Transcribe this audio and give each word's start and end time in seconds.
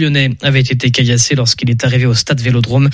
lyonnais 0.00 0.30
avait 0.42 0.60
été 0.60 0.90
caillassé 0.90 1.34
lorsqu'il 1.34 1.70
est 1.70 1.84
arrivé 1.84 2.06
au 2.06 2.14
stade 2.14 2.40
Vélodrome. 2.40 2.90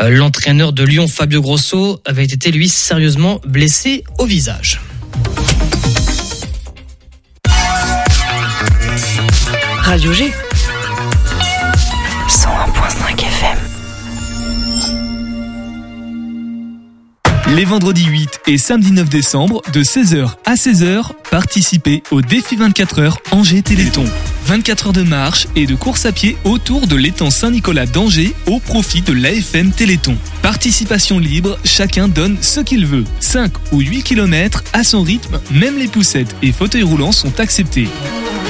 Euh, 0.00 0.10
l'entraîneur 0.10 0.72
de 0.72 0.84
Lyon, 0.84 1.08
Fabio 1.08 1.42
Grosso, 1.42 2.00
avait 2.04 2.24
été 2.24 2.50
lui 2.50 2.68
sérieusement 2.68 3.40
blessé 3.46 4.04
au 4.18 4.26
visage. 4.26 4.80
Radio 9.82 10.12
G. 10.12 10.32
Les 17.54 17.64
vendredis 17.64 18.06
8 18.06 18.40
et 18.48 18.58
samedi 18.58 18.90
9 18.90 19.08
décembre, 19.08 19.62
de 19.72 19.84
16h 19.84 20.34
à 20.44 20.54
16h, 20.54 21.12
participez 21.30 22.02
au 22.10 22.20
défi 22.20 22.56
24 22.56 22.98
heures 22.98 23.18
Angers 23.30 23.62
Téléthon. 23.62 24.04
24 24.46 24.88
heures 24.88 24.92
de 24.92 25.02
marche 25.04 25.46
et 25.54 25.66
de 25.66 25.76
course 25.76 26.06
à 26.06 26.12
pied 26.12 26.36
autour 26.42 26.88
de 26.88 26.96
l'étang 26.96 27.30
Saint-Nicolas 27.30 27.86
d'Angers 27.86 28.34
au 28.46 28.58
profit 28.58 29.00
de 29.00 29.12
l'AFM 29.12 29.70
Téléthon. 29.70 30.16
Participation 30.42 31.20
libre, 31.20 31.56
chacun 31.64 32.08
donne 32.08 32.36
ce 32.40 32.58
qu'il 32.58 32.84
veut. 32.84 33.04
5 33.20 33.52
ou 33.70 33.78
8 33.78 34.02
km 34.02 34.64
à 34.72 34.82
son 34.82 35.02
rythme, 35.02 35.38
même 35.52 35.78
les 35.78 35.88
poussettes 35.88 36.34
et 36.42 36.50
fauteuils 36.50 36.82
roulants 36.82 37.12
sont 37.12 37.38
acceptés. 37.38 37.88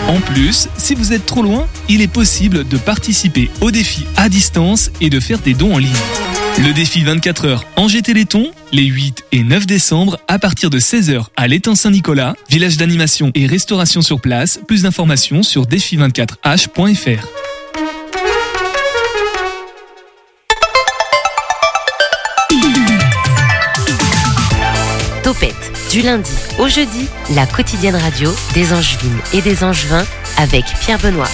En 0.08 0.20
plus, 0.20 0.69
si 0.78 0.94
vous 0.94 1.12
êtes 1.12 1.27
trop 1.27 1.42
loin, 1.42 1.66
il 1.91 2.00
est 2.00 2.08
possible 2.08 2.66
de 2.66 2.78
participer 2.78 3.50
au 3.60 3.70
défi 3.70 4.06
à 4.16 4.30
distance 4.30 4.91
et 5.02 5.10
de 5.10 5.20
faire 5.20 5.41
des 5.41 5.52
dons 5.52 5.74
en 5.74 5.78
ligne. 5.78 5.92
Le 6.59 6.73
défi 6.73 7.05
24 7.05 7.45
heures 7.45 7.65
Angers 7.77 8.01
Téléthon, 8.01 8.51
les 8.73 8.84
8 8.84 9.24
et 9.33 9.45
9 9.45 9.66
décembre 9.66 10.19
à 10.27 10.38
partir 10.38 10.70
de 10.70 10.78
16h 10.78 11.27
à 11.37 11.48
l'étang 11.48 11.74
Saint-Nicolas, 11.74 12.34
village 12.48 12.78
d'animation 12.78 13.30
et 13.34 13.47
restauration 13.47 14.01
sur 14.01 14.23
place. 14.23 14.59
Plus 14.66 14.83
d'informations 14.83 15.42
sur 15.42 15.66
défi24h.fr. 15.66 17.27
Topette, 25.23 25.73
du 25.91 26.00
lundi 26.00 26.30
au 26.58 26.69
jeudi, 26.69 27.06
la 27.34 27.45
quotidienne 27.47 27.97
radio 27.97 28.34
des 28.55 28.73
Angevines 28.73 29.20
et 29.34 29.42
des 29.42 29.62
Angevins 29.62 30.06
avec 30.39 30.64
Pierre 30.80 30.98
Benoît. 31.00 31.28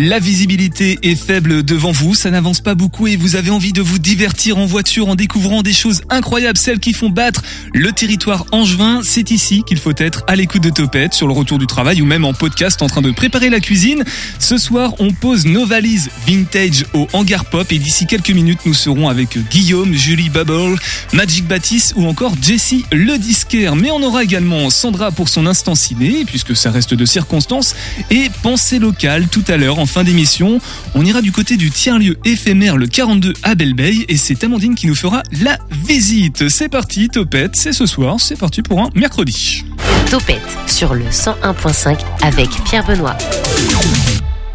La 0.00 0.20
visibilité 0.20 0.96
est 1.02 1.16
faible 1.16 1.64
devant 1.64 1.90
vous, 1.90 2.14
ça 2.14 2.30
n'avance 2.30 2.60
pas 2.60 2.76
beaucoup 2.76 3.08
et 3.08 3.16
vous 3.16 3.34
avez 3.34 3.50
envie 3.50 3.72
de 3.72 3.82
vous 3.82 3.98
divertir 3.98 4.56
en 4.56 4.64
voiture 4.64 5.08
en 5.08 5.16
découvrant 5.16 5.62
des 5.62 5.72
choses 5.72 6.02
incroyables, 6.08 6.56
celles 6.56 6.78
qui 6.78 6.92
font 6.92 7.10
battre 7.10 7.42
le 7.74 7.90
territoire 7.90 8.46
angevin. 8.52 9.00
C'est 9.02 9.32
ici 9.32 9.64
qu'il 9.66 9.78
faut 9.78 9.94
être 9.96 10.22
à 10.28 10.36
l'écoute 10.36 10.62
de 10.62 10.70
Topette, 10.70 11.14
sur 11.14 11.26
le 11.26 11.32
retour 11.32 11.58
du 11.58 11.66
travail 11.66 12.00
ou 12.00 12.04
même 12.04 12.24
en 12.24 12.32
podcast 12.32 12.80
en 12.80 12.86
train 12.86 13.02
de 13.02 13.10
préparer 13.10 13.50
la 13.50 13.58
cuisine. 13.58 14.04
Ce 14.38 14.56
soir, 14.56 14.94
on 15.00 15.12
pose 15.12 15.46
nos 15.46 15.66
valises 15.66 16.10
vintage 16.28 16.84
au 16.94 17.08
hangar 17.12 17.46
pop 17.46 17.66
et 17.72 17.78
d'ici 17.78 18.06
quelques 18.06 18.30
minutes, 18.30 18.60
nous 18.66 18.74
serons 18.74 19.08
avec 19.08 19.36
Guillaume, 19.50 19.92
Julie 19.94 20.30
Bubble, 20.30 20.78
Magic 21.12 21.44
Baptiste 21.48 21.94
ou 21.96 22.06
encore 22.06 22.34
Jessie 22.40 22.84
le 22.92 23.18
disquaire. 23.18 23.74
Mais 23.74 23.90
on 23.90 24.00
aura 24.04 24.22
également 24.22 24.70
Sandra 24.70 25.10
pour 25.10 25.28
son 25.28 25.44
instant 25.44 25.74
ciné, 25.74 26.24
puisque 26.24 26.54
ça 26.54 26.70
reste 26.70 26.94
de 26.94 27.04
circonstances, 27.04 27.74
et 28.10 28.30
pensée 28.44 28.78
locale 28.78 29.26
tout 29.26 29.44
à 29.48 29.56
l'heure 29.56 29.80
fin 29.88 30.04
d'émission. 30.04 30.60
On 30.94 31.04
ira 31.04 31.22
du 31.22 31.32
côté 31.32 31.56
du 31.56 31.70
tiers-lieu 31.70 32.16
éphémère 32.24 32.76
le 32.76 32.86
42 32.86 33.32
à 33.42 33.54
Belleveille 33.54 34.04
et 34.08 34.16
c'est 34.16 34.44
Amandine 34.44 34.74
qui 34.74 34.86
nous 34.86 34.94
fera 34.94 35.22
la 35.42 35.58
visite. 35.70 36.48
C'est 36.48 36.68
parti, 36.68 37.08
Topette, 37.08 37.56
c'est 37.56 37.72
ce 37.72 37.86
soir, 37.86 38.20
c'est 38.20 38.36
parti 38.36 38.62
pour 38.62 38.80
un 38.80 38.90
mercredi. 38.94 39.64
Topette 40.10 40.42
sur 40.66 40.94
le 40.94 41.04
101.5 41.04 41.98
avec 42.22 42.50
Pierre 42.64 42.86
Benoît. 42.86 43.16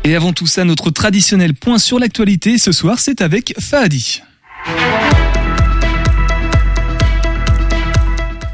Et 0.05 0.15
avant 0.15 0.33
tout 0.33 0.47
ça, 0.47 0.63
notre 0.63 0.89
traditionnel 0.91 1.53
point 1.53 1.77
sur 1.77 1.99
l'actualité 1.99 2.57
ce 2.57 2.71
soir, 2.71 2.99
c'est 2.99 3.21
avec 3.21 3.53
Fahadi. 3.59 4.21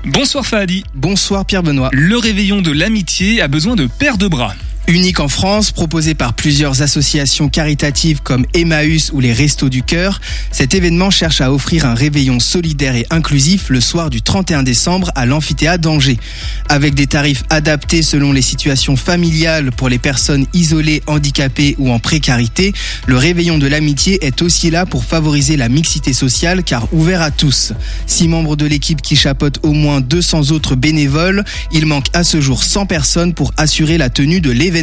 Bonsoir 0.05 0.45
Fahadi. 0.45 0.83
Bonsoir 0.95 1.45
Pierre 1.45 1.63
Benoît. 1.63 1.89
Le 1.91 2.17
réveillon 2.17 2.61
de 2.61 2.71
l'amitié 2.71 3.41
a 3.41 3.47
besoin 3.47 3.75
de 3.75 3.87
paires 3.87 4.17
de 4.17 4.27
bras. 4.27 4.53
Unique 4.89 5.19
en 5.19 5.27
France, 5.27 5.71
proposé 5.71 6.15
par 6.15 6.33
plusieurs 6.33 6.81
associations 6.81 7.47
caritatives 7.47 8.21
comme 8.23 8.47
Emmaüs 8.55 9.11
ou 9.13 9.19
les 9.19 9.33
Restos 9.33 9.69
du 9.69 9.83
Cœur, 9.83 10.19
cet 10.51 10.73
événement 10.73 11.11
cherche 11.11 11.41
à 11.41 11.53
offrir 11.53 11.85
un 11.85 11.93
réveillon 11.93 12.39
solidaire 12.39 12.95
et 12.95 13.05
inclusif 13.11 13.69
le 13.69 13.81
soir 13.81 14.09
du 14.09 14.23
31 14.23 14.63
décembre 14.63 15.11
à 15.13 15.27
l'amphithéâtre 15.27 15.83
d'Angers. 15.83 16.17
Avec 16.69 16.95
des 16.95 17.05
tarifs 17.05 17.43
adaptés 17.51 18.01
selon 18.01 18.31
les 18.31 18.41
situations 18.41 18.95
familiales 18.95 19.71
pour 19.71 19.89
les 19.89 19.99
personnes 19.99 20.47
isolées, 20.55 21.03
handicapées 21.05 21.75
ou 21.77 21.91
en 21.91 21.99
précarité, 21.99 22.73
le 23.05 23.15
réveillon 23.15 23.59
de 23.59 23.67
l'amitié 23.67 24.25
est 24.25 24.41
aussi 24.41 24.71
là 24.71 24.87
pour 24.87 25.05
favoriser 25.05 25.55
la 25.55 25.69
mixité 25.69 26.13
sociale 26.13 26.63
car 26.63 26.91
ouvert 26.91 27.21
à 27.21 27.29
tous. 27.29 27.73
Six 28.07 28.27
membres 28.27 28.55
de 28.55 28.65
l'équipe 28.65 29.03
qui 29.03 29.15
chapeautent 29.15 29.59
au 29.61 29.73
moins 29.73 30.01
200 30.01 30.49
autres 30.49 30.73
bénévoles, 30.73 31.43
il 31.71 31.85
manque 31.85 32.07
à 32.13 32.23
ce 32.23 32.41
jour 32.41 32.63
100 32.63 32.87
personnes 32.87 33.35
pour 33.35 33.53
assurer 33.55 33.99
la 33.99 34.09
tenue 34.09 34.41
de 34.41 34.49
l'événement. 34.49 34.78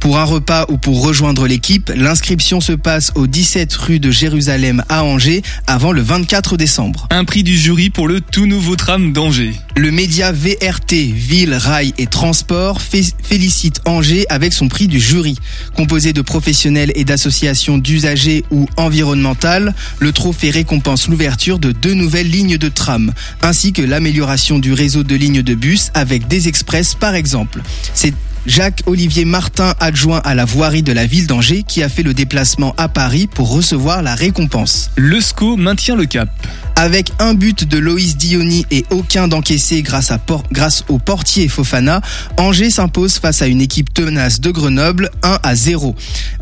Pour 0.00 0.18
un 0.18 0.24
repas 0.24 0.66
ou 0.68 0.78
pour 0.78 1.02
rejoindre 1.02 1.46
l'équipe, 1.46 1.90
l'inscription 1.94 2.60
se 2.60 2.72
passe 2.72 3.10
au 3.16 3.26
17 3.26 3.74
rue 3.74 3.98
de 3.98 4.10
Jérusalem 4.10 4.84
à 4.88 5.02
Angers 5.04 5.42
avant 5.66 5.92
le 5.92 6.00
24 6.00 6.56
décembre. 6.56 7.08
Un 7.10 7.24
prix 7.24 7.42
du 7.42 7.56
jury 7.56 7.90
pour 7.90 8.06
le 8.06 8.20
tout 8.20 8.46
nouveau 8.46 8.76
tram 8.76 9.12
d'Angers. 9.12 9.54
Le 9.76 9.90
média 9.90 10.32
VRT, 10.32 11.12
Ville, 11.12 11.54
Rail 11.54 11.92
et 11.98 12.06
Transport, 12.06 12.80
félicite 12.80 13.80
Angers 13.84 14.26
avec 14.28 14.52
son 14.52 14.68
prix 14.68 14.86
du 14.86 15.00
jury. 15.00 15.36
Composé 15.74 16.12
de 16.12 16.22
professionnels 16.22 16.92
et 16.94 17.04
d'associations 17.04 17.78
d'usagers 17.78 18.44
ou 18.50 18.66
environnementales, 18.76 19.74
le 19.98 20.12
trophée 20.12 20.50
récompense 20.50 21.08
l'ouverture 21.08 21.58
de 21.58 21.72
deux 21.72 21.94
nouvelles 21.94 22.30
lignes 22.30 22.58
de 22.58 22.68
tram, 22.68 23.12
ainsi 23.42 23.72
que 23.72 23.82
l'amélioration 23.82 24.58
du 24.58 24.72
réseau 24.72 25.02
de 25.02 25.14
lignes 25.14 25.42
de 25.42 25.54
bus 25.54 25.90
avec 25.94 26.28
des 26.28 26.48
express 26.48 26.94
par 26.94 27.14
exemple. 27.14 27.60
Jacques-Olivier 28.46 29.24
Martin, 29.24 29.74
adjoint 29.80 30.20
à 30.24 30.34
la 30.34 30.44
voirie 30.44 30.82
de 30.82 30.92
la 30.92 31.04
ville 31.04 31.26
d'Angers, 31.26 31.64
qui 31.64 31.82
a 31.82 31.88
fait 31.88 32.02
le 32.02 32.14
déplacement 32.14 32.74
à 32.76 32.88
Paris 32.88 33.26
pour 33.26 33.50
recevoir 33.50 34.02
la 34.02 34.14
récompense. 34.14 34.90
Le 34.96 35.20
SCO 35.20 35.56
maintient 35.56 35.96
le 35.96 36.06
cap. 36.06 36.28
Avec 36.78 37.10
un 37.20 37.32
but 37.32 37.64
de 37.64 37.78
Loïs 37.78 38.18
Diony 38.18 38.66
et 38.70 38.84
aucun 38.90 39.28
d'encaissé 39.28 39.80
grâce, 39.80 40.10
à 40.10 40.20
grâce 40.52 40.84
au 40.88 40.98
portier 40.98 41.48
Fofana, 41.48 42.02
Angers 42.36 42.68
s'impose 42.68 43.14
face 43.14 43.40
à 43.40 43.46
une 43.46 43.62
équipe 43.62 43.94
tenace 43.94 44.42
de 44.42 44.50
Grenoble 44.50 45.10
1 45.22 45.38
à 45.42 45.54
0. 45.54 45.94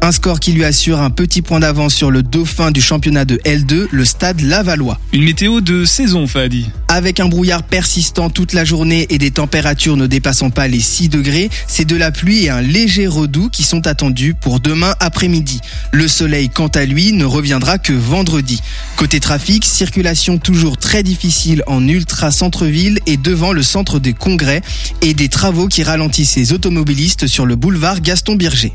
Un 0.02 0.10
score 0.10 0.40
qui 0.40 0.50
lui 0.50 0.64
assure 0.64 1.00
un 1.00 1.10
petit 1.10 1.40
point 1.40 1.60
d'avance 1.60 1.94
sur 1.94 2.10
le 2.10 2.24
dauphin 2.24 2.72
du 2.72 2.82
championnat 2.82 3.24
de 3.24 3.36
L2, 3.44 3.86
le 3.92 4.04
stade 4.04 4.40
Lavallois. 4.40 4.98
Une 5.12 5.22
météo 5.22 5.60
de 5.60 5.84
saison, 5.84 6.26
Fadi. 6.26 6.68
Avec 6.88 7.20
un 7.20 7.28
brouillard 7.28 7.62
persistant 7.62 8.28
toute 8.28 8.54
la 8.54 8.64
journée 8.64 9.06
et 9.10 9.18
des 9.18 9.30
températures 9.30 9.96
ne 9.96 10.08
dépassant 10.08 10.50
pas 10.50 10.66
les 10.66 10.80
6 10.80 11.10
degrés, 11.10 11.48
c'est 11.68 11.84
de 11.84 11.94
la 11.94 12.10
pluie 12.10 12.46
et 12.46 12.50
un 12.50 12.60
léger 12.60 13.06
redoux 13.06 13.50
qui 13.50 13.62
sont 13.62 13.86
attendus 13.86 14.34
pour 14.34 14.58
demain 14.58 14.96
après-midi. 14.98 15.60
Le 15.92 16.08
soleil, 16.08 16.48
quant 16.48 16.68
à 16.68 16.84
lui, 16.84 17.12
ne 17.12 17.24
reviendra 17.24 17.78
que 17.78 17.92
vendredi. 17.92 18.60
Côté 18.96 19.20
trafic, 19.20 19.64
circulation 19.64 20.23
toujours 20.38 20.78
très 20.78 21.02
difficile 21.02 21.62
en 21.66 21.86
ultra 21.86 22.30
centre-ville 22.30 22.98
et 23.06 23.16
devant 23.16 23.52
le 23.52 23.62
centre 23.62 23.98
des 23.98 24.14
congrès 24.14 24.62
et 25.02 25.12
des 25.12 25.28
travaux 25.28 25.68
qui 25.68 25.82
ralentissent 25.82 26.36
les 26.36 26.52
automobilistes 26.52 27.26
sur 27.26 27.44
le 27.44 27.56
boulevard 27.56 28.00
Gaston 28.00 28.34
Birger. 28.34 28.72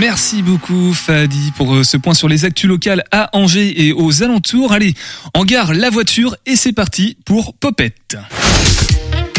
Merci 0.00 0.42
beaucoup 0.42 0.94
Fadi 0.94 1.52
pour 1.56 1.74
euh, 1.74 1.84
ce 1.84 1.96
point 1.96 2.14
sur 2.14 2.28
les 2.28 2.44
actus 2.44 2.68
locales 2.68 3.04
à 3.12 3.30
Angers 3.36 3.86
et 3.86 3.92
aux 3.92 4.22
alentours. 4.22 4.72
Allez, 4.72 4.94
en 5.34 5.44
gare 5.44 5.74
la 5.74 5.90
voiture 5.90 6.36
et 6.46 6.56
c'est 6.56 6.72
parti 6.72 7.16
pour 7.24 7.54
Popette. 7.54 8.16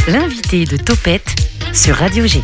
L'invité 0.07 0.66
de 0.66 0.78
Topette 0.78 1.35
sur 1.73 1.96
Radio 1.96 2.25
G. 2.25 2.41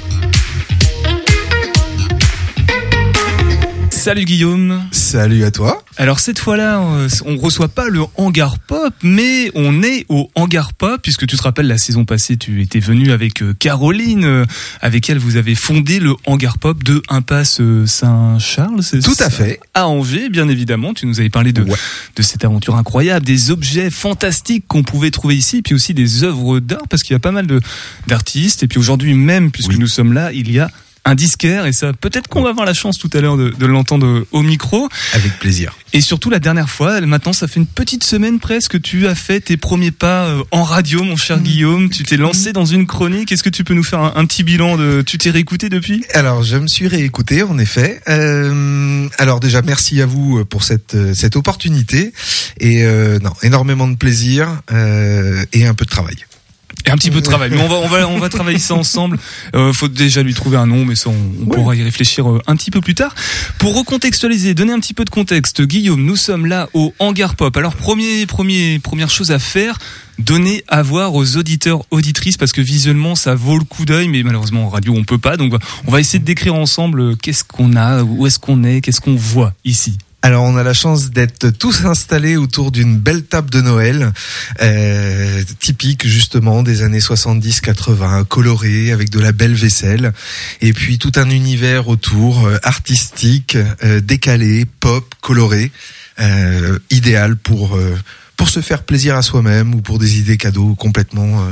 Salut 4.05 4.25
Guillaume. 4.25 4.83
Salut 4.91 5.45
à 5.45 5.49
toi. 5.49 5.83
Alors 5.97 6.19
cette 6.19 6.37
fois-là, 6.37 6.79
euh, 6.79 7.09
on 7.25 7.37
reçoit 7.37 7.69
pas 7.69 7.89
le 7.89 8.01
hangar 8.17 8.59
pop, 8.59 8.93
mais 9.01 9.49
on 9.55 9.81
est 9.81 10.05
au 10.09 10.29
hangar 10.35 10.73
pop 10.73 11.01
puisque 11.01 11.25
tu 11.25 11.35
te 11.35 11.41
rappelles 11.41 11.65
la 11.65 11.79
saison 11.79 12.05
passée, 12.05 12.37
tu 12.37 12.61
étais 12.61 12.79
venu 12.79 13.11
avec 13.11 13.41
euh, 13.41 13.55
Caroline, 13.57 14.23
euh, 14.23 14.45
avec 14.79 15.09
elle 15.09 15.17
vous 15.17 15.37
avez 15.37 15.55
fondé 15.55 15.99
le 15.99 16.13
hangar 16.27 16.59
pop 16.59 16.83
de 16.83 17.01
Impasse 17.09 17.59
Saint-Charles. 17.87 18.81
Tout 19.03 19.15
à 19.17 19.31
fait. 19.31 19.59
À 19.73 19.87
Angers, 19.87 20.29
bien 20.29 20.49
évidemment. 20.49 20.93
Tu 20.93 21.07
nous 21.07 21.19
avais 21.19 21.29
parlé 21.29 21.51
de 21.51 21.65
de 21.65 22.21
cette 22.21 22.45
aventure 22.45 22.75
incroyable, 22.75 23.25
des 23.25 23.49
objets 23.49 23.89
fantastiques 23.89 24.65
qu'on 24.67 24.83
pouvait 24.83 25.09
trouver 25.09 25.35
ici, 25.35 25.63
puis 25.63 25.73
aussi 25.73 25.95
des 25.95 26.23
œuvres 26.23 26.59
d'art 26.59 26.87
parce 26.91 27.01
qu'il 27.01 27.13
y 27.13 27.17
a 27.17 27.19
pas 27.19 27.31
mal 27.31 27.47
de 27.47 27.59
d'artistes. 28.05 28.61
Et 28.61 28.67
puis 28.67 28.77
aujourd'hui 28.77 29.15
même, 29.15 29.49
puisque 29.49 29.73
nous 29.73 29.87
sommes 29.87 30.13
là, 30.13 30.31
il 30.31 30.51
y 30.51 30.59
a 30.59 30.69
un 31.05 31.15
disquaire 31.15 31.65
et 31.65 31.73
ça 31.73 31.93
peut-être 31.93 32.27
qu'on 32.27 32.41
va 32.41 32.49
avoir 32.49 32.65
la 32.65 32.73
chance 32.73 32.97
tout 32.97 33.09
à 33.13 33.21
l'heure 33.21 33.37
de, 33.37 33.49
de 33.49 33.65
l'entendre 33.65 34.25
au 34.31 34.41
micro. 34.41 34.89
Avec 35.13 35.39
plaisir. 35.39 35.75
Et 35.93 36.01
surtout 36.01 36.29
la 36.29 36.39
dernière 36.39 36.69
fois, 36.69 36.99
maintenant 37.01 37.33
ça 37.33 37.47
fait 37.47 37.59
une 37.59 37.67
petite 37.67 38.03
semaine 38.03 38.39
presque 38.39 38.71
que 38.71 38.77
tu 38.77 39.07
as 39.07 39.15
fait 39.15 39.39
tes 39.39 39.57
premiers 39.57 39.91
pas 39.91 40.25
euh, 40.25 40.43
en 40.51 40.63
radio, 40.63 41.03
mon 41.03 41.15
cher 41.15 41.39
Guillaume. 41.39 41.89
Tu 41.89 42.03
t'es 42.03 42.17
lancé 42.17 42.51
dans 42.51 42.65
une 42.65 42.87
chronique. 42.87 43.31
Est-ce 43.31 43.43
que 43.43 43.49
tu 43.49 43.63
peux 43.63 43.73
nous 43.73 43.83
faire 43.83 43.99
un, 43.99 44.13
un 44.15 44.25
petit 44.25 44.43
bilan 44.43 44.77
de 44.77 45.03
Tu 45.05 45.17
t'es 45.17 45.29
réécouté 45.29 45.69
depuis? 45.69 46.03
Alors, 46.13 46.43
je 46.43 46.57
me 46.57 46.67
suis 46.67 46.87
réécouté, 46.87 47.43
en 47.43 47.57
effet. 47.59 48.01
Euh, 48.09 49.07
alors 49.17 49.39
déjà, 49.39 49.61
merci 49.61 50.01
à 50.01 50.05
vous 50.05 50.43
pour 50.45 50.63
cette 50.63 50.97
cette 51.13 51.35
opportunité 51.35 52.13
et 52.59 52.83
euh, 52.83 53.19
non, 53.19 53.31
énormément 53.43 53.87
de 53.87 53.95
plaisir 53.95 54.61
euh, 54.71 55.45
et 55.53 55.65
un 55.65 55.73
peu 55.73 55.85
de 55.85 55.89
travail. 55.89 56.15
Et 56.85 56.91
un 56.91 56.95
petit 56.97 57.09
peu 57.09 57.19
de 57.19 57.25
travail. 57.25 57.49
Mais 57.51 57.61
on 57.61 57.67
va, 57.67 57.75
on 57.75 57.87
va, 57.87 58.07
on 58.07 58.19
va 58.19 58.29
travailler 58.29 58.59
ça 58.59 58.75
ensemble. 58.75 59.17
Euh, 59.55 59.73
faut 59.73 59.87
déjà 59.87 60.21
lui 60.21 60.33
trouver 60.33 60.57
un 60.57 60.67
nom, 60.67 60.85
mais 60.85 60.95
ça, 60.95 61.09
on, 61.09 61.43
on 61.43 61.45
pourra 61.47 61.75
y 61.75 61.83
réfléchir 61.83 62.29
euh, 62.29 62.41
un 62.47 62.55
petit 62.55 62.69
peu 62.69 62.81
plus 62.81 62.93
tard. 62.93 63.15
Pour 63.57 63.75
recontextualiser, 63.75 64.53
donner 64.53 64.73
un 64.73 64.79
petit 64.79 64.93
peu 64.93 65.03
de 65.03 65.09
contexte, 65.09 65.61
Guillaume, 65.63 66.03
nous 66.03 66.15
sommes 66.15 66.45
là 66.45 66.69
au 66.73 66.93
Hangar 66.99 67.35
Pop. 67.35 67.55
Alors, 67.57 67.75
premier, 67.75 68.25
premier, 68.25 68.79
première 68.79 69.09
chose 69.09 69.31
à 69.31 69.39
faire, 69.39 69.79
donner 70.19 70.63
à 70.67 70.83
voir 70.83 71.15
aux 71.15 71.37
auditeurs, 71.37 71.85
auditrices, 71.91 72.37
parce 72.37 72.51
que 72.51 72.61
visuellement, 72.61 73.15
ça 73.15 73.33
vaut 73.35 73.57
le 73.57 73.63
coup 73.63 73.85
d'œil, 73.85 74.07
mais 74.07 74.21
malheureusement, 74.23 74.65
en 74.65 74.69
radio, 74.69 74.93
on 74.95 75.03
peut 75.03 75.17
pas. 75.17 75.37
Donc, 75.37 75.53
on 75.87 75.91
va 75.91 75.99
essayer 75.99 76.19
de 76.19 76.25
décrire 76.25 76.55
ensemble 76.55 77.01
euh, 77.01 77.15
qu'est-ce 77.15 77.43
qu'on 77.43 77.75
a, 77.75 78.03
où 78.03 78.27
est-ce 78.27 78.37
qu'on 78.37 78.63
est, 78.63 78.81
qu'est-ce 78.81 79.01
qu'on 79.01 79.15
voit 79.15 79.53
ici. 79.63 79.97
Alors 80.25 80.43
on 80.45 80.57
a 80.57 80.63
la 80.63 80.73
chance 80.73 81.11
d'être 81.11 81.51
tous 81.51 81.85
installés 81.85 82.35
autour 82.35 82.71
d'une 82.71 82.97
belle 82.97 83.21
table 83.25 83.51
de 83.51 83.61
Noël, 83.61 84.11
euh, 84.59 85.43
typique 85.59 86.07
justement 86.07 86.63
des 86.63 86.81
années 86.81 86.97
70-80, 86.97 88.25
colorée 88.25 88.91
avec 88.91 89.11
de 89.11 89.19
la 89.19 89.33
belle 89.33 89.53
vaisselle, 89.53 90.13
et 90.61 90.73
puis 90.73 90.97
tout 90.97 91.11
un 91.17 91.29
univers 91.29 91.89
autour 91.89 92.47
euh, 92.47 92.57
artistique, 92.63 93.55
euh, 93.83 94.01
décalé, 94.01 94.65
pop, 94.79 95.13
coloré, 95.21 95.71
idéal 96.89 97.35
pour 97.35 97.77
pour 98.35 98.49
se 98.49 98.61
faire 98.61 98.81
plaisir 98.81 99.15
à 99.17 99.21
soi-même 99.21 99.75
ou 99.75 99.81
pour 99.81 99.99
des 99.99 100.17
idées 100.17 100.37
cadeaux 100.37 100.73
complètement 100.73 101.47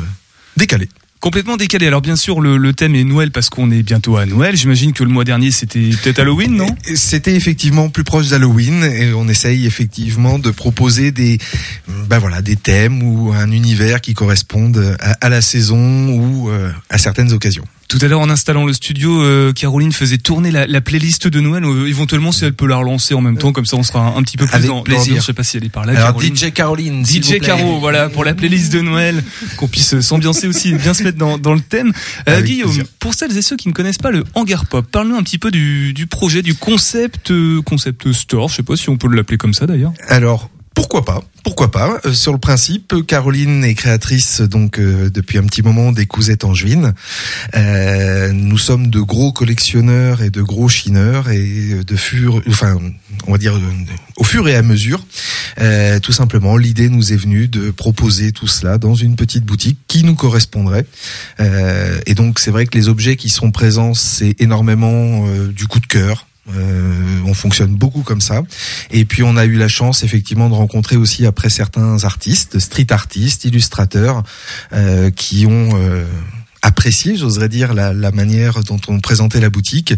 décalées. 0.57 0.89
Complètement 1.23 1.55
décalé. 1.55 1.87
Alors 1.87 2.01
bien 2.01 2.17
sûr, 2.17 2.41
le, 2.41 2.73
thème 2.73 2.95
est 2.95 3.05
Noël 3.05 3.31
parce 3.31 3.49
qu'on 3.49 3.71
est 3.71 3.81
bientôt 3.81 4.17
à 4.17 4.25
Noël. 4.25 4.57
J'imagine 4.57 4.91
que 4.91 5.05
le 5.05 5.09
mois 5.09 5.23
dernier 5.23 5.51
c'était 5.51 5.91
peut-être 6.03 6.19
Halloween, 6.19 6.53
non? 6.53 6.67
C'était 6.95 7.33
effectivement 7.33 7.87
plus 7.87 8.03
proche 8.03 8.27
d'Halloween 8.27 8.83
et 8.83 9.13
on 9.13 9.29
essaye 9.29 9.65
effectivement 9.65 10.37
de 10.37 10.51
proposer 10.51 11.13
des, 11.13 11.37
ben 12.09 12.19
voilà, 12.19 12.41
des 12.41 12.57
thèmes 12.57 13.01
ou 13.01 13.31
un 13.31 13.51
univers 13.51 14.01
qui 14.01 14.13
correspondent 14.13 14.97
à, 14.99 15.11
à 15.21 15.29
la 15.29 15.41
saison 15.41 16.09
ou 16.09 16.49
euh, 16.49 16.69
à 16.89 16.97
certaines 16.97 17.31
occasions. 17.31 17.63
Tout 17.88 18.00
à 18.01 18.07
l'heure, 18.07 18.21
en 18.21 18.30
installant 18.30 18.65
le 18.65 18.74
studio, 18.74 19.21
euh, 19.21 19.53
Caroline 19.53 19.91
faisait 19.91 20.18
tourner 20.18 20.50
la, 20.51 20.65
la 20.65 20.81
playlist 20.81 21.27
de 21.27 21.39
Noël. 21.39 21.63
Euh, 21.63 21.88
éventuellement, 21.88 22.31
si 22.31 22.44
elle 22.44 22.53
peut 22.53 22.65
la 22.65 22.77
relancer 22.77 23.13
en 23.13 23.21
même 23.21 23.38
temps, 23.38 23.51
comme 23.51 23.65
ça, 23.65 23.77
on 23.77 23.83
sera 23.83 24.00
un, 24.00 24.18
un 24.18 24.24
petit 24.24 24.38
peu 24.38 24.45
plus 24.45 24.56
Avec 24.56 24.68
dans, 24.68 24.81
plaisir. 24.81 25.18
Je 25.18 25.21
sais 25.21 25.33
pas 25.33 25.44
si 25.44 25.57
elle 25.57 25.65
est 25.65 25.69
par 25.69 25.85
là. 25.85 25.94
Alors 25.94 26.07
Caroline. 26.13 26.35
DJ 26.35 26.51
Caroline, 26.53 27.06
DJ. 27.06 27.39
Caro, 27.39 27.80
voilà, 27.80 28.09
pour 28.09 28.24
la 28.24 28.33
playlist 28.33 28.74
de 28.74 28.81
Noël, 28.81 29.24
qu'on 29.57 29.68
puisse 29.68 30.00
s'ambiancer 30.00 30.47
aussi 30.47 30.74
bien 30.74 30.94
se 30.94 31.03
mettre 31.03 31.18
dans, 31.18 31.38
dans 31.38 31.53
le 31.53 31.62
thème. 31.62 31.91
Euh, 32.27 32.41
Guillaume, 32.41 32.69
plaisir. 32.69 32.85
pour 33.00 33.13
celles 33.13 33.38
et 33.38 33.41
ceux 33.41 33.57
qui 33.57 33.68
ne 33.68 33.74
connaissent 33.74 33.97
pas 33.97 34.12
le 34.12 34.24
Hangar 34.33 34.65
Pop, 34.65 34.85
parle-nous 34.89 35.15
un 35.15 35.24
petit 35.24 35.38
peu 35.38 35.51
du, 35.51 35.94
du 35.94 36.07
projet, 36.07 36.41
du 36.41 36.56
concept, 36.56 37.31
euh, 37.31 37.62
concept 37.62 38.12
store. 38.12 38.50
Je 38.50 38.56
sais 38.56 38.63
pas 38.63 38.75
si 38.75 38.89
on 38.89 38.97
peut 38.97 39.07
l'appeler 39.07 39.38
comme 39.38 39.53
ça 39.53 39.68
d'ailleurs. 39.68 39.94
Alors 40.07 40.50
pourquoi 40.73 41.05
pas 41.05 41.23
Pourquoi 41.43 41.71
pas 41.71 41.99
Euh, 42.05 42.13
Sur 42.13 42.33
le 42.33 42.39
principe, 42.39 42.95
Caroline 43.07 43.63
est 43.63 43.73
créatrice 43.73 44.41
donc 44.41 44.79
euh, 44.79 45.09
depuis 45.09 45.37
un 45.37 45.43
petit 45.43 45.61
moment 45.61 45.91
des 45.91 46.05
cousettes 46.05 46.43
angevines. 46.43 46.93
Euh, 47.55 48.31
nous 48.31 48.57
sommes 48.57 48.87
de 48.87 48.99
gros 48.99 49.31
collectionneurs 49.31 50.21
et 50.21 50.29
de 50.29 50.41
gros 50.41 50.69
chineurs 50.69 51.29
et 51.29 51.83
de 51.85 51.95
fur, 51.95 52.41
enfin, 52.47 52.79
on 53.27 53.31
va 53.31 53.37
dire 53.37 53.55
euh, 53.55 53.61
au 54.17 54.23
fur 54.23 54.47
et 54.47 54.55
à 54.55 54.61
mesure, 54.61 55.05
tout 56.01 56.11
simplement, 56.11 56.57
l'idée 56.57 56.89
nous 56.89 57.13
est 57.13 57.17
venue 57.17 57.47
de 57.47 57.71
proposer 57.71 58.31
tout 58.31 58.47
cela 58.47 58.77
dans 58.77 58.95
une 58.95 59.15
petite 59.15 59.45
boutique 59.45 59.79
qui 59.87 60.03
nous 60.03 60.15
correspondrait. 60.15 60.85
Et 62.05 62.15
donc, 62.15 62.39
c'est 62.39 62.51
vrai 62.51 62.65
que 62.65 62.77
les 62.77 62.89
objets 62.89 63.15
qui 63.15 63.29
sont 63.29 63.51
présents, 63.51 63.93
c'est 63.93 64.35
énormément 64.39 65.25
du 65.47 65.67
coup 65.67 65.79
de 65.79 65.85
cœur. 65.85 66.25
Euh, 66.50 67.22
on 67.25 67.34
fonctionne 67.34 67.75
beaucoup 67.75 68.01
comme 68.01 68.22
ça. 68.22 68.42
Et 68.92 69.06
puis 69.06 69.24
on 69.24 69.38
a 69.38 69.45
eu 69.45 69.56
la 69.56 69.69
chance 69.69 70.04
effectivement 70.04 70.50
de 70.50 70.56
rencontrer 70.56 70.98
aussi 70.98 71.25
après 71.25 71.50
certains 71.50 72.04
artistes, 72.04 72.60
street 72.60 72.88
artistes, 72.90 73.45
illustrateurs, 73.45 74.24
euh, 74.74 75.10
qui 75.10 75.45
ont 75.45 75.69
euh, 75.75 76.06
apprécié, 76.63 77.16
j'oserais 77.18 77.50
dire, 77.50 77.74
la, 77.74 77.94
la 77.94 78.12
manière 78.12 78.63
dont 78.63 78.80
on 78.88 79.00
présentait 79.00 79.42
la 79.42 79.50
boutique 79.50 79.94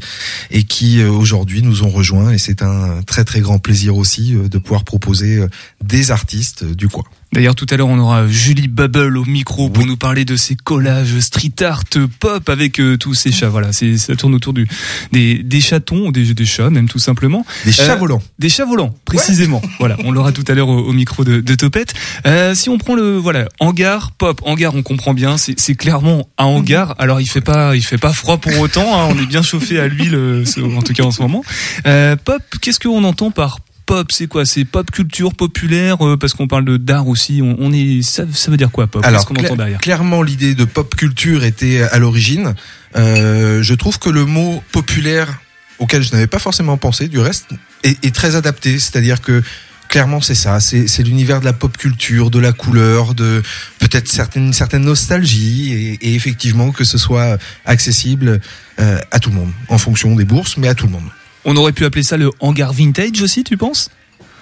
et 0.51 0.63
qui 0.63 0.99
euh, 0.99 1.09
aujourd'hui 1.09 1.61
nous 1.61 1.83
ont 1.83 1.89
rejoints. 1.89 2.31
Et 2.31 2.39
c'est 2.39 2.61
un 2.63 3.01
très 3.03 3.23
très 3.23 3.39
grand 3.39 3.59
plaisir 3.59 3.95
aussi 3.95 4.35
euh, 4.35 4.49
de 4.49 4.57
pouvoir 4.57 4.83
proposer 4.83 5.37
euh, 5.37 5.47
des 5.83 6.11
artistes 6.11 6.65
du 6.65 6.89
coin. 6.89 7.05
D'ailleurs, 7.33 7.55
tout 7.55 7.65
à 7.69 7.75
l'heure, 7.75 7.87
on 7.89 7.99
aura 7.99 8.27
Julie 8.27 8.69
Bubble 8.69 9.17
au 9.17 9.25
micro 9.25 9.69
pour 9.69 9.85
nous 9.85 9.97
parler 9.97 10.23
de 10.23 10.37
ses 10.37 10.55
collages 10.55 11.19
street 11.19 11.51
art 11.63 11.83
pop 12.19 12.47
avec 12.47 12.79
euh, 12.79 12.97
tous 12.97 13.13
ces 13.13 13.31
chats. 13.33 13.49
Voilà, 13.49 13.71
ça 13.73 14.15
tourne 14.15 14.33
autour 14.35 14.53
du 14.53 14.65
des, 15.11 15.43
des 15.43 15.59
chatons, 15.59 16.11
des, 16.11 16.33
des 16.33 16.45
chats 16.45 16.69
même 16.69 16.87
tout 16.87 16.99
simplement. 16.99 17.45
Des 17.65 17.73
chats 17.73 17.91
Euh, 17.93 17.95
volants. 17.97 18.21
Des 18.39 18.47
chats 18.47 18.63
volants, 18.65 18.95
précisément. 19.03 19.61
voilà, 19.79 19.97
on 20.05 20.11
l'aura 20.13 20.31
tout 20.31 20.45
à 20.47 20.53
l'heure 20.53 20.69
au, 20.69 20.79
au 20.79 20.93
micro 20.93 21.25
de, 21.25 21.41
de 21.41 21.55
Topette. 21.55 21.93
Euh, 22.25 22.55
si 22.55 22.69
on 22.69 22.77
prend 22.77 22.95
le 22.95 23.17
voilà 23.17 23.49
hangar 23.59 24.11
pop, 24.11 24.41
hangar, 24.45 24.73
on 24.75 24.81
comprend 24.83 25.13
bien, 25.13 25.35
c'est 25.37 25.75
clairement 25.75 26.29
un 26.37 26.45
hangar. 26.45 26.95
Alors 26.99 27.19
il 27.19 27.27
fait 27.29 27.41
pas 27.41 27.75
il 27.75 27.83
fait 27.83 27.97
pas 27.97 28.13
froid 28.13 28.37
pour 28.37 28.57
autant. 28.59 28.97
hein, 28.97 29.09
on 29.13 29.21
est 29.21 29.25
bien 29.27 29.41
chauffé 29.41 29.77
à 29.79 29.87
l'huile, 29.89 30.15
euh, 30.15 30.45
en 30.77 30.81
tout 30.81 30.93
cas 30.93 31.03
en 31.03 31.11
ce 31.11 31.21
moment. 31.21 31.43
Euh, 31.85 32.15
pop, 32.15 32.41
qu'est-ce 32.61 32.79
qu'on 32.79 33.03
entend 33.03 33.31
par 33.31 33.59
Pop, 33.85 34.11
c'est 34.11 34.27
quoi? 34.27 34.45
C'est 34.45 34.65
pop 34.65 34.89
culture 34.89 35.33
populaire 35.35 36.05
euh, 36.05 36.17
parce 36.17 36.33
qu'on 36.33 36.47
parle 36.47 36.65
de 36.65 36.77
d'art 36.77 37.07
aussi. 37.07 37.41
On, 37.43 37.55
on 37.59 37.71
est, 37.71 38.01
ça, 38.01 38.23
ça 38.33 38.49
veut 38.49 38.57
dire 38.57 38.71
quoi 38.71 38.87
pop? 38.87 39.05
Alors, 39.05 39.19
Qu'est-ce 39.19 39.27
qu'on 39.27 39.33
cla- 39.35 39.45
entend 39.45 39.55
derrière? 39.57 39.79
clairement, 39.79 40.21
l'idée 40.23 40.55
de 40.55 40.65
pop 40.65 40.95
culture 40.95 41.43
était 41.43 41.81
à 41.83 41.99
l'origine. 41.99 42.55
Euh, 42.95 43.61
je 43.61 43.73
trouve 43.75 43.99
que 43.99 44.09
le 44.09 44.25
mot 44.25 44.63
populaire, 44.71 45.39
auquel 45.79 46.01
je 46.01 46.11
n'avais 46.13 46.27
pas 46.27 46.39
forcément 46.39 46.77
pensé, 46.77 47.07
du 47.07 47.19
reste, 47.19 47.47
est, 47.83 48.03
est 48.03 48.15
très 48.15 48.35
adapté. 48.35 48.79
C'est-à-dire 48.79 49.21
que 49.21 49.43
clairement, 49.87 50.19
c'est 50.19 50.33
ça. 50.35 50.59
C'est 50.59 50.87
c'est 50.87 51.03
l'univers 51.03 51.39
de 51.39 51.45
la 51.45 51.53
pop 51.53 51.77
culture, 51.77 52.31
de 52.31 52.39
la 52.39 52.53
couleur, 52.53 53.13
de 53.13 53.43
peut-être 53.77 54.07
certaines 54.07 54.51
certaine 54.51 54.83
nostalgie, 54.83 55.73
et, 55.73 56.09
et 56.09 56.15
effectivement 56.15 56.71
que 56.71 56.83
ce 56.85 56.97
soit 56.97 57.37
accessible 57.65 58.41
euh, 58.79 58.99
à 59.11 59.19
tout 59.19 59.29
le 59.29 59.35
monde, 59.35 59.51
en 59.69 59.77
fonction 59.77 60.15
des 60.15 60.25
bourses, 60.25 60.57
mais 60.57 60.67
à 60.69 60.73
tout 60.73 60.87
le 60.87 60.93
monde. 60.93 61.09
On 61.45 61.55
aurait 61.55 61.71
pu 61.73 61.85
appeler 61.85 62.03
ça 62.03 62.17
le 62.17 62.29
hangar 62.39 62.73
vintage 62.73 63.21
aussi, 63.21 63.43
tu 63.43 63.55
penses? 63.57 63.89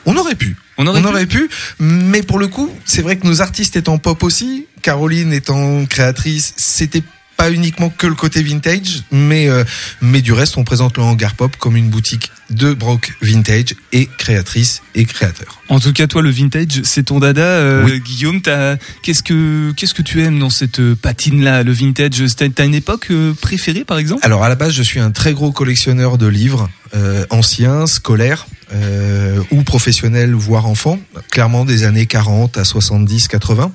On 0.05 0.15
aurait 0.17 0.35
pu. 0.35 0.55
On 0.77 0.87
aurait 0.87 0.99
on 0.99 1.03
pu 1.03 1.07
aurait 1.09 1.25
pu, 1.27 1.49
mais 1.79 2.23
pour 2.23 2.39
le 2.39 2.47
coup, 2.47 2.69
c'est 2.85 3.01
vrai 3.01 3.17
que 3.17 3.27
nos 3.27 3.41
artistes 3.41 3.75
étant 3.75 3.97
pop 3.99 4.23
aussi, 4.23 4.65
Caroline 4.81 5.31
étant 5.31 5.85
créatrice, 5.85 6.53
c'était 6.57 7.03
pas 7.37 7.51
uniquement 7.51 7.89
que 7.89 8.05
le 8.07 8.13
côté 8.15 8.41
vintage, 8.43 9.03
mais 9.11 9.47
euh, 9.49 9.63
mais 10.01 10.21
du 10.21 10.33
reste, 10.33 10.57
on 10.57 10.63
présente 10.63 10.97
le 10.97 11.03
hangar 11.03 11.33
pop 11.35 11.55
comme 11.57 11.75
une 11.77 11.89
boutique 11.89 12.31
de 12.49 12.73
broc 12.73 13.13
vintage 13.21 13.75
et 13.91 14.07
créatrice 14.17 14.81
et 14.93 15.05
créateur. 15.05 15.61
En 15.69 15.79
tout 15.79 15.93
cas, 15.93 16.05
toi, 16.07 16.21
le 16.21 16.29
vintage, 16.29 16.81
c'est 16.83 17.03
ton 17.03 17.19
dada. 17.19 17.41
Euh, 17.41 17.85
Oui. 17.85 17.99
Guillaume, 18.01 18.41
t'as- 18.41 18.77
qu'est-ce 19.01 19.23
que 19.23 19.71
qu'est-ce 19.75 19.93
que 19.95 20.03
tu 20.03 20.21
aimes 20.21 20.37
dans 20.39 20.51
cette 20.51 20.79
euh, 20.79 20.95
patine-là, 20.95 21.63
le 21.63 21.71
vintage? 21.71 22.23
T'as 22.35 22.49
t'as 22.49 22.65
une 22.65 22.75
époque 22.75 23.07
euh, 23.11 23.33
préférée, 23.33 23.83
par 23.85 23.97
exemple? 23.99 24.21
Alors 24.25 24.43
à 24.43 24.49
la 24.49 24.55
base, 24.55 24.73
je 24.73 24.83
suis 24.83 24.99
un 24.99 25.11
très 25.11 25.33
gros 25.33 25.51
collectionneur 25.51 26.17
de 26.19 26.27
livres 26.27 26.69
euh, 26.95 27.25
anciens, 27.29 27.87
scolaires 27.87 28.45
euh, 28.73 29.41
ou 29.51 29.63
professionnels, 29.63 30.33
voire 30.33 30.65
enfants, 30.67 30.99
clairement 31.31 31.65
des 31.65 31.83
années 31.83 32.05
40 32.05 32.57
à 32.57 32.63
70, 32.63 33.27
80. 33.27 33.71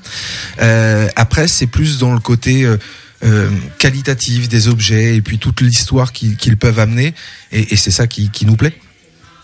Euh, 0.61 1.09
après, 1.17 1.49
c'est 1.49 1.67
plus 1.67 1.99
dans 1.99 2.13
le 2.13 2.21
côté 2.21 2.65
euh, 2.65 2.77
euh, 3.25 3.51
qualitatif 3.79 4.49
des 4.49 4.69
objets 4.69 5.17
et 5.17 5.21
puis 5.23 5.39
toute 5.39 5.61
l'histoire 5.61 6.13
qu'ils 6.13 6.57
peuvent 6.57 6.79
amener, 6.79 7.15
et, 7.53 7.73
et 7.73 7.77
c'est 7.77 7.91
ça 7.91 8.07
qui, 8.07 8.31
qui 8.31 8.47
nous 8.47 8.57
plaît. 8.57 8.79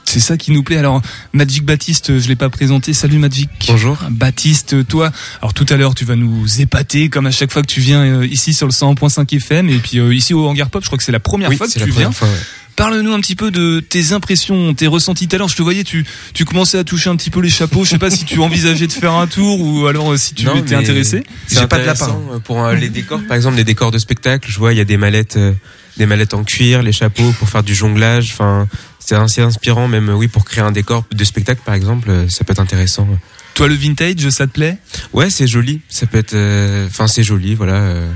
C'est 0.07 0.21
ça 0.21 0.37
qui 0.37 0.53
nous 0.53 0.63
plaît. 0.63 0.77
Alors, 0.77 1.01
Magic 1.33 1.65
Baptiste, 1.65 2.19
je 2.19 2.29
l'ai 2.29 2.37
pas 2.37 2.51
présenté. 2.51 2.93
Salut 2.93 3.19
Magic. 3.19 3.49
Bonjour. 3.69 3.97
Baptiste, 4.11 4.87
toi. 4.87 5.11
Alors 5.41 5.55
tout 5.55 5.67
à 5.71 5.77
l'heure, 5.77 5.95
tu 5.95 6.05
vas 6.05 6.15
nous 6.15 6.61
épater 6.61 7.09
comme 7.09 7.27
à 7.27 7.31
chaque 7.31 7.51
fois 7.51 7.63
que 7.63 7.67
tu 7.67 7.81
viens 7.81 8.05
euh, 8.05 8.27
ici 8.27 8.53
sur 8.53 8.67
le 8.67 8.73
100.5 8.73 9.35
FM 9.37 9.71
et 9.71 9.79
puis 9.79 9.99
euh, 9.99 10.15
ici 10.15 10.35
au 10.35 10.47
Hangar 10.47 10.69
Pop. 10.71 10.83
Je 10.83 10.89
crois 10.89 10.99
que 10.99 11.05
c'est 11.05 11.11
la 11.11 11.21
première 11.21 11.53
fois 11.55 11.67
que 11.67 11.73
c'est 11.73 11.81
tu 11.81 11.87
la 11.87 11.93
viens. 11.93 12.11
première 12.11 12.15
fois. 12.15 12.29
ouais. 12.29 12.35
Parle-nous 12.77 13.13
un 13.13 13.21
petit 13.21 13.37
peu 13.37 13.51
de 13.53 13.79
tes 13.81 14.13
impressions, 14.13 14.75
tes 14.75 14.89
ressentis 14.89 15.29
tout 15.29 15.37
à 15.37 15.39
l'heure. 15.39 15.49
Je 15.49 15.55
te 15.55 15.63
voyais, 15.63 15.85
tu, 15.85 16.05
tu 16.33 16.45
commençais 16.45 16.77
à 16.79 16.83
toucher 16.85 17.09
un 17.09 17.15
petit 17.17 17.31
peu 17.31 17.41
les 17.41 17.49
chapeaux. 17.51 17.85
Je 17.85 17.91
sais 17.91 17.99
pas 17.99 18.11
si 18.11 18.25
tu 18.25 18.41
envisageais 18.41 18.89
de 18.89 18.93
faire 18.93 19.13
un 19.13 19.29
tour 19.29 19.61
ou 19.61 19.87
alors 19.87 20.13
euh, 20.13 20.17
si 20.17 20.35
tu 20.35 20.45
Non, 20.47 20.57
étais 20.57 20.75
intéressé. 20.75 21.23
C'est 21.47 21.61
J'ai 21.61 21.67
pas 21.69 21.77
de 21.77 21.83
intéressant, 21.83 22.07
lapin. 22.19 22.35
euh, 22.35 22.39
Pour 22.41 22.65
euh, 22.65 22.75
les 22.75 22.89
décors, 22.89 23.21
par 23.29 23.37
exemple, 23.37 23.57
les 23.57 23.65
décors 23.65 23.93
de 23.93 23.99
spectacle, 23.99 24.51
je 24.51 24.59
vois, 24.59 24.73
il 24.73 24.77
y 24.79 24.81
a 24.81 24.85
des 24.85 24.97
mallettes, 24.97 25.37
euh, 25.37 25.53
des 25.99 26.07
mallettes 26.07 26.35
en 26.35 26.43
cuir, 26.43 26.83
les 26.83 26.91
chapeaux 26.93 27.33
pour 27.39 27.49
faire 27.49 27.63
du 27.63 27.75
jonglage. 27.77 28.31
Enfin, 28.33 28.67
c'est 28.99 29.15
assez 29.15 29.41
inspirant, 29.43 29.87
même, 29.87 30.09
oui, 30.09 30.27
pour 30.27 30.45
créer 30.45 30.65
un 30.65 30.73
décor 30.73 31.05
de 31.13 31.25
spectacle, 31.25 31.61
par 31.65 31.75
exemple, 31.77 32.11
ça 32.29 32.43
peut 32.43 32.53
être 32.53 32.59
intéressant. 32.61 33.07
Toi, 33.55 33.69
le 33.69 33.75
vintage, 33.75 34.29
ça 34.31 34.49
te 34.49 34.53
plaît? 34.53 34.79
Ouais, 35.13 35.31
c'est 35.31 35.47
joli. 35.47 35.81
Ça 35.89 36.07
peut 36.07 36.19
être, 36.19 36.35
euh, 36.35 36.89
enfin, 36.89 37.07
c'est 37.07 37.23
joli, 37.23 37.55
voilà. 37.55 37.75
euh. 37.75 38.11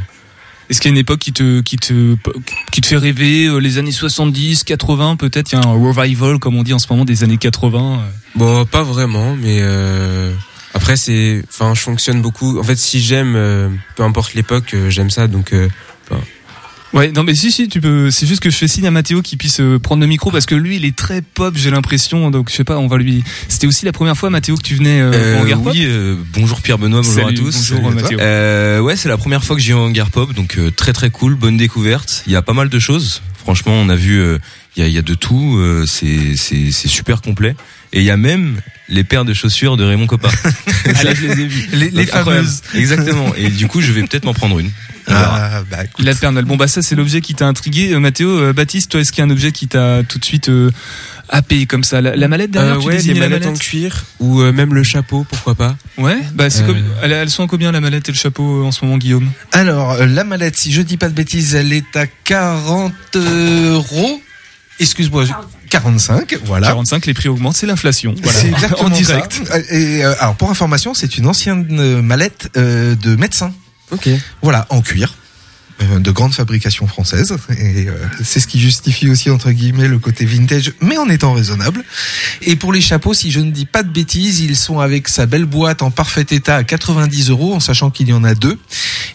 Est-ce 0.70 0.80
qu'il 0.80 0.90
y 0.90 0.92
a 0.92 0.94
une 0.94 0.98
époque 0.98 1.20
qui 1.20 1.32
te, 1.32 1.60
qui 1.60 1.76
te, 1.76 2.14
qui 2.70 2.80
te 2.80 2.86
fait 2.86 2.96
rêver, 2.96 3.46
euh, 3.46 3.58
les 3.58 3.78
années 3.78 3.92
70, 3.92 4.64
80, 4.64 5.16
peut-être? 5.16 5.52
Il 5.52 5.54
y 5.54 5.58
a 5.58 5.66
un 5.66 5.72
revival, 5.72 6.38
comme 6.38 6.56
on 6.56 6.62
dit 6.62 6.74
en 6.74 6.78
ce 6.78 6.86
moment, 6.90 7.04
des 7.06 7.24
années 7.24 7.38
80. 7.38 7.78
euh. 7.80 8.10
Bon, 8.34 8.64
pas 8.66 8.82
vraiment, 8.82 9.34
mais 9.34 9.58
euh, 9.62 10.30
après 10.74 10.96
c'est, 10.96 11.42
enfin, 11.48 11.74
je 11.74 11.80
fonctionne 11.80 12.20
beaucoup. 12.20 12.58
En 12.58 12.62
fait, 12.62 12.76
si 12.76 13.00
j'aime, 13.00 13.32
peu 13.96 14.02
importe 14.02 14.34
l'époque, 14.34 14.76
j'aime 14.88 15.10
ça. 15.10 15.26
Donc, 15.26 15.54
Ouais, 16.94 17.12
non 17.12 17.22
mais 17.22 17.34
si 17.34 17.52
si 17.52 17.68
tu 17.68 17.80
peux. 17.82 18.10
C'est 18.10 18.26
juste 18.26 18.40
que 18.40 18.48
je 18.48 18.56
fais 18.56 18.66
signe 18.68 18.86
à 18.86 18.90
Mathéo 18.90 19.20
qui 19.20 19.36
puisse 19.36 19.60
euh, 19.60 19.78
prendre 19.78 20.00
le 20.00 20.06
micro 20.06 20.30
parce 20.30 20.46
que 20.46 20.54
lui 20.54 20.76
il 20.76 20.86
est 20.86 20.96
très 20.96 21.20
pop, 21.20 21.54
j'ai 21.56 21.70
l'impression. 21.70 22.30
Donc 22.30 22.48
je 22.50 22.54
sais 22.56 22.64
pas, 22.64 22.78
on 22.78 22.86
va 22.86 22.96
lui. 22.96 23.22
C'était 23.48 23.66
aussi 23.66 23.84
la 23.84 23.92
première 23.92 24.16
fois 24.16 24.30
Mathéo 24.30 24.56
que 24.56 24.62
tu 24.62 24.74
venais 24.74 25.00
euh, 25.00 25.10
Euh, 25.12 25.54
en 25.54 25.60
Pop. 25.62 25.72
oui, 25.74 25.84
euh, 25.86 26.16
bonjour 26.32 26.62
Pierre 26.62 26.78
Benoît, 26.78 27.02
bonjour 27.02 27.14
Salut, 27.14 27.34
à 27.34 27.38
tous. 27.38 27.72
bonjour. 27.72 27.90
Mathéo. 27.92 28.18
Euh, 28.20 28.80
ouais, 28.80 28.96
c'est 28.96 29.10
la 29.10 29.18
première 29.18 29.44
fois 29.44 29.54
que 29.54 29.60
j'ai 29.62 29.74
un 29.74 29.76
hangar 29.78 30.10
pop, 30.10 30.32
donc 30.32 30.56
euh, 30.56 30.70
très 30.70 30.94
très 30.94 31.10
cool, 31.10 31.34
bonne 31.34 31.58
découverte. 31.58 32.22
Il 32.26 32.32
y 32.32 32.36
a 32.36 32.42
pas 32.42 32.54
mal 32.54 32.70
de 32.70 32.78
choses. 32.78 33.20
Franchement, 33.36 33.72
on 33.74 33.88
a 33.90 33.96
vu, 33.96 34.18
euh, 34.20 34.38
il 34.76 34.82
y, 34.82 34.84
a, 34.86 34.88
il 34.88 34.94
y 34.94 34.98
a 34.98 35.02
de 35.02 35.14
tout. 35.14 35.56
euh, 35.58 35.84
c'est 35.86 36.36
c'est 36.36 36.70
c'est 36.72 36.88
super 36.88 37.20
complet. 37.20 37.54
Et 37.92 38.00
il 38.00 38.04
y 38.04 38.10
a 38.10 38.16
même 38.18 38.60
les 38.88 39.04
paires 39.04 39.24
de 39.26 39.32
chaussures 39.34 39.76
de 39.76 39.84
Raymond 39.84 40.06
Coppa. 40.06 40.30
Allez, 40.84 41.14
je 41.14 41.26
les 41.26 41.40
ai 41.42 41.46
vus. 41.46 41.68
Les, 41.92 42.06
fameuses. 42.06 42.62
Exactement. 42.74 43.34
Et 43.36 43.48
du 43.50 43.66
coup, 43.66 43.80
je 43.82 43.92
vais 43.92 44.02
peut-être 44.02 44.24
m'en 44.24 44.34
prendre 44.34 44.58
une. 44.58 44.70
Ah, 45.10 45.62
bah, 45.70 45.84
écoute. 45.84 46.04
La 46.04 46.14
pernelle. 46.14 46.44
Bon 46.44 46.56
bah 46.56 46.68
ça 46.68 46.82
c'est 46.82 46.94
l'objet 46.94 47.20
qui 47.20 47.34
t'a 47.34 47.46
intrigué. 47.46 47.92
Euh, 47.92 48.00
Mathéo, 48.00 48.28
euh, 48.30 48.52
Baptiste, 48.52 48.90
toi 48.90 49.00
est-ce 49.00 49.12
qu'il 49.12 49.20
y 49.20 49.22
a 49.22 49.26
un 49.26 49.30
objet 49.30 49.52
qui 49.52 49.68
t'a 49.68 50.02
tout 50.02 50.18
de 50.18 50.24
suite 50.24 50.48
euh, 50.48 50.70
happé 51.28 51.66
comme 51.66 51.84
ça 51.84 52.00
la, 52.00 52.16
la 52.16 52.28
mallette 52.28 52.50
derrière, 52.50 52.76
euh, 52.76 52.80
tu 52.80 52.86
ouais, 52.88 52.98
les 52.98 53.14
mallettes 53.14 53.42
en 53.44 53.46
mallette 53.50 53.60
cuir 53.60 54.04
ou 54.20 54.40
euh, 54.40 54.52
même 54.52 54.74
le 54.74 54.82
chapeau, 54.82 55.26
pourquoi 55.28 55.54
pas. 55.54 55.76
Ouais, 55.98 56.18
bah 56.34 56.50
c'est 56.50 56.62
Euh, 56.62 56.66
comme- 56.68 56.82
elles, 57.02 57.12
elles 57.12 57.30
sont 57.30 57.44
à 57.44 57.46
combien 57.46 57.72
la 57.72 57.80
mallette 57.80 58.08
et 58.08 58.12
le 58.12 58.18
chapeau 58.18 58.64
en 58.64 58.72
ce 58.72 58.84
moment, 58.84 58.98
Guillaume? 58.98 59.28
Alors, 59.52 59.96
la 60.04 60.24
mallette, 60.24 60.56
si 60.56 60.72
je 60.72 60.82
dis 60.82 60.96
pas 60.96 61.08
de 61.08 61.14
bêtises, 61.14 61.54
elle 61.54 61.72
est 61.72 61.96
à 61.96 62.06
40 62.06 62.92
euros. 63.16 64.20
Excuse-moi, 64.80 65.24
je- 65.24 65.32
45, 65.70 66.38
voilà. 66.44 66.68
45, 66.68 67.04
les 67.06 67.14
prix 67.14 67.28
augmentent, 67.28 67.56
c'est 67.56 67.66
l'inflation. 67.66 68.14
Voilà. 68.22 68.38
C'est 68.40 68.48
exactement 68.48 68.84
en 68.84 68.90
direct. 68.90 69.40
ça. 69.44 69.58
Et 69.70 70.04
euh, 70.04 70.14
alors 70.20 70.36
pour 70.36 70.50
information, 70.50 70.94
c'est 70.94 71.18
une 71.18 71.26
ancienne 71.26 72.00
mallette 72.00 72.48
euh, 72.56 72.94
de 72.94 73.16
médecin. 73.16 73.52
Ok. 73.90 74.08
Voilà, 74.42 74.66
en 74.70 74.80
cuir. 74.82 75.14
euh, 75.80 76.00
de 76.00 76.10
grande 76.10 76.34
fabrication 76.34 76.86
française 76.88 77.36
et 77.50 77.88
euh, 77.88 77.94
c'est 78.24 78.40
ce 78.40 78.48
qui 78.48 78.58
justifie 78.58 79.08
aussi 79.08 79.30
entre 79.30 79.52
guillemets 79.52 79.86
le 79.86 79.98
côté 80.00 80.24
vintage 80.24 80.72
mais 80.80 80.98
en 80.98 81.08
étant 81.08 81.32
raisonnable 81.34 81.84
et 82.42 82.56
pour 82.56 82.72
les 82.72 82.80
chapeaux 82.80 83.14
si 83.14 83.30
je 83.30 83.38
ne 83.38 83.52
dis 83.52 83.64
pas 83.66 83.84
de 83.84 83.88
bêtises 83.90 84.40
ils 84.40 84.56
sont 84.56 84.80
avec 84.80 85.06
sa 85.06 85.26
belle 85.26 85.44
boîte 85.44 85.82
en 85.82 85.92
parfait 85.92 86.26
état 86.30 86.56
à 86.56 86.64
90 86.64 87.30
euros 87.30 87.54
en 87.54 87.60
sachant 87.60 87.90
qu'il 87.90 88.08
y 88.08 88.12
en 88.12 88.24
a 88.24 88.34
deux 88.34 88.58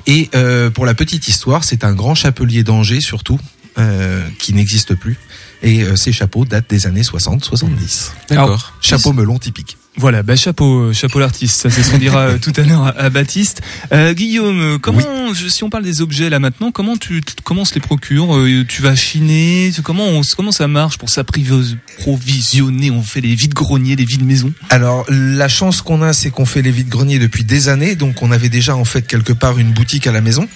et 0.07 0.29
euh, 0.35 0.69
pour 0.69 0.85
la 0.85 0.93
petite 0.93 1.27
histoire 1.27 1.65
c'est 1.65 1.83
un 1.83 1.93
grand 1.93 2.15
chapelier 2.15 2.63
d'Angers 2.63 3.01
surtout 3.01 3.39
euh, 3.77 4.25
qui 4.39 4.53
n'existe 4.53 4.95
plus 4.95 5.17
et 5.63 5.83
euh, 5.83 5.97
ces 5.97 6.13
chapeaux 6.13 6.45
datent 6.45 6.69
des 6.69 6.87
années 6.87 7.01
60-70 7.01 8.11
D'accord. 8.29 8.73
chapeau 8.79 9.11
melon 9.11 9.37
typique 9.37 9.77
Voilà, 9.95 10.23
bah 10.23 10.35
chapeau, 10.35 10.85
euh, 10.85 10.93
chapeau 10.93 11.19
l'artiste. 11.19 11.61
Ça, 11.61 11.69
c'est 11.69 11.83
ce 11.83 11.91
qu'on 11.91 11.99
dira 11.99 12.21
euh, 12.21 12.37
tout 12.39 12.51
à 12.57 12.61
l'heure 12.61 12.81
à, 12.83 12.89
à 12.97 13.09
Baptiste. 13.11 13.61
Euh, 13.91 14.13
Guillaume, 14.13 14.59
euh, 14.59 14.77
comment, 14.79 15.33
si 15.35 15.63
on 15.63 15.69
parle 15.69 15.83
des 15.83 16.01
objets 16.01 16.31
là 16.31 16.39
maintenant, 16.39 16.71
comment 16.71 16.97
tu, 16.97 17.21
comment 17.43 17.61
on 17.61 17.65
se 17.65 17.75
les 17.75 17.79
procure 17.79 18.35
Euh, 18.35 18.65
Tu 18.67 18.81
vas 18.81 18.95
chiner 18.95 19.71
Comment, 19.83 20.07
on, 20.07 20.21
comment 20.35 20.51
ça 20.51 20.67
marche 20.67 20.97
pour 20.97 21.09
s'approvisionner? 21.09 22.89
On 22.91 23.03
fait 23.03 23.21
les 23.21 23.35
vides 23.35 23.53
greniers, 23.53 23.95
les 23.95 24.05
vides 24.05 24.25
maisons? 24.25 24.51
Alors 24.71 25.05
la 25.09 25.47
chance 25.47 25.81
qu'on 25.83 26.01
a, 26.01 26.11
c'est 26.13 26.31
qu'on 26.31 26.45
fait 26.45 26.63
les 26.63 26.71
vides 26.71 26.89
greniers 26.89 27.19
depuis 27.19 27.43
des 27.43 27.69
années, 27.69 27.95
donc 27.95 28.23
on 28.23 28.31
avait 28.31 28.49
déjà 28.49 28.75
en 28.75 28.85
fait 28.85 29.05
quelque 29.05 29.33
part 29.33 29.59
une 29.59 29.73
boutique 29.73 30.07
à 30.07 30.11
la 30.11 30.21
maison. 30.21 30.47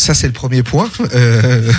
Ça 0.00 0.14
c'est 0.14 0.26
le 0.26 0.32
premier 0.32 0.62
point. 0.62 0.88
Euh, 1.12 1.72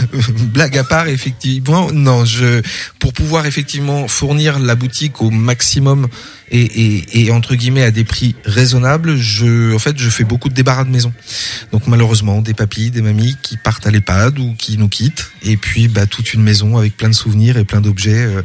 blague 0.54 0.78
à 0.78 0.84
part, 0.84 1.08
effectivement, 1.08 1.90
non, 1.92 2.25
je 2.25 2.62
pour 3.00 3.13
pouvoir 3.13 3.46
effectivement 3.46 4.08
fournir 4.10 4.60
la 4.60 4.75
boutique 4.75 5.22
au 5.22 5.30
maximum 5.30 6.08
et, 6.51 6.62
et, 6.62 7.22
et 7.22 7.32
entre 7.32 7.56
guillemets 7.56 7.84
à 7.84 7.92
des 7.92 8.04
prix 8.04 8.36
raisonnables, 8.44 9.16
je 9.16 9.74
en 9.74 9.80
fait 9.80 9.98
je 9.98 10.10
fais 10.10 10.25
beaucoup 10.25 10.50
de 10.50 10.54
débarras 10.54 10.84
de 10.84 10.90
maison. 10.90 11.13
Donc 11.72 11.88
malheureusement 11.88 12.42
des 12.42 12.54
papilles, 12.54 12.92
des 12.92 13.01
mamies 13.01 13.38
qui 13.42 13.56
partent 13.58 13.88
à 13.88 13.92
l'EHPAD 13.92 14.38
ou 14.38 14.54
qui 14.58 14.78
nous 14.78 14.90
quittent, 14.90 15.32
et 15.44 15.56
puis 15.56 15.88
bah 15.88 16.06
toute 16.06 16.34
une 16.34 16.44
maison 16.44 16.78
avec 16.78 16.98
plein 16.98 17.10
de 17.10 17.16
souvenirs 17.16 17.58
et 17.58 17.63
plein 17.63 17.82
d'objets, 17.82 18.25
euh, 18.25 18.42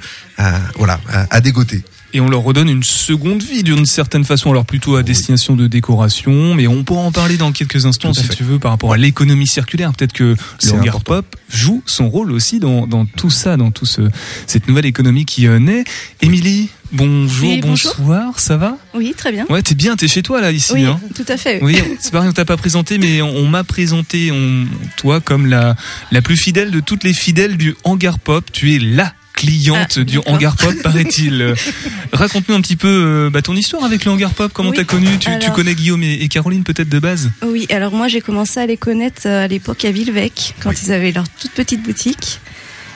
voilà, 0.77 1.01
à, 1.09 1.27
à 1.35 1.41
dégoter. 1.41 1.83
Et 2.17 2.21
on 2.21 2.31
leur 2.31 2.41
redonne 2.41 2.71
une 2.71 2.83
seconde 2.83 3.43
vie 3.43 3.63
d'une 3.63 3.85
certaine 3.85 4.25
façon, 4.25 4.49
alors 4.51 4.65
plutôt 4.65 4.97
à 4.97 5.03
destination 5.03 5.55
de 5.55 5.67
décoration, 5.67 6.55
mais 6.55 6.67
on 6.67 6.83
pourra 6.83 7.03
en 7.03 7.13
parler 7.13 7.37
dans 7.37 7.53
quelques 7.53 7.85
instants 7.85 8.15
si 8.15 8.23
fait. 8.25 8.35
tu 8.35 8.43
veux 8.43 8.59
par 8.59 8.71
rapport 8.71 8.95
à 8.95 8.97
l'économie 8.97 9.47
circulaire. 9.47 9.93
Peut-être 9.93 10.15
que 10.15 10.35
le 10.65 10.73
hangar 10.73 11.03
pop 11.05 11.27
joue 11.53 11.83
son 11.85 12.09
rôle 12.09 12.33
aussi 12.33 12.59
dans, 12.59 12.87
dans 12.87 13.05
tout 13.05 13.29
ça, 13.29 13.59
dans 13.59 13.71
tout 13.71 13.85
ce, 13.85 14.01
cette 14.47 14.67
nouvelle 14.67 14.87
économie 14.87 15.27
qui 15.27 15.47
euh, 15.47 15.59
naît. 15.59 15.85
Émilie, 16.23 16.71
bonjour, 16.91 17.51
Oui, 17.51 17.61
bonjour. 17.61 17.95
bonsoir, 17.99 18.41
ça 18.41 18.57
va? 18.57 18.79
Oui, 18.95 19.13
très 19.15 19.31
bien. 19.31 19.45
Ouais, 19.51 19.61
t'es 19.61 19.75
bien, 19.75 19.95
t'es 19.95 20.09
chez 20.09 20.23
toi 20.23 20.41
là 20.41 20.53
ici. 20.53 20.73
oui, 20.73 20.87
Hein 20.87 20.99
tout 21.15 21.27
à 21.29 21.37
fait. 21.37 21.63
oui, 21.63 21.77
c'est 22.01 22.13
pareil, 22.13 22.31
on 22.31 22.33
t'a 22.33 22.47
pas 22.47 22.57
présenté, 22.57 22.97
mais 22.97 23.21
on, 23.21 23.29
on 23.37 23.47
m'a 23.47 23.63
présenté, 23.63 24.33
on, 24.33 24.65
toi, 24.97 25.21
comme 25.21 25.45
la, 25.45 25.77
la 26.13 26.23
plus 26.23 26.39
fidèle 26.39 26.71
de 26.71 26.81
toutes 26.81 27.05
les 27.05 27.13
fidèles 27.13 27.59
du 27.59 27.75
hangar 27.85 28.19
pop. 28.19 28.51
Tu 28.51 28.75
es 28.75 28.79
la 28.79 29.13
cliente 29.37 29.99
Ah, 29.99 30.05
du 30.05 30.19
hangar 30.27 30.57
pop, 30.57 30.75
paraît-il. 30.83 31.55
Raconte-nous 32.13 32.55
un 32.57 32.61
petit 32.61 32.75
peu 32.75 32.89
euh, 32.89 33.31
bah, 33.31 33.43
ton 33.43 33.55
histoire 33.55 33.85
avec 33.85 34.05
le 34.05 34.11
hangar 34.11 34.33
pop. 34.33 34.51
Comment 34.53 34.71
Oui, 34.71 34.77
t'as 34.77 34.85
connu 34.85 35.07
tu, 35.21 35.31
connais 35.53 35.75
Guillaume 35.77 36.03
et, 36.03 36.15
et 36.15 36.29
Caroline 36.29 36.65
peut-être 36.65 36.89
de 36.89 36.99
base? 36.99 37.31
Oui, 37.47 37.67
alors 37.71 37.93
moi 37.93 38.09
j'ai 38.09 38.21
commencé 38.21 38.59
à 38.59 38.67
les 38.67 38.77
connaître 38.77 39.23
euh, 39.27 39.45
à 39.45 39.47
l'époque 39.47 39.85
à 39.85 39.93
Villevec, 39.93 40.55
quand 40.61 40.73
ils 40.83 40.91
avaient 40.91 41.13
leur 41.13 41.29
toute 41.29 41.53
petite 41.53 41.83
boutique. 41.83 42.41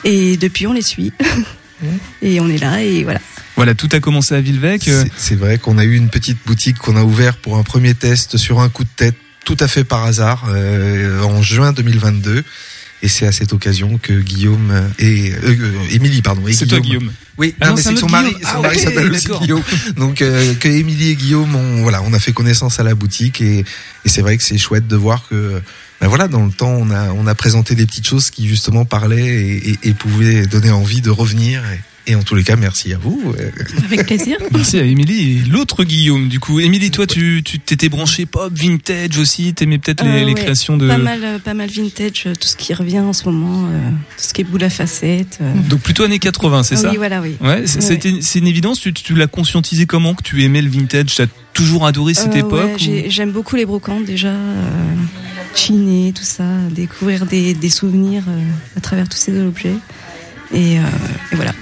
Et 0.02 0.37
depuis 0.37 0.66
on 0.66 0.73
les 0.73 0.82
suit. 0.82 1.12
et 2.23 2.40
on 2.40 2.49
est 2.49 2.59
là 2.59 2.82
et 2.82 3.04
voilà. 3.04 3.20
Voilà, 3.56 3.75
tout 3.75 3.88
a 3.92 4.00
commencé 4.00 4.35
à 4.35 4.40
Villevec. 4.40 4.82
C'est- 4.85 5.11
C'est 5.16 5.35
vrai 5.37 5.59
qu'on 5.59 5.76
a 5.76 5.85
eu 5.85 5.94
une 5.94 6.09
petite 6.09 6.38
boutique 6.47 6.78
qu'on 6.78 6.97
a 6.97 7.02
ouvert 7.04 7.37
pour 7.37 7.59
un 7.59 7.62
premier 7.62 7.94
test 7.94 8.38
sur 8.38 8.61
un 8.61 8.70
coup 8.70 8.85
de 8.85 8.88
tête, 8.97 9.16
tout 9.44 9.56
à 9.61 9.68
fait 9.68 9.85
par 9.85 10.04
hasard, 10.04 10.47
euh, 10.49 11.23
en 11.23 11.42
juin 11.42 11.73
2022. 11.73 12.42
Et 13.02 13.09
c'est 13.09 13.26
à 13.26 13.33
cette 13.33 13.52
occasion 13.54 13.99
que 14.02 14.12
Guillaume 14.21 14.73
et 14.99 15.33
euh, 15.33 15.37
euh, 15.45 15.73
Émilie, 15.90 16.21
pardon, 16.21 16.47
et 16.47 16.52
C'est 16.52 16.66
toi 16.66 16.80
Guillaume. 16.80 17.11
Oui, 17.38 17.54
Ah 17.61 17.69
non, 17.71 17.76
mais 17.76 17.83
c'est 17.83 17.97
son 17.97 18.09
mari, 18.09 18.33
son 18.42 18.49
Ah, 18.59 18.61
mari 18.61 18.78
s'appelle 18.78 19.11
aussi. 19.11 19.28
Guillaume. 19.40 19.62
Donc 19.97 20.21
euh, 20.21 20.54
que 20.54 20.69
Émilie 20.69 21.11
et 21.12 21.16
Guillaume, 21.16 21.54
on, 21.57 21.80
voilà, 21.83 22.02
on 22.02 22.12
a 22.12 22.19
fait 22.19 22.33
connaissance 22.33 22.78
à 22.78 22.83
la 22.83 22.95
boutique 22.95 23.40
et, 23.40 23.61
et 24.04 24.09
c'est 24.09 24.21
vrai 24.21 24.37
que 24.37 24.42
c'est 24.45 24.59
chouette 24.59 24.87
de 24.87 24.97
voir 24.97 25.26
que 25.28 25.62
ben 26.02 26.09
voilà, 26.09 26.28
dans 26.28 26.45
le 26.45 26.52
temps, 26.52 26.71
on 26.73 26.90
a 26.90 27.11
on 27.12 27.26
a 27.26 27.35
présenté 27.35 27.75
des 27.75 27.87
petites 27.87 28.07
choses 28.07 28.30
qui 28.30 28.47
justement 28.49 28.85
parlaient 28.85 29.26
et, 29.26 29.71
et- 29.71 29.78
et 29.85 29.95
pouvaient 29.95 30.47
donner 30.47 30.71
envie 30.71 31.00
de 31.00 31.11
revenir. 31.11 31.62
Et, 31.73 31.80
et 32.11 32.14
en 32.17 32.23
tous 32.23 32.35
les 32.35 32.43
cas, 32.45 32.57
merci 32.57 32.93
à 32.93 32.99
vous. 32.99 33.35
Avec 33.85 34.07
plaisir. 34.07 34.37
Merci 34.52 34.79
à 34.79 34.83
Émilie 34.85 35.38
et 35.38 35.49
l'autre 35.49 35.85
Guillaume. 35.85 36.29
Du 36.29 36.40
coup, 36.40 36.61
Émilie, 36.61 36.90
toi, 36.90 37.07
tu 37.07 37.43
tu 37.45 37.59
t'étais 37.61 37.88
branché 37.88 38.26
pop, 38.26 38.52
vintage 38.52 39.19
aussi. 39.19 39.55
T'aimais 39.55 39.79
peut-être 39.79 40.05
les, 40.05 40.11
Euh, 40.11 40.19
les 40.21 40.25
ouais, 40.26 40.35
créations 40.35 40.76
de. 40.76 40.88
Pas 40.88 40.99
mal, 40.99 41.21
euh, 41.25 41.38
pas 41.38 41.55
mal 41.55 41.69
vintage, 41.71 42.25
euh, 42.26 42.35
tout 42.35 42.49
ce 42.49 42.57
qui 42.57 42.75
revient 42.75 42.99
en 43.00 43.12
ce 43.12 43.25
moment, 43.25 43.64
euh, 43.67 43.90
tout 44.17 44.25
ce 44.25 44.35
qui 44.35 44.40
est 44.40 44.45
boule 44.45 44.64
à 44.64 44.71
facettes. 44.71 45.38
euh. 45.40 45.52
Donc 45.69 45.81
plutôt 45.81 46.02
années 46.05 46.19
80, 46.19 46.62
c'est 46.64 46.75
Ah 46.75 46.79
ça 46.79 46.90
Oui, 46.90 46.97
voilà, 46.97 47.21
oui. 47.21 47.37
Ouais, 47.40 47.62
c'est- 47.67 47.81
Ouais. 48.05 48.21
une 48.40 48.47
évidence. 48.47 48.81
Tu, 48.81 48.93
tu 48.93 49.14
l'as 49.14 49.26
conscientisé 49.26 49.87
comment 49.87 50.14
que 50.14 50.23
tu 50.23 50.43
aimais 50.43 50.62
le 50.62 50.69
vintage? 50.71 51.14
T'as 51.17 51.26
toujours 51.52 51.87
adoré 51.87 52.14
cette 52.14 52.35
époque 52.37 52.52
ouais, 52.64 52.75
ou- 52.75 52.79
j'ai- 52.79 53.11
J'aime 53.11 53.33
beaucoup 53.33 53.57
les 53.57 53.67
brocantes 53.67 54.05
déjà, 54.05 54.33
chiner, 55.55 56.12
tout 56.14 56.23
ça, 56.25 56.45
découvrir 56.71 57.26
des, 57.26 57.55
des 57.55 57.71
souvenirs 57.71 58.25
euh, 58.29 58.40
à 58.76 58.81
travers 58.81 59.09
tous 59.09 59.19
ces 59.19 59.38
objets. 59.40 59.75
Et, 60.52 60.78
euh, 60.80 60.83
et 61.33 61.37
voilà. 61.37 61.52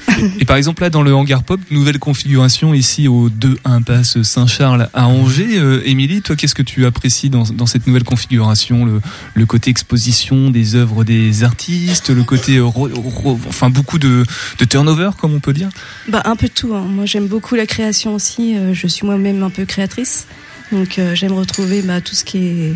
Et 0.40 0.45
par 0.47 0.57
exemple 0.57 0.83
là 0.83 0.88
dans 0.90 1.02
le 1.02 1.14
hangar 1.14 1.42
pop, 1.42 1.61
nouvelle 1.71 1.99
configuration 1.99 2.73
ici 2.75 3.07
au 3.07 3.28
2 3.28 3.59
impasse 3.64 4.23
Saint-Charles 4.23 4.88
à 4.95 5.07
Angers. 5.09 5.59
Euh, 5.59 5.83
Émilie, 5.85 6.23
toi, 6.23 6.37
qu'est-ce 6.37 6.54
que 6.54 6.62
tu 6.62 6.87
apprécies 6.87 7.28
dans, 7.30 7.42
dans 7.45 7.66
cette 7.66 7.87
nouvelle 7.87 8.02
configuration? 8.04 8.85
Le, 8.87 9.00
le 9.35 9.47
côté 9.47 9.71
exposition 9.71 10.50
des 10.50 10.75
œuvres 10.75 11.04
des 11.04 11.45
artistes, 11.45 12.09
le 12.11 12.25
côté 12.25 12.57
euh, 12.57 12.62
re- 12.64 12.90
re- 12.92 13.38
enfin 13.47 13.68
beaucoup 13.71 13.99
de, 13.99 14.25
de 14.59 14.64
turnover 14.64 15.11
comme 15.21 15.35
on 15.35 15.40
peut 15.40 15.52
dire? 15.52 15.68
Bah, 16.09 16.23
un 16.25 16.35
peu 16.35 16.47
de 16.49 16.52
tout. 16.52 16.75
hein. 16.75 16.87
Moi, 16.88 17.04
j'aime 17.04 17.26
beaucoup 17.26 17.54
la 17.54 17.66
création 17.66 18.14
aussi. 18.14 18.57
Euh, 18.57 18.73
je 18.75 18.87
suis 18.87 19.07
moi-même 19.07 19.42
un 19.42 19.50
peu 19.50 19.66
créatrice. 19.66 20.26
Donc, 20.73 20.99
euh, 20.99 21.14
j'aime 21.14 21.33
retrouver 21.33 21.83
bah, 21.83 22.00
tout, 22.00 22.14
ce 22.14 22.25
qui 22.25 22.38
est, 22.38 22.75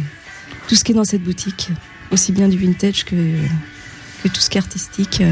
tout 0.68 0.74
ce 0.74 0.84
qui 0.84 0.92
est 0.92 0.94
dans 0.94 1.04
cette 1.04 1.22
boutique. 1.24 1.70
Aussi 2.10 2.32
bien 2.32 2.48
du 2.48 2.58
vintage 2.58 3.04
que, 3.04 3.16
que 4.22 4.28
tout 4.28 4.40
ce 4.40 4.50
qui 4.50 4.58
est 4.58 4.60
artistique. 4.60 5.22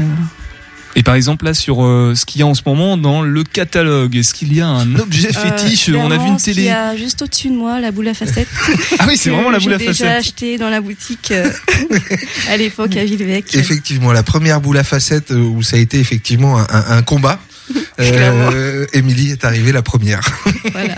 Et 0.95 1.03
par 1.03 1.15
exemple 1.15 1.45
là 1.45 1.53
sur 1.53 1.83
euh, 1.85 2.13
ce 2.15 2.25
qu'il 2.25 2.41
y 2.41 2.43
a 2.43 2.47
en 2.47 2.53
ce 2.53 2.61
moment 2.65 2.97
dans 2.97 3.21
le 3.21 3.43
catalogue, 3.43 4.15
est-ce 4.15 4.33
qu'il 4.33 4.53
y 4.53 4.61
a 4.61 4.67
un 4.67 4.95
objet 4.99 5.31
fétiche? 5.31 5.89
Euh, 5.89 5.95
On 5.97 6.11
a 6.11 6.17
vu 6.17 6.27
une 6.27 6.37
ce 6.39 6.45
qu'il 6.45 6.55
télé. 6.55 6.67
y 6.67 6.69
a 6.69 6.95
juste 6.97 7.21
au-dessus 7.21 7.49
de 7.49 7.53
moi, 7.55 7.79
la 7.79 7.91
boule 7.91 8.07
à 8.09 8.13
facettes. 8.13 8.47
Ah 8.99 9.05
oui, 9.07 9.15
c'est 9.17 9.29
vraiment 9.29 9.49
la 9.51 9.59
boule 9.59 9.73
à 9.73 9.77
J'ai 9.77 9.87
déjà 9.87 10.05
facettes. 10.05 10.19
acheté 10.19 10.57
dans 10.57 10.69
la 10.69 10.81
boutique 10.81 11.31
euh, 11.31 11.49
à 12.49 12.57
l'époque 12.57 12.95
à 12.97 13.03
Villevec. 13.05 13.55
Effectivement, 13.55 14.11
la 14.11 14.23
première 14.23 14.59
boule 14.61 14.77
à 14.77 14.83
facettes 14.83 15.31
euh, 15.31 15.37
où 15.41 15.63
ça 15.63 15.77
a 15.77 15.79
été 15.79 15.99
effectivement 15.99 16.59
un, 16.59 16.67
un- 16.69 16.97
un 16.97 17.01
combat. 17.03 17.39
Euh, 17.99 18.85
Émilie 18.93 19.31
est 19.31 19.45
arrivée 19.45 19.71
la 19.71 19.81
première. 19.81 20.19
Voilà. 20.73 20.97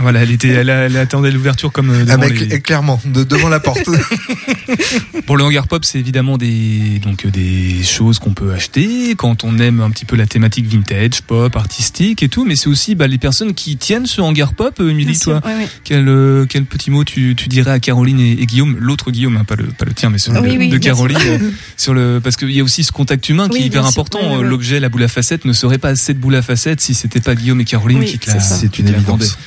Voilà, 0.00 0.22
elle 0.22 0.30
était, 0.30 0.48
elle, 0.48 0.70
attendait 0.96 1.30
l'ouverture 1.30 1.72
comme 1.72 1.90
euh, 1.90 2.04
Ah, 2.08 2.16
devant 2.16 2.22
les- 2.28 2.46
cl- 2.48 2.62
clairement, 2.62 3.00
de- 3.04 3.24
devant 3.24 3.48
la 3.48 3.60
porte. 3.60 3.88
Pour 5.26 5.36
le 5.36 5.44
hangar 5.44 5.66
pop, 5.68 5.84
c'est 5.84 5.98
évidemment 5.98 6.38
des 6.38 6.98
donc 7.02 7.24
euh, 7.24 7.30
des 7.30 7.82
choses 7.84 8.18
qu'on 8.18 8.32
peut 8.32 8.52
acheter 8.52 9.14
quand 9.16 9.44
on 9.44 9.58
aime 9.58 9.80
un 9.80 9.90
petit 9.90 10.04
peu 10.04 10.16
la 10.16 10.26
thématique 10.26 10.66
vintage, 10.66 11.22
pop, 11.26 11.54
artistique 11.56 12.22
et 12.22 12.28
tout. 12.28 12.44
Mais 12.44 12.56
c'est 12.56 12.68
aussi 12.68 12.94
bah, 12.94 13.06
les 13.06 13.18
personnes 13.18 13.54
qui 13.54 13.76
tiennent 13.76 14.06
ce 14.06 14.20
hangar 14.20 14.54
pop. 14.54 14.74
Euh, 14.80 14.90
Émilie, 14.90 15.18
toi, 15.18 15.40
ouais, 15.44 15.54
ouais. 15.54 15.68
quel 15.84 16.08
euh, 16.08 16.46
quel 16.48 16.64
petit 16.64 16.90
mot 16.90 17.04
tu, 17.04 17.34
tu 17.36 17.48
dirais 17.48 17.70
à 17.72 17.80
Caroline 17.80 18.20
et, 18.20 18.32
et 18.32 18.46
Guillaume, 18.46 18.76
l'autre 18.78 19.10
Guillaume, 19.10 19.36
hein, 19.36 19.44
pas 19.44 19.56
le 19.56 19.64
pas 19.64 19.84
le 19.84 19.92
tien, 19.92 20.10
mais 20.10 20.18
celui 20.18 20.38
Oui, 20.40 20.68
de, 20.68 20.74
oui. 20.74 20.80
Caroline, 20.80 21.16
euh, 21.26 21.50
sur 21.76 21.94
le 21.94 22.20
parce 22.22 22.36
qu'il 22.36 22.50
y 22.52 22.60
a 22.60 22.64
aussi 22.64 22.84
ce 22.84 22.92
contact 22.92 23.28
humain 23.28 23.48
qui 23.48 23.56
Oui, 23.58 23.62
est 23.64 23.66
hyper 23.66 23.86
important. 23.86 24.40
L'objet, 24.42 24.80
la 24.80 24.88
boule 24.88 25.02
à 25.02 25.08
facettes, 25.08 25.44
ne 25.44 25.52
serait 25.52 25.78
pas 25.78 25.94
cette 25.96 26.18
boule 26.18 26.34
à 26.36 26.42
facettes 26.42 26.80
si 26.80 26.94
c'était 26.94 27.20
pas 27.20 27.34
Guillaume 27.34 27.60
et 27.60 27.64
Caroline 27.64 27.98
Oui, 28.00 28.06
qui 28.06 28.18
te 28.18 28.30
la. 28.30 28.40
c'est 28.40 28.78
une 28.78 28.88
évidence. 28.88 29.38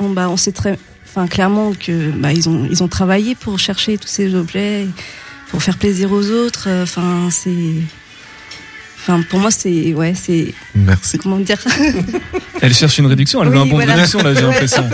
On, 0.00 0.10
bah, 0.10 0.28
on 0.30 0.36
sait 0.36 0.52
très, 0.52 0.78
enfin, 1.06 1.26
clairement 1.26 1.72
que 1.72 2.10
bah, 2.10 2.32
ils 2.32 2.48
ont 2.48 2.66
ils 2.70 2.82
ont 2.82 2.88
travaillé 2.88 3.34
pour 3.34 3.58
chercher 3.58 3.98
tous 3.98 4.08
ces 4.08 4.34
objets, 4.34 4.86
pour 5.50 5.62
faire 5.62 5.76
plaisir 5.76 6.10
aux 6.12 6.26
autres. 6.30 6.64
euh, 6.68 6.82
Enfin, 6.84 7.28
c'est, 7.30 7.50
enfin, 8.98 9.22
pour 9.28 9.38
moi, 9.40 9.50
c'est 9.50 9.92
ouais, 9.92 10.14
c'est 10.14 10.54
Merci. 10.74 11.18
comment 11.18 11.38
dire, 11.38 11.58
Elle 12.62 12.74
cherche 12.74 12.98
une 12.98 13.06
réduction, 13.06 13.42
elle 13.42 13.50
veut 13.50 13.58
un 13.58 13.66
bon 13.66 13.78
de 13.78 13.84
réduction 13.84 14.22
là, 14.22 14.32
j'ai 14.34 14.40
l'impression. 14.42 14.88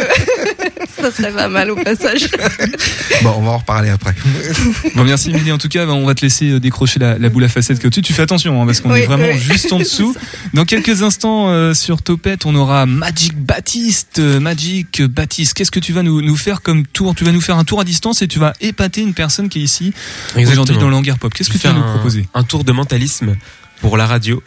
Ça 1.10 1.16
serait 1.16 1.32
pas 1.32 1.48
mal 1.48 1.70
au 1.70 1.76
passage. 1.76 2.28
Bon, 3.22 3.34
on 3.38 3.42
va 3.42 3.52
en 3.52 3.58
reparler 3.58 3.88
après. 3.90 4.14
Bon, 4.94 5.04
merci 5.04 5.30
Émilie. 5.30 5.52
En 5.52 5.58
tout 5.58 5.68
cas, 5.68 5.86
ben, 5.86 5.92
on 5.92 6.04
va 6.06 6.14
te 6.14 6.22
laisser 6.22 6.50
euh, 6.50 6.60
décrocher 6.60 6.98
la, 6.98 7.18
la 7.18 7.28
boule 7.28 7.44
à 7.44 7.48
facettes 7.48 7.78
qui 7.78 7.84
est 7.84 7.86
au-dessus. 7.86 8.02
Tu 8.02 8.12
fais 8.12 8.22
attention, 8.22 8.60
hein, 8.62 8.66
parce 8.66 8.80
qu'on 8.80 8.90
Oui, 8.92 9.00
est 9.00 9.06
vraiment 9.06 9.26
oui. 9.32 9.38
juste 9.38 9.72
en 9.72 9.78
dessous. 9.86 10.14
Dans 10.54 10.64
quelques 10.64 11.02
instants, 11.02 11.48
euh, 11.48 11.74
sur 11.74 12.02
Topette, 12.02 12.44
on 12.46 12.54
aura 12.54 12.84
Magic 12.86 13.36
Baptiste. 13.36 14.18
Euh, 14.18 14.40
Magic 14.40 15.02
Baptiste, 15.02 15.54
qu'est-ce 15.54 15.70
que 15.70 15.80
tu 15.80 15.92
vas 15.92 16.02
nous, 16.02 16.20
nous 16.22 16.36
faire 16.36 16.62
comme 16.62 16.86
tour? 16.86 17.14
Tu 17.14 17.24
vas 17.24 17.32
nous 17.32 17.40
faire 17.40 17.56
un 17.58 17.64
tour 17.64 17.80
à 17.80 17.84
distance 17.84 18.22
et 18.22 18.28
tu 18.28 18.38
vas 18.38 18.52
épater 18.60 19.00
une 19.00 19.14
personne 19.14 19.48
qui 19.48 19.60
est 19.60 19.64
ici 19.64 19.92
aujourd'hui 20.36 20.76
dans 20.78 20.88
le 20.88 20.96
hangar 20.96 21.18
pop. 21.18 21.32
Qu'est-ce 21.32 21.50
que 21.50 21.58
tu 21.58 21.66
vas 21.66 21.72
nous 21.72 21.82
proposer? 21.82 22.26
un, 22.34 22.42
tour 22.44 22.64
de 22.64 22.72
mentalisme 22.72 23.34
pour 23.80 23.96
la 23.96 24.06
radio. 24.06 24.42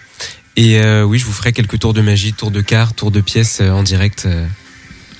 Et 0.56 0.80
euh, 0.80 1.04
oui, 1.04 1.20
je 1.20 1.26
vous 1.26 1.32
ferai 1.32 1.54
quelques 1.54 1.80
tours 1.80 1.94
de 1.94 2.02
magie, 2.02 2.34
tours 2.34 2.52
de 2.52 2.62
cartes, 2.62 2.98
tours 2.98 3.12
de 3.12 3.22
pièces 3.22 3.60
euh, 3.62 3.70
en 3.72 3.84
direct. 3.84 4.24
euh. 4.26 4.46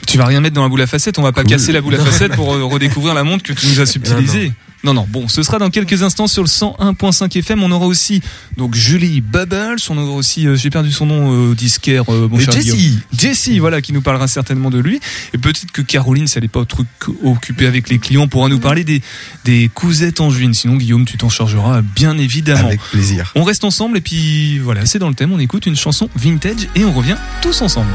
Tu 0.10 0.18
vas 0.18 0.26
rien 0.26 0.42
mettre 0.42 0.56
dans 0.56 0.64
la 0.64 0.70
boule 0.70 0.82
à 0.82 0.88
facettes. 0.88 1.20
On 1.20 1.22
va 1.22 1.32
pas 1.32 1.42
Cool. 1.42 1.52
casser 1.52 1.72
la 1.72 1.82
boule 1.82 1.96
à 1.96 2.00
facettes 2.00 2.36
pour 2.36 2.48
redécouvrir 2.48 3.14
la 3.14 3.24
montre 3.24 3.44
que 3.44 3.54
tu 3.54 3.68
nous 3.68 3.80
as 3.80 3.86
subtilisée. 3.86 4.52
Non, 4.84 4.94
non. 4.94 5.06
Bon, 5.10 5.28
ce 5.28 5.44
sera 5.44 5.60
dans 5.60 5.70
quelques 5.70 6.04
instants 6.04 6.28
sur 6.28 6.42
le 6.42 6.48
101.5 6.48 7.38
FM. 7.40 7.62
On 7.64 7.72
aura 7.72 7.86
aussi 7.86 8.22
donc 8.56 8.76
Julie 8.76 9.20
Bubbles. 9.20 9.76
On 9.90 9.98
aura 9.98 10.14
aussi, 10.16 10.48
euh, 10.48 10.56
j'ai 10.56 10.70
perdu 10.70 10.90
son 10.94 11.06
nom, 11.06 11.52
euh, 11.52 11.54
disquaire. 11.54 12.06
euh, 12.08 12.30
mon 12.30 12.40
Et 12.40 12.46
cher 12.46 12.54
Jessie. 12.54 12.98
Jessie, 13.16 13.60
voilà, 13.60 13.82
qui 13.82 13.92
nous 13.92 14.02
parlera 14.02 14.30
certainement 14.30 14.70
de 14.70 14.80
lui. 14.80 15.02
Et 15.34 15.38
peut-être 15.38 15.70
que 15.74 15.82
Caroline, 15.82 16.28
si 16.28 16.38
elle 16.38 16.46
n'est 16.46 16.48
pas 16.48 16.62
au 16.62 16.66
truc 16.66 16.88
occupée 17.24 17.68
avec 17.68 17.90
les 17.90 18.00
clients, 18.00 18.30
pourra 18.30 18.48
nous 18.48 18.60
parler 18.60 18.86
des 18.86 19.02
des 19.44 19.70
cousettes 19.74 20.22
en 20.22 20.30
juin. 20.30 20.54
Sinon, 20.54 20.78
Guillaume, 20.78 21.04
tu 21.06 21.18
t'en 21.18 21.30
chargeras 21.30 21.82
bien 21.82 22.18
évidemment. 22.18 22.68
Avec 22.70 22.80
plaisir. 22.80 23.34
On 23.36 23.44
reste 23.44 23.66
ensemble 23.66 23.98
et 23.98 24.02
puis 24.02 24.60
voilà, 24.60 24.86
c'est 24.86 25.00
dans 25.00 25.10
le 25.10 25.16
thème. 25.16 25.34
On 25.34 25.40
écoute 25.40 25.66
une 25.66 25.76
chanson 25.76 26.10
vintage 26.16 26.68
et 26.76 26.86
on 26.86 26.94
revient 26.94 27.18
tous 27.42 27.62
ensemble. 27.62 27.92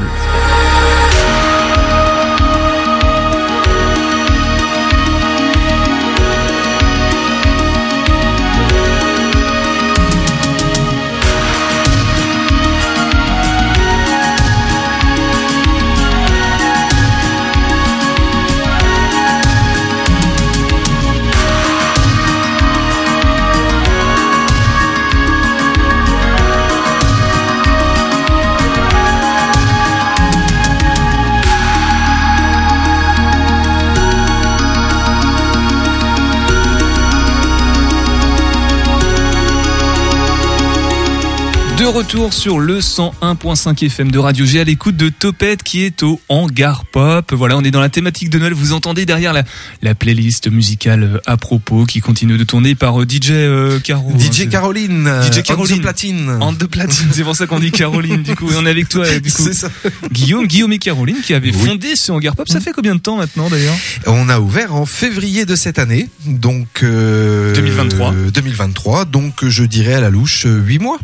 De 41.77 41.83
retour 41.83 42.31
sur 42.31 42.57
le 42.59 42.79
101.5 42.79 43.85
FM 43.85 44.09
de 44.09 44.17
Radio 44.17 44.45
G 44.45 44.61
à 44.61 44.63
l'écoute 44.63 44.95
de 44.95 45.09
Topette 45.09 45.61
qui 45.61 45.83
est 45.83 46.03
au 46.03 46.21
hangar 46.29 46.85
pop. 46.85 47.33
Voilà, 47.33 47.57
on 47.57 47.63
est 47.65 47.71
dans 47.71 47.81
la 47.81 47.89
thématique 47.89 48.29
de 48.29 48.39
Noël. 48.39 48.53
Vous 48.53 48.71
entendez 48.71 49.05
derrière 49.05 49.33
la, 49.33 49.43
la 49.81 49.93
playlist 49.93 50.49
musicale 50.49 51.03
euh, 51.03 51.17
à 51.25 51.35
propos 51.35 51.83
qui 51.85 51.99
continue 51.99 52.37
de 52.37 52.43
tourner 52.45 52.75
par 52.75 53.01
euh, 53.01 53.05
DJ 53.05 53.31
euh, 53.31 53.79
Caro. 53.81 54.09
hein, 54.09 54.17
DJ 54.17 54.47
Caroline. 54.47 55.05
euh, 55.05 55.29
DJ 55.29 55.43
Caroline. 55.43 55.81
platine. 55.81 56.29
En 56.39 56.53
de 56.53 56.65
platine, 56.65 57.07
c'est 57.11 57.23
pour 57.25 57.35
ça 57.35 57.45
qu'on 57.45 57.59
dit 57.59 57.71
Caroline 57.71 58.23
du 58.23 58.35
coup. 58.37 58.49
Et 58.49 58.55
on 58.55 58.65
est 58.65 58.69
avec 58.69 58.87
toi, 58.87 59.05
euh, 59.05 59.19
du 59.19 59.29
coup, 59.29 59.43
C'est 59.45 59.53
ça. 59.53 59.69
Guillaume, 60.13 60.47
Guillaume 60.47 60.71
et 60.71 60.79
Caroline 60.79 61.17
qui 61.21 61.33
avaient 61.33 61.51
Oui. 61.51 61.55
Mmh. 61.61 61.67
fondé 61.67 61.95
ce 61.97 62.11
hangar 62.13 62.37
pop. 62.37 62.47
Ça 62.47 62.61
fait 62.61 62.71
combien 62.71 62.95
de 62.95 63.01
temps 63.01 63.17
maintenant 63.17 63.49
d'ailleurs? 63.49 63.75
On 64.07 64.29
a 64.29 64.39
ouvert 64.39 64.73
en 64.73 64.85
février 64.85 65.45
de 65.45 65.57
cette 65.57 65.77
année, 65.77 66.07
donc 66.25 66.83
euh, 66.83 67.53
2023. 67.53 68.13
euh, 68.13 68.31
2023, 68.31 69.03
donc 69.05 69.43
euh, 69.43 69.49
je 69.49 69.63
dirais 69.65 69.95
à 69.95 69.99
la 69.99 70.09
louche 70.09 70.45
euh, 70.45 70.57
8 70.65 70.79
mois. 70.79 70.99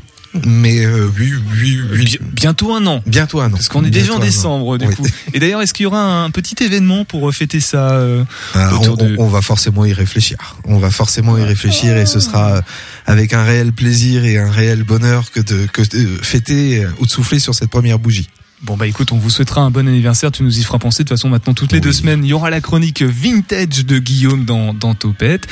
Mais 0.45 0.85
euh, 0.85 1.09
oui, 1.19 1.33
oui, 1.61 1.79
oui. 1.91 2.03
Bi- 2.05 2.19
Bientôt 2.33 2.73
un 2.73 2.85
an. 2.87 3.03
Bientôt 3.05 3.41
un 3.41 3.47
an. 3.47 3.51
Parce 3.51 3.67
qu'on 3.67 3.83
est 3.83 3.89
déjà 3.89 4.13
en 4.13 4.19
décembre 4.19 4.77
du 4.77 4.85
Oui. 4.87 4.95
coup. 4.95 5.05
Et 5.33 5.39
d'ailleurs, 5.39 5.61
est-ce 5.61 5.73
qu'il 5.73 5.83
y 5.83 5.87
aura 5.87 6.23
un 6.23 6.29
petit 6.29 6.55
événement 6.63 7.03
pour 7.03 7.27
euh, 7.27 7.31
fêter 7.31 7.59
ça 7.59 7.91
euh, 7.91 8.23
Ah, 8.53 8.73
autour 8.75 8.93
on, 9.01 9.05
de- 9.05 9.15
on- 9.17 9.25
on 9.25 9.27
va 9.27 9.41
forcément 9.41 9.83
y 9.85 9.93
réfléchir. 9.93 10.37
On 10.65 10.77
va 10.79 10.89
forcément 10.89 11.37
y 11.37 11.43
réfléchir 11.43 11.97
et 11.97 12.05
ce 12.05 12.19
sera 12.19 12.55
euh, 12.57 12.61
avec 13.05 13.33
un 13.33 13.43
réel 13.43 13.73
plaisir 13.73 14.23
et 14.23 14.37
un 14.37 14.49
réel 14.49 14.83
bonheur 14.83 15.31
que 15.31 15.41
de, 15.41 15.65
que 15.65 15.81
de 15.81 16.07
fêter 16.23 16.83
euh, 16.85 16.89
ou 16.99 17.05
de 17.05 17.11
souffler 17.11 17.39
sur 17.39 17.53
cette 17.53 17.69
première 17.69 17.99
bougie. 17.99 18.29
Bon 18.63 18.77
bah 18.77 18.85
écoute, 18.85 19.11
on 19.11 19.17
vous 19.17 19.31
souhaitera 19.31 19.61
un 19.61 19.71
bon 19.71 19.87
anniversaire, 19.87 20.31
tu 20.31 20.43
nous 20.43 20.59
y 20.59 20.63
feras 20.63 20.77
penser. 20.77 21.03
De 21.03 21.09
toute 21.09 21.17
façon, 21.17 21.29
maintenant, 21.29 21.55
toutes 21.55 21.71
les 21.71 21.79
Oui. 21.79 21.81
deux 21.81 21.91
semaines, 21.91 22.23
il 22.23 22.27
y 22.29 22.33
aura 22.33 22.51
la 22.51 22.61
chronique 22.61 23.01
vintage 23.01 23.85
de 23.87 23.97
Guillaume 23.97 24.45
dans, 24.45 24.75
dans 24.75 24.93
Topette. 24.93 25.47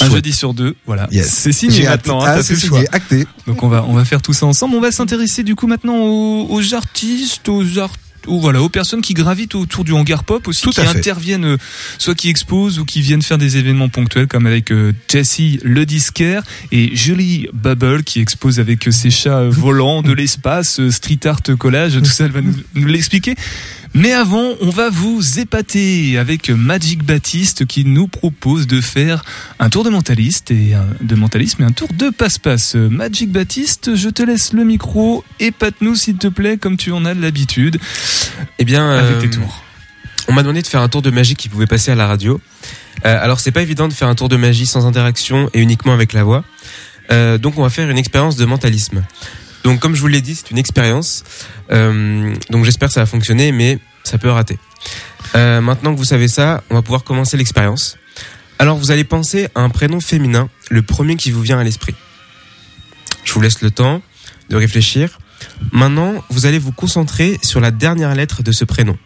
Un 0.00 0.10
jeudi 0.10 0.32
sur 0.32 0.54
deux, 0.54 0.74
voilà. 0.84 1.06
Yes. 1.12 1.28
C'est 1.28 1.52
signé 1.52 1.84
maintenant, 1.84 2.20
hein, 2.20 2.34
Ah, 2.38 2.42
c'est 2.42 2.56
signé, 2.56 2.84
acté. 2.90 3.26
Donc 3.46 3.62
on 3.62 3.68
va, 3.68 3.84
on 3.88 3.92
va 3.94 4.04
faire 4.04 4.20
tout 4.22 4.32
ça 4.32 4.46
ensemble. 4.46 4.74
On 4.74 4.80
va 4.80 4.90
s'intéresser 4.90 5.44
du 5.44 5.54
coup 5.54 5.68
maintenant 5.68 5.98
aux, 5.98 6.48
aux 6.50 6.74
artistes, 6.74 7.48
aux 7.48 7.78
art 7.78 7.92
ou 8.26 8.40
voilà, 8.40 8.62
aux 8.62 8.68
personnes 8.68 9.00
qui 9.00 9.14
gravitent 9.14 9.54
autour 9.54 9.84
du 9.84 9.92
hangar 9.92 10.24
pop 10.24 10.46
aussi, 10.48 10.62
Tout 10.62 10.70
qui 10.70 10.80
interviennent, 10.80 11.44
euh, 11.44 11.56
soit 11.98 12.14
qui 12.14 12.28
exposent 12.28 12.78
ou 12.78 12.84
qui 12.84 13.00
viennent 13.00 13.22
faire 13.22 13.38
des 13.38 13.56
événements 13.56 13.88
ponctuels, 13.88 14.26
comme 14.26 14.46
avec 14.46 14.72
euh, 14.72 14.92
Jessie 15.10 15.60
le 15.62 15.86
disquaire 15.86 16.42
et 16.72 16.94
Julie 16.94 17.48
Bubble 17.52 18.02
qui 18.04 18.20
expose 18.20 18.60
avec 18.60 18.88
euh, 18.88 18.90
ses 18.90 19.10
chats 19.10 19.38
euh, 19.38 19.50
volants 19.50 20.02
de 20.02 20.12
l'espace, 20.12 20.80
euh, 20.80 20.90
street 20.90 21.20
art 21.24 21.42
collage, 21.58 21.98
tout 21.98 22.04
ça, 22.04 22.24
elle 22.24 22.32
va 22.32 22.40
nous, 22.40 22.54
nous 22.74 22.86
l'expliquer. 22.86 23.34
Mais 23.94 24.12
avant, 24.12 24.54
on 24.60 24.70
va 24.70 24.90
vous 24.90 25.40
épater 25.40 26.18
avec 26.18 26.50
Magic 26.50 27.04
Baptiste 27.04 27.66
qui 27.66 27.84
nous 27.84 28.06
propose 28.06 28.66
de 28.66 28.80
faire 28.80 29.24
un 29.58 29.70
tour 29.70 29.82
de 29.82 29.90
mentaliste 29.90 30.50
et 30.50 30.74
un, 30.74 30.86
de 31.00 31.14
mentalisme 31.14 31.62
et 31.62 31.66
un 31.66 31.72
tour 31.72 31.88
de 31.92 32.10
passe-passe. 32.10 32.74
Magic 32.74 33.32
Baptiste, 33.32 33.96
je 33.96 34.08
te 34.08 34.22
laisse 34.22 34.52
le 34.52 34.64
micro. 34.64 35.24
Épate-nous 35.40 35.94
s'il 35.94 36.16
te 36.18 36.28
plaît, 36.28 36.58
comme 36.58 36.76
tu 36.76 36.92
en 36.92 37.04
as 37.04 37.14
l'habitude, 37.14 37.78
Eh 38.58 38.64
bien, 38.64 38.90
avec 38.90 39.16
euh, 39.16 39.20
tes 39.20 39.30
tours. 39.30 39.64
on 40.28 40.32
m'a 40.32 40.42
demandé 40.42 40.62
de 40.62 40.66
faire 40.66 40.82
un 40.82 40.88
tour 40.88 41.02
de 41.02 41.10
magie 41.10 41.34
qui 41.34 41.48
pouvait 41.48 41.66
passer 41.66 41.90
à 41.90 41.94
la 41.94 42.06
radio. 42.06 42.40
Euh, 43.06 43.18
alors 43.22 43.40
c'est 43.40 43.52
pas 43.52 43.62
évident 43.62 43.88
de 43.88 43.92
faire 43.92 44.08
un 44.08 44.14
tour 44.14 44.28
de 44.28 44.36
magie 44.36 44.66
sans 44.66 44.86
interaction 44.86 45.48
et 45.54 45.60
uniquement 45.60 45.94
avec 45.94 46.12
la 46.12 46.24
voix. 46.24 46.44
Euh, 47.10 47.38
donc 47.38 47.56
on 47.58 47.62
va 47.62 47.70
faire 47.70 47.88
une 47.88 47.98
expérience 47.98 48.36
de 48.36 48.44
mentalisme. 48.44 49.02
Donc 49.64 49.80
comme 49.80 49.94
je 49.94 50.00
vous 50.00 50.06
l'ai 50.06 50.20
dit, 50.20 50.34
c'est 50.34 50.50
une 50.50 50.58
expérience. 50.58 51.24
Euh, 51.70 52.34
donc 52.50 52.64
j'espère 52.64 52.88
que 52.88 52.94
ça 52.94 53.00
va 53.00 53.06
fonctionner, 53.06 53.52
mais 53.52 53.78
ça 54.04 54.18
peut 54.18 54.30
rater. 54.30 54.58
Euh, 55.34 55.60
maintenant 55.60 55.92
que 55.92 55.98
vous 55.98 56.04
savez 56.04 56.28
ça, 56.28 56.62
on 56.70 56.74
va 56.74 56.82
pouvoir 56.82 57.04
commencer 57.04 57.36
l'expérience. 57.36 57.98
Alors 58.58 58.76
vous 58.76 58.90
allez 58.90 59.04
penser 59.04 59.48
à 59.54 59.60
un 59.60 59.68
prénom 59.68 60.00
féminin, 60.00 60.48
le 60.70 60.82
premier 60.82 61.16
qui 61.16 61.30
vous 61.30 61.42
vient 61.42 61.58
à 61.58 61.64
l'esprit. 61.64 61.94
Je 63.24 63.32
vous 63.32 63.40
laisse 63.40 63.60
le 63.60 63.70
temps 63.70 64.02
de 64.48 64.56
réfléchir. 64.56 65.18
Maintenant, 65.72 66.24
vous 66.30 66.46
allez 66.46 66.58
vous 66.58 66.72
concentrer 66.72 67.38
sur 67.42 67.60
la 67.60 67.70
dernière 67.70 68.14
lettre 68.14 68.42
de 68.42 68.52
ce 68.52 68.64
prénom. 68.64 68.96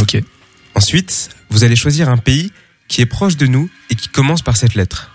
Ok. 0.00 0.16
Ensuite, 0.74 1.30
vous 1.50 1.64
allez 1.64 1.76
choisir 1.76 2.08
un 2.08 2.16
pays 2.16 2.52
qui 2.88 3.00
est 3.00 3.06
proche 3.06 3.36
de 3.36 3.46
nous 3.46 3.68
et 3.90 3.94
qui 3.94 4.08
commence 4.08 4.42
par 4.42 4.56
cette 4.56 4.74
lettre. 4.74 5.11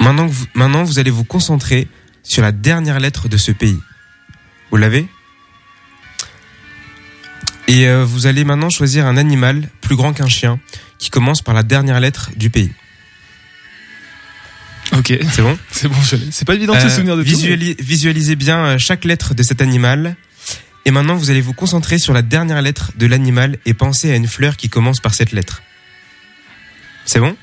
Maintenant, 0.00 0.26
vous, 0.26 0.46
maintenant, 0.54 0.82
vous 0.84 0.98
allez 0.98 1.10
vous 1.10 1.24
concentrer 1.24 1.88
sur 2.22 2.42
la 2.42 2.52
dernière 2.52 3.00
lettre 3.00 3.28
de 3.28 3.36
ce 3.36 3.52
pays. 3.52 3.78
Vous 4.70 4.76
l'avez 4.76 5.06
Et 7.68 7.86
euh, 7.88 8.04
vous 8.04 8.26
allez 8.26 8.44
maintenant 8.44 8.70
choisir 8.70 9.06
un 9.06 9.16
animal 9.16 9.68
plus 9.80 9.96
grand 9.96 10.12
qu'un 10.12 10.28
chien 10.28 10.58
qui 10.98 11.10
commence 11.10 11.42
par 11.42 11.54
la 11.54 11.62
dernière 11.62 12.00
lettre 12.00 12.30
du 12.36 12.50
pays. 12.50 12.72
Ok. 14.92 15.12
C'est 15.32 15.42
bon 15.42 15.58
C'est 15.70 15.88
bon, 15.88 16.00
je 16.02 16.16
l'ai. 16.16 16.30
C'est 16.30 16.44
pas 16.44 16.54
évident 16.54 16.74
de 16.74 16.80
se 16.80 16.86
Euh, 16.86 16.90
souvenir 16.90 17.16
de 17.16 17.22
tout. 17.22 17.28
visuali- 17.28 17.76
Visualisez 17.80 18.36
bien 18.36 18.64
euh, 18.64 18.78
chaque 18.78 19.04
lettre 19.04 19.34
de 19.34 19.42
cet 19.42 19.62
animal 19.62 20.16
Et 20.84 20.90
maintenant, 20.90 21.14
vous 21.16 21.30
allez 21.30 21.40
vous 21.40 21.54
concentrer 21.54 21.98
sur 21.98 22.12
la 22.12 22.20
dernière 22.22 22.60
lettre 22.60 22.92
de 22.96 23.06
l'animal 23.06 23.56
et 23.64 23.72
penser 23.74 24.12
à 24.12 24.16
une 24.16 24.28
fleur 24.28 24.56
qui 24.56 24.68
commence 24.68 25.00
par 25.00 25.14
cette 25.14 25.32
lettre. 25.32 25.62
C'est 27.06 27.20
bon? 27.20 27.34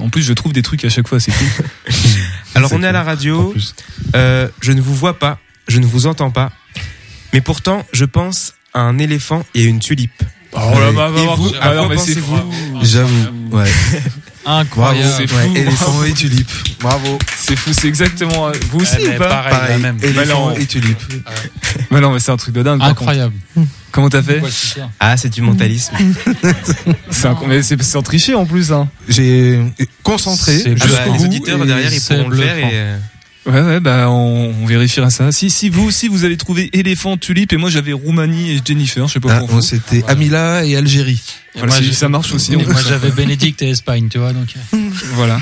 En 0.00 0.08
plus 0.10 0.22
je 0.22 0.32
trouve 0.32 0.52
des 0.52 0.62
trucs 0.62 0.84
à 0.84 0.88
chaque 0.90 1.08
fois, 1.08 1.20
c'est 1.20 1.32
cool. 1.32 1.94
Alors 2.54 2.72
on 2.72 2.82
est 2.82 2.86
à 2.86 2.92
la 2.92 3.02
radio, 3.02 3.54
euh, 4.16 4.48
je 4.60 4.72
ne 4.72 4.80
vous 4.80 4.94
vois 4.94 5.18
pas, 5.18 5.38
je 5.68 5.78
ne 5.78 5.86
vous 5.86 6.06
entends 6.06 6.30
pas, 6.30 6.50
mais 7.32 7.40
pourtant 7.40 7.84
je 7.92 8.04
pense 8.04 8.54
à 8.74 8.80
un 8.80 8.98
éléphant 8.98 9.44
et 9.54 9.64
une 9.64 9.80
tulipe. 9.80 10.22
Oh 10.52 10.58
là, 10.80 10.90
bah, 10.92 11.10
bah, 11.14 11.20
Et 11.22 11.26
bah, 11.26 11.34
vous, 11.36 11.52
ah 11.60 11.74
non, 11.74 11.86
quoi 11.86 11.94
mais 11.94 12.02
c'est 12.02 12.18
fou. 12.18 12.34
J'avoue. 12.82 13.26
Ouais. 13.52 13.70
Bravo. 14.44 14.58
Incroyable. 14.60 15.12
c'est 15.16 15.32
Ouais, 15.32 15.46
fou. 15.46 15.56
Éléphant 15.56 16.04
et 16.04 16.12
tulipe. 16.12 16.50
Bravo. 16.80 17.18
C'est 17.36 17.54
fou, 17.56 17.70
c'est 17.72 17.86
exactement. 17.86 18.48
euh, 18.48 18.52
Vous 18.72 18.80
aussi 18.80 18.96
ou 19.06 19.18
pas 19.18 19.28
pareil, 19.28 19.78
même. 19.80 19.98
Éléphant 20.02 20.16
Bah 20.16 20.26
non. 20.54 20.56
et 20.56 20.66
tulipe. 20.66 20.98
Bah 21.90 22.00
non, 22.00 22.10
mais 22.12 22.18
c'est 22.18 22.32
un 22.32 22.36
truc 22.36 22.54
de 22.54 22.62
dingue. 22.64 22.82
Incroyable. 22.82 23.34
Comment 23.92 24.08
t'as 24.08 24.22
fait. 24.22 24.40
Ah, 25.00 25.16
c'est 25.16 25.28
du 25.30 25.42
mentalisme. 25.42 25.94
C'est 27.10 27.26
un... 27.26 27.34
en 27.96 28.02
tricher 28.02 28.34
en 28.34 28.46
plus. 28.46 28.72
Hein. 28.72 28.88
J'ai 29.08 29.60
concentré. 30.02 30.62
Ah 30.80 30.86
bah, 30.86 31.12
les 31.18 31.24
auditeurs 31.24 31.64
derrière, 31.66 31.92
ils 31.92 32.00
c'est 32.00 32.16
pourront 32.16 32.28
le 32.28 32.36
faire 32.36 32.58
et... 32.58 32.70
euh, 32.72 32.96
Ouais, 33.46 33.58
ouais, 33.62 33.80
bah 33.80 34.10
on, 34.10 34.52
on 34.62 34.66
vérifiera 34.66 35.08
ça. 35.08 35.32
Si, 35.32 35.48
si 35.48 35.70
vous 35.70 35.84
aussi 35.86 36.08
vous 36.08 36.24
avez 36.24 36.36
trouvé 36.36 36.68
éléphant, 36.74 37.16
tulipe 37.16 37.54
et 37.54 37.56
moi 37.56 37.70
j'avais 37.70 37.94
Roumanie 37.94 38.52
et 38.52 38.60
Jennifer, 38.62 39.08
je 39.08 39.14
sais 39.14 39.20
pas 39.20 39.40
Ah, 39.50 39.60
c'était 39.62 40.00
voilà. 40.00 40.12
Amila 40.12 40.64
et 40.66 40.76
Algérie. 40.76 41.22
Voilà, 41.56 41.72
moi, 41.80 41.92
ça 41.92 42.08
marche 42.08 42.32
aussi. 42.32 42.52
Moi 42.56 42.64
j'avais 42.88 43.10
Bénédicte 43.10 43.60
et 43.62 43.70
Espagne, 43.70 44.06
tu 44.08 44.18
vois, 44.18 44.32
donc. 44.32 44.54
euh, 44.74 44.76
Voilà. 45.14 45.40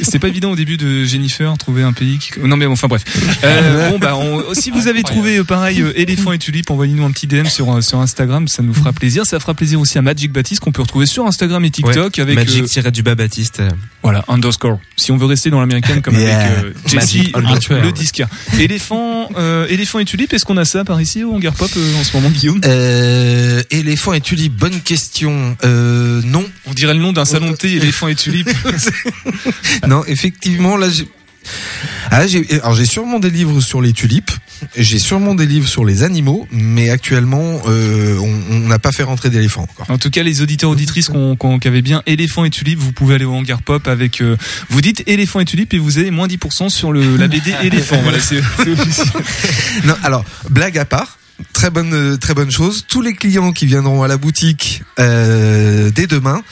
C'était 0.00 0.20
pas 0.20 0.28
évident 0.28 0.50
au 0.52 0.56
début 0.56 0.76
de 0.76 1.04
Jennifer 1.04 1.52
trouver 1.58 1.82
un 1.82 1.92
pays 1.92 2.18
qui. 2.18 2.30
Non 2.40 2.56
mais 2.56 2.66
bon, 2.66 2.72
enfin 2.74 2.86
bref. 2.86 3.02
Euh, 3.42 3.90
bon 3.90 3.98
bah 3.98 4.14
on- 4.16 4.54
si 4.54 4.70
vous 4.70 4.86
avez 4.86 5.02
trouvé 5.02 5.38
euh, 5.38 5.44
pareil 5.44 5.80
euh, 5.82 5.92
éléphant 5.98 6.30
et 6.32 6.38
tulipe, 6.38 6.70
envoyez-nous 6.70 7.04
un 7.04 7.10
petit 7.10 7.26
DM 7.26 7.46
sur 7.46 7.82
sur 7.82 7.98
Instagram, 7.98 8.46
ça 8.46 8.62
nous 8.62 8.72
fera 8.74 8.92
plaisir. 8.92 9.26
Ça 9.26 9.40
fera 9.40 9.54
plaisir 9.54 9.80
aussi 9.80 9.98
à 9.98 10.02
Magic 10.02 10.30
Baptiste 10.32 10.60
qu'on 10.60 10.70
peut 10.72 10.82
retrouver 10.82 11.06
sur 11.06 11.26
Instagram 11.26 11.64
et 11.64 11.70
TikTok 11.70 12.18
avec 12.20 12.38
euh, 12.38 12.62
Magic-du-bas 12.62 13.14
Baptiste. 13.16 13.60
euh, 13.60 13.68
voilà 14.04 14.24
underscore. 14.28 14.78
Si 14.96 15.10
on 15.10 15.16
veut 15.16 15.26
rester 15.26 15.50
dans 15.50 15.60
l'américaine 15.60 16.02
comme 16.02 16.14
Yeah. 16.16 16.38
avec 16.46 16.64
euh, 16.64 16.72
Jessie, 16.86 17.32
Magic 17.34 17.68
le, 17.70 17.90
disque. 17.92 18.22
Éléphant, 18.60 19.28
éléphant 19.68 19.98
et 19.98 20.04
tulipe. 20.04 20.32
Est-ce 20.32 20.44
qu'on 20.44 20.56
a 20.56 20.64
ça 20.64 20.84
par 20.84 21.00
ici 21.00 21.24
au 21.24 21.34
Hangar 21.34 21.52
Pop 21.54 21.70
en 22.00 22.04
ce 22.04 22.16
moment, 22.16 22.30
Guillaume? 22.30 22.60
Euh, 22.64 23.62
éléphant 23.70 24.12
et 24.12 24.20
tulipe, 24.20 24.54
bonne 24.54 24.80
question. 24.80 25.31
Euh, 25.64 26.20
non. 26.24 26.44
On 26.66 26.72
dirait 26.72 26.94
le 26.94 27.00
nom 27.00 27.12
d'un 27.12 27.24
salon 27.24 27.50
de 27.50 27.56
thé, 27.56 27.72
éléphant 27.72 28.08
et 28.08 28.14
tulipe. 28.14 28.50
Non, 29.88 30.04
effectivement, 30.06 30.76
là, 30.76 30.88
j'ai. 30.90 31.08
Ah, 32.10 32.22
alors 32.62 32.74
j'ai 32.74 32.86
sûrement 32.86 33.18
des 33.18 33.30
livres 33.30 33.60
sur 33.60 33.80
les 33.80 33.92
tulipes, 33.92 34.30
j'ai 34.76 34.98
sûrement 34.98 35.34
des 35.34 35.46
livres 35.46 35.66
sur 35.66 35.84
les 35.84 36.02
animaux, 36.02 36.46
mais 36.52 36.90
actuellement, 36.90 37.60
euh, 37.66 38.16
on 38.18 38.60
n'a 38.60 38.78
pas 38.78 38.92
fait 38.92 39.02
rentrer 39.02 39.28
d'éléphants 39.30 39.62
encore. 39.62 39.90
En 39.90 39.98
tout 39.98 40.10
cas, 40.10 40.22
les 40.22 40.42
auditeurs 40.42 40.70
auditrices 40.70 41.10
qui 41.60 41.68
avaient 41.68 41.82
bien 41.82 42.02
éléphant 42.06 42.44
et 42.44 42.50
tulipe, 42.50 42.78
vous 42.78 42.92
pouvez 42.92 43.16
aller 43.16 43.24
au 43.24 43.32
hangar 43.32 43.62
pop 43.62 43.88
avec. 43.88 44.20
euh, 44.20 44.36
vous 44.68 44.80
dites 44.80 45.02
éléphant 45.08 45.40
et 45.40 45.44
tulipe 45.44 45.74
et 45.74 45.78
vous 45.78 45.98
avez 45.98 46.10
moins 46.10 46.28
10% 46.28 46.68
sur 46.68 46.92
le 46.92 47.16
la 47.16 47.28
BD 47.28 47.54
éléphant. 47.62 48.00
voilà, 48.02 48.20
c'est 48.20 48.40
c'est 48.58 48.70
officiel. 48.70 49.08
Non, 49.84 49.94
alors 50.04 50.24
blague 50.50 50.78
à 50.78 50.84
part. 50.84 51.18
Très 51.52 51.70
bonne, 51.70 51.92
euh, 51.92 52.16
très 52.16 52.34
bonne 52.34 52.50
chose. 52.50 52.84
Tous 52.88 53.02
les 53.02 53.14
clients 53.14 53.52
qui 53.52 53.66
viendront 53.66 54.02
à 54.02 54.08
la 54.08 54.16
boutique 54.16 54.82
euh, 54.98 55.90
dès 55.90 56.06
demain 56.06 56.42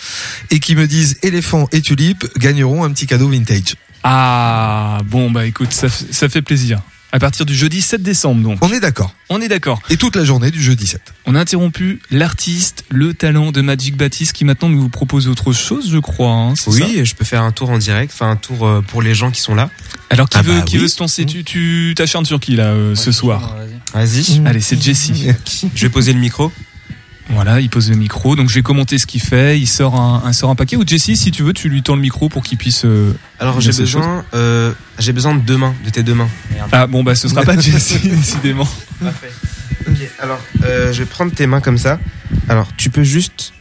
et 0.50 0.60
qui 0.60 0.74
me 0.74 0.86
disent 0.86 1.18
éléphant 1.22 1.68
et 1.72 1.80
tulipe 1.80 2.26
gagneront 2.38 2.84
un 2.84 2.90
petit 2.90 3.06
cadeau 3.06 3.28
vintage. 3.28 3.76
Ah 4.02 4.98
bon 5.06 5.30
bah 5.30 5.46
écoute, 5.46 5.72
ça, 5.72 6.28
fait 6.28 6.42
plaisir. 6.42 6.80
À 7.12 7.18
partir 7.18 7.44
du 7.44 7.54
jeudi 7.56 7.80
7 7.82 8.02
décembre 8.02 8.42
donc. 8.42 8.58
On 8.64 8.72
est 8.72 8.78
d'accord. 8.80 9.12
On 9.30 9.40
est 9.40 9.48
d'accord. 9.48 9.80
Et 9.90 9.96
toute 9.96 10.14
la 10.16 10.24
journée 10.24 10.50
du 10.52 10.62
jeudi 10.62 10.86
7. 10.86 11.00
On 11.26 11.34
a 11.34 11.40
interrompu 11.40 12.00
l'artiste, 12.12 12.84
le 12.88 13.14
talent 13.14 13.50
de 13.50 13.60
Magic 13.60 13.96
Baptiste 13.96 14.32
qui 14.32 14.44
maintenant 14.44 14.68
nous 14.68 14.88
propose 14.88 15.26
autre 15.26 15.52
chose, 15.52 15.90
je 15.90 15.98
crois. 15.98 16.30
hein, 16.30 16.54
ça 16.54 16.70
Oui, 16.70 17.00
je 17.04 17.14
peux 17.16 17.24
faire 17.24 17.42
un 17.42 17.50
tour 17.52 17.70
en 17.70 17.78
direct, 17.78 18.12
enfin 18.14 18.30
un 18.30 18.36
tour 18.36 18.64
euh, 18.66 18.80
pour 18.80 19.02
les 19.02 19.14
gens 19.14 19.30
qui 19.32 19.40
sont 19.40 19.54
là. 19.56 19.70
Alors 20.10 20.28
qui 20.28 20.38
Ah 20.38 20.42
veut 20.42 20.58
bah 20.58 20.62
qui 20.62 20.76
oui. 20.76 20.82
veut 20.82 20.88
se 20.88 21.00
lancer? 21.00 21.26
Tu 21.26 21.42
tu 21.42 21.94
t'acharnes 21.96 22.24
sur 22.26 22.38
qui 22.38 22.54
là 22.56 22.66
euh, 22.66 22.94
ce 22.94 23.10
soir? 23.12 23.56
Vas-y. 23.92 24.40
Allez, 24.46 24.60
c'est 24.60 24.80
Jessie. 24.80 25.26
Je 25.74 25.82
vais 25.82 25.88
poser 25.90 26.12
le 26.12 26.20
micro. 26.20 26.52
Voilà, 27.32 27.60
il 27.60 27.70
pose 27.70 27.88
le 27.90 27.96
micro, 27.96 28.34
donc 28.34 28.48
je 28.50 28.56
vais 28.56 28.62
commenter 28.62 28.98
ce 28.98 29.06
qu'il 29.06 29.20
fait. 29.22 29.58
Il 29.58 29.66
sort 29.68 29.94
un, 29.94 30.22
un 30.24 30.32
sort 30.32 30.50
un 30.50 30.56
paquet. 30.56 30.76
Ou 30.76 30.84
Jessie, 30.86 31.16
si 31.16 31.30
tu 31.30 31.42
veux, 31.44 31.52
tu 31.52 31.68
lui 31.68 31.82
tends 31.82 31.94
le 31.94 32.00
micro 32.02 32.28
pour 32.28 32.42
qu'il 32.42 32.58
puisse. 32.58 32.84
euh, 32.84 33.12
Alors 33.38 33.60
j'ai 33.60 33.70
besoin, 33.72 34.24
euh, 34.34 34.72
j'ai 34.98 35.12
besoin 35.12 35.34
de 35.36 35.40
deux 35.40 35.56
mains, 35.56 35.74
de 35.84 35.90
tes 35.90 36.02
deux 36.02 36.14
mains. 36.14 36.28
Ah 36.72 36.86
bon 36.88 37.04
bah 37.04 37.14
ce 37.14 37.28
sera 37.28 37.42
pas 37.42 37.56
Jessie 37.58 38.00
décidément. 38.08 38.66
Ok, 39.02 39.96
alors 40.18 40.40
euh, 40.64 40.92
je 40.92 40.98
vais 40.98 41.06
prendre 41.06 41.32
tes 41.32 41.46
mains 41.46 41.60
comme 41.60 41.78
ça. 41.78 41.98
Alors 42.48 42.68
tu 42.76 42.90
peux 42.90 43.04
juste, 43.04 43.52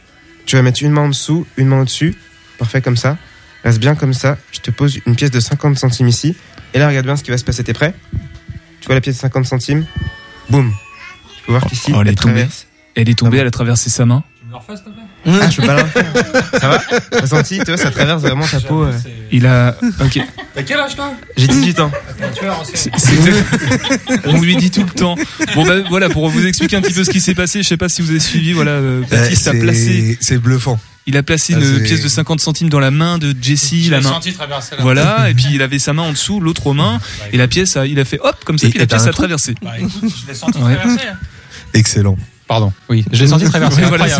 tu 0.46 0.56
vas 0.56 0.62
mettre 0.62 0.82
une 0.82 0.90
main 0.90 1.02
en 1.02 1.08
dessous, 1.08 1.46
une 1.56 1.68
main 1.68 1.80
au-dessus. 1.80 2.16
Parfait 2.58 2.82
comme 2.82 2.96
ça. 2.96 3.16
Reste 3.62 3.78
bien 3.78 3.94
comme 3.94 4.14
ça. 4.14 4.36
Je 4.52 4.58
te 4.60 4.70
pose 4.72 4.98
une 5.06 5.14
pièce 5.14 5.30
de 5.30 5.40
50 5.40 5.78
centimes 5.78 6.08
ici. 6.08 6.34
Et 6.74 6.78
là 6.80 6.88
regarde 6.88 7.06
bien 7.06 7.16
ce 7.16 7.22
qui 7.22 7.30
va 7.30 7.38
se 7.38 7.44
passer. 7.44 7.62
T'es 7.62 7.72
prêt? 7.72 7.94
Tu 8.80 8.86
vois 8.86 8.96
la 8.96 9.00
pièce 9.00 9.14
de 9.16 9.20
50 9.20 9.46
centimes? 9.46 9.86
Boum. 10.50 10.72
Tu 11.36 11.42
peux 11.46 11.52
voir 11.52 11.64
qu'ici, 11.66 11.92
Oh, 11.94 12.00
elle 12.02 12.08
est 12.08 12.14
tombée. 12.20 12.46
Elle 12.96 13.08
est 13.08 13.18
tombée, 13.18 13.38
elle 13.38 13.46
a 13.46 13.50
traversé 13.50 13.88
sa 13.90 14.04
main. 14.06 14.22
Ah, 14.52 15.48
je 15.48 15.60
peux 15.60 15.66
pas 15.66 15.74
la 15.74 15.82
refaire. 15.84 16.12
Ça 16.60 16.68
va 16.68 16.78
T'as 17.10 17.26
senti 17.26 17.58
Tu 17.58 17.64
vois, 17.66 17.76
ça 17.76 17.90
traverse 17.92 18.20
vraiment 18.22 18.46
ta 18.46 18.58
peau. 18.60 18.82
euh. 18.82 18.92
Il 19.30 19.46
a. 19.46 19.76
Ok. 20.00 20.18
T'as 20.54 20.62
quel 20.64 20.80
âge 20.80 20.96
toi 20.96 21.12
J'ai 21.36 21.46
18 21.46 21.78
ans. 21.80 21.90
On 24.26 24.40
lui 24.40 24.56
dit 24.56 24.70
tout 24.70 24.82
le 24.82 24.90
temps. 24.90 25.14
Bon 25.54 25.64
bah 25.64 25.76
voilà 25.88 26.08
pour 26.08 26.28
vous 26.28 26.46
expliquer 26.46 26.76
un 26.76 26.80
petit 26.82 26.92
peu 26.94 27.04
ce 27.04 27.10
qui 27.10 27.20
s'est 27.20 27.34
passé. 27.34 27.62
Je 27.62 27.68
sais 27.68 27.76
pas 27.76 27.88
si 27.88 28.02
vous 28.02 28.10
avez 28.10 28.18
suivi. 28.20 28.52
Voilà, 28.52 28.72
euh, 28.72 29.02
Baptiste 29.10 29.46
a 29.48 29.52
placé. 29.52 30.18
C'est 30.20 30.38
bluffant. 30.38 30.78
Il 31.06 31.16
a 31.16 31.22
placé 31.22 31.54
Ah, 31.54 31.58
une 31.60 31.64
c'est- 31.78 31.82
pièce 31.84 32.02
de 32.02 32.08
50 32.08 32.40
centimes 32.40 32.68
dans 32.68 32.78
la 32.80 32.90
main 32.90 33.18
de 33.18 33.34
Jessie, 33.40 33.84
Je 33.84 33.90
la 33.90 33.98
l'ai 33.98 34.04
main. 34.04 34.10
senti 34.10 34.32
traverser 34.32 34.76
la 34.76 34.82
Voilà, 34.82 35.30
et 35.30 35.34
puis 35.34 35.46
il 35.52 35.62
avait 35.62 35.78
sa 35.78 35.92
main 35.92 36.02
en 36.02 36.12
dessous, 36.12 36.40
l'autre 36.40 36.66
aux 36.66 36.74
mains, 36.74 37.00
et 37.32 37.38
la 37.38 37.48
pièce, 37.48 37.76
a, 37.76 37.86
il 37.86 37.98
a 37.98 38.04
fait 38.04 38.20
hop 38.22 38.36
comme 38.44 38.58
ça, 38.58 38.66
Et- 38.66 38.70
puis 38.70 38.78
la 38.78 38.84
et 38.84 38.86
t'as 38.86 38.96
pièce 38.96 39.06
un 39.06 39.10
a 39.10 39.12
trou 39.12 39.22
traversé. 39.22 39.54
Bah 39.62 39.72
écoute, 39.78 39.92
je 40.22 40.28
l'ai 40.28 40.34
senti 40.34 40.58
Ouais. 40.58 40.76
traverser. 40.76 41.06
hein. 41.08 41.16
Excellent. 41.72 42.16
Pardon. 42.50 42.72
Oui, 42.88 43.04
je 43.12 43.22
l'ai 43.22 43.28
senti 43.28 43.44
traverser. 43.44 43.82
Voilà. 43.82 44.18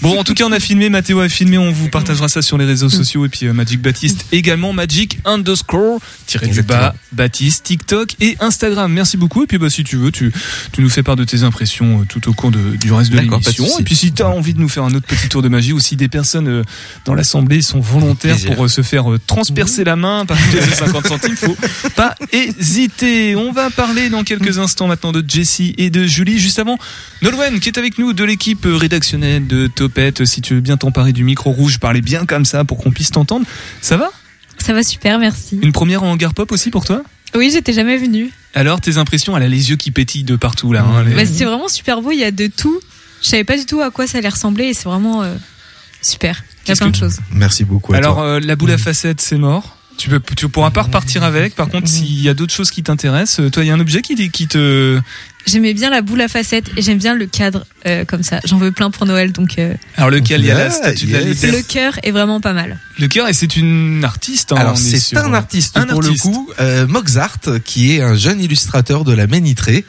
Bon, 0.00 0.16
en 0.16 0.22
tout 0.22 0.32
cas, 0.32 0.44
on 0.44 0.52
a 0.52 0.60
filmé, 0.60 0.90
Mathéo 0.90 1.18
a 1.18 1.28
filmé, 1.28 1.58
on 1.58 1.72
vous 1.72 1.88
partagera 1.88 2.28
ça 2.28 2.40
sur 2.40 2.56
les 2.56 2.64
réseaux 2.64 2.88
sociaux 2.88 3.26
et 3.26 3.28
puis 3.28 3.46
euh, 3.46 3.52
Magic 3.52 3.82
Baptiste 3.82 4.26
également, 4.30 4.72
Magic 4.72 5.18
underscore 5.24 5.98
tiré 6.26 6.46
du 6.46 6.62
bas 6.62 6.94
Baptiste, 7.10 7.64
TikTok 7.64 8.14
et 8.20 8.36
Instagram. 8.38 8.92
Merci 8.92 9.16
beaucoup. 9.16 9.42
Et 9.42 9.46
puis, 9.48 9.58
bah, 9.58 9.70
si 9.70 9.82
tu 9.82 9.96
veux, 9.96 10.12
tu, 10.12 10.32
tu 10.70 10.82
nous 10.82 10.88
fais 10.88 11.02
part 11.02 11.16
de 11.16 11.24
tes 11.24 11.42
impressions 11.42 12.02
euh, 12.02 12.04
tout 12.08 12.30
au 12.30 12.32
cours 12.32 12.52
de, 12.52 12.76
du 12.76 12.92
reste 12.92 13.10
de 13.10 13.18
l'émission. 13.18 13.66
Et 13.80 13.82
puis, 13.82 13.96
si 13.96 14.12
tu 14.12 14.22
as 14.22 14.28
envie 14.28 14.54
de 14.54 14.60
nous 14.60 14.68
faire 14.68 14.84
un 14.84 14.94
autre 14.94 15.08
petit 15.08 15.28
tour 15.28 15.42
de 15.42 15.48
magie 15.48 15.72
ou 15.72 15.80
si 15.80 15.96
des 15.96 16.08
personnes 16.08 16.46
euh, 16.46 16.62
dans 17.04 17.14
l'assemblée 17.14 17.60
sont 17.60 17.80
volontaires 17.80 18.36
Plaisir. 18.36 18.54
pour 18.54 18.70
se 18.70 18.82
faire 18.82 19.06
transpercer 19.26 19.82
la 19.82 19.96
main 19.96 20.26
par 20.26 20.36
de 20.36 20.60
50 20.76 21.08
centimes, 21.08 21.36
faut 21.36 21.56
pas 21.96 22.14
hésiter. 22.30 23.34
On 23.34 23.50
va 23.50 23.68
parler 23.70 24.10
dans 24.10 24.22
quelques 24.22 24.58
instants 24.58 24.86
maintenant 24.86 25.10
de 25.10 25.24
Jessie 25.26 25.74
et 25.76 25.90
de 25.90 26.04
Julie. 26.04 26.38
Juste 26.38 26.60
avant, 26.60 26.78
Nolwenn 27.32 27.60
qui 27.60 27.68
est 27.70 27.78
avec 27.78 27.98
nous 27.98 28.12
de 28.12 28.24
l'équipe 28.24 28.66
rédactionnelle 28.68 29.46
de 29.46 29.66
Topette. 29.66 30.24
Si 30.26 30.42
tu 30.42 30.54
veux 30.54 30.60
bien 30.60 30.76
t'emparer 30.76 31.12
du 31.12 31.24
micro 31.24 31.50
rouge, 31.50 31.78
parler 31.78 32.02
bien 32.02 32.26
comme 32.26 32.44
ça 32.44 32.64
pour 32.64 32.76
qu'on 32.78 32.90
puisse 32.90 33.10
t'entendre. 33.10 33.46
Ça 33.80 33.96
va? 33.96 34.10
Ça 34.58 34.72
va 34.74 34.82
super, 34.82 35.18
merci. 35.18 35.58
Une 35.62 35.72
première 35.72 36.02
en 36.02 36.10
hangar 36.12 36.34
pop 36.34 36.52
aussi 36.52 36.70
pour 36.70 36.84
toi? 36.84 37.02
Oui, 37.34 37.50
j'étais 37.52 37.72
jamais 37.72 37.96
venue. 37.96 38.30
Alors 38.54 38.80
tes 38.82 38.98
impressions, 38.98 39.34
elle 39.36 39.42
a 39.44 39.48
les 39.48 39.70
yeux 39.70 39.76
qui 39.76 39.90
pétillent 39.90 40.24
de 40.24 40.36
partout 40.36 40.72
là. 40.74 40.82
hein, 40.84 41.04
les- 41.04 41.14
Bah, 41.14 41.24
c'est 41.24 41.44
vraiment 41.46 41.68
super 41.68 42.02
beau, 42.02 42.10
il 42.10 42.18
y 42.18 42.24
a 42.24 42.30
de 42.30 42.48
tout. 42.48 42.78
Je 43.22 43.28
savais 43.28 43.44
pas 43.44 43.56
du 43.56 43.64
tout 43.64 43.80
à 43.80 43.90
quoi 43.90 44.06
ça 44.06 44.18
allait 44.18 44.28
ressembler 44.28 44.64
et 44.66 44.74
c'est 44.74 44.84
vraiment 44.84 45.22
euh, 45.22 45.34
super. 46.02 46.44
Il 46.66 46.68
y 46.68 46.72
a 46.72 46.76
plein 46.76 46.90
de 46.90 46.96
choses. 46.96 47.16
Merci 47.32 47.64
beaucoup. 47.64 47.94
À 47.94 47.96
Alors 47.96 48.16
toi. 48.16 48.24
euh, 48.26 48.40
la 48.40 48.56
boule 48.56 48.72
à 48.72 48.78
facettes, 48.78 49.20
c'est 49.22 49.38
mort. 49.38 49.78
Tu 49.98 50.08
peux, 50.08 50.20
tu 50.36 50.48
pourras 50.48 50.70
pas 50.70 50.82
repartir 50.82 51.22
avec. 51.22 51.54
Par 51.54 51.68
contre, 51.68 51.86
s'il 51.88 52.20
y 52.20 52.28
a 52.28 52.34
d'autres 52.34 52.52
choses 52.52 52.70
qui 52.70 52.82
t'intéressent, 52.82 53.40
euh, 53.40 53.50
toi, 53.50 53.62
il 53.62 53.68
y 53.68 53.70
a 53.70 53.74
un 53.74 53.80
objet 53.80 54.00
qui, 54.02 54.30
qui 54.30 54.46
te. 54.48 54.98
J'aimais 55.46 55.74
bien 55.74 55.90
la 55.90 56.02
boule 56.02 56.20
à 56.20 56.28
facettes 56.28 56.66
et 56.76 56.82
j'aime 56.82 56.98
bien 56.98 57.14
le 57.14 57.26
cadre 57.26 57.66
euh, 57.86 58.04
comme 58.04 58.22
ça. 58.22 58.38
J'en 58.44 58.58
veux 58.58 58.70
plein 58.70 58.90
pour 58.90 59.06
Noël 59.06 59.32
donc 59.32 59.58
euh, 59.58 59.74
Alors 59.96 60.10
lequel 60.10 60.40
il 60.42 60.46
y 60.46 60.50
a 60.52 60.54
la 60.54 60.70
statue 60.70 61.06
de 61.06 61.12
la 61.14 61.20
liberté. 61.20 61.50
le 61.50 61.62
cœur 61.62 61.98
est 62.04 62.12
vraiment 62.12 62.40
pas 62.40 62.52
mal. 62.52 62.78
Le 63.00 63.08
cœur 63.08 63.26
et 63.28 63.32
c'est 63.32 63.56
une 63.56 64.04
artiste. 64.04 64.52
hein, 64.52 64.56
Alors 64.56 64.78
c'est 64.78 64.98
sur- 65.00 65.18
un 65.18 65.32
artiste 65.34 65.76
un 65.76 65.86
pour 65.86 65.98
artiste. 66.04 66.24
le 66.24 66.30
coup, 66.30 66.50
euh, 66.60 66.86
Moxart, 66.86 67.38
qui 67.64 67.96
est 67.96 68.02
un 68.02 68.14
jeune 68.14 68.40
illustrateur 68.40 69.02
de 69.04 69.12
la 69.12 69.26
Ménitrée 69.26 69.84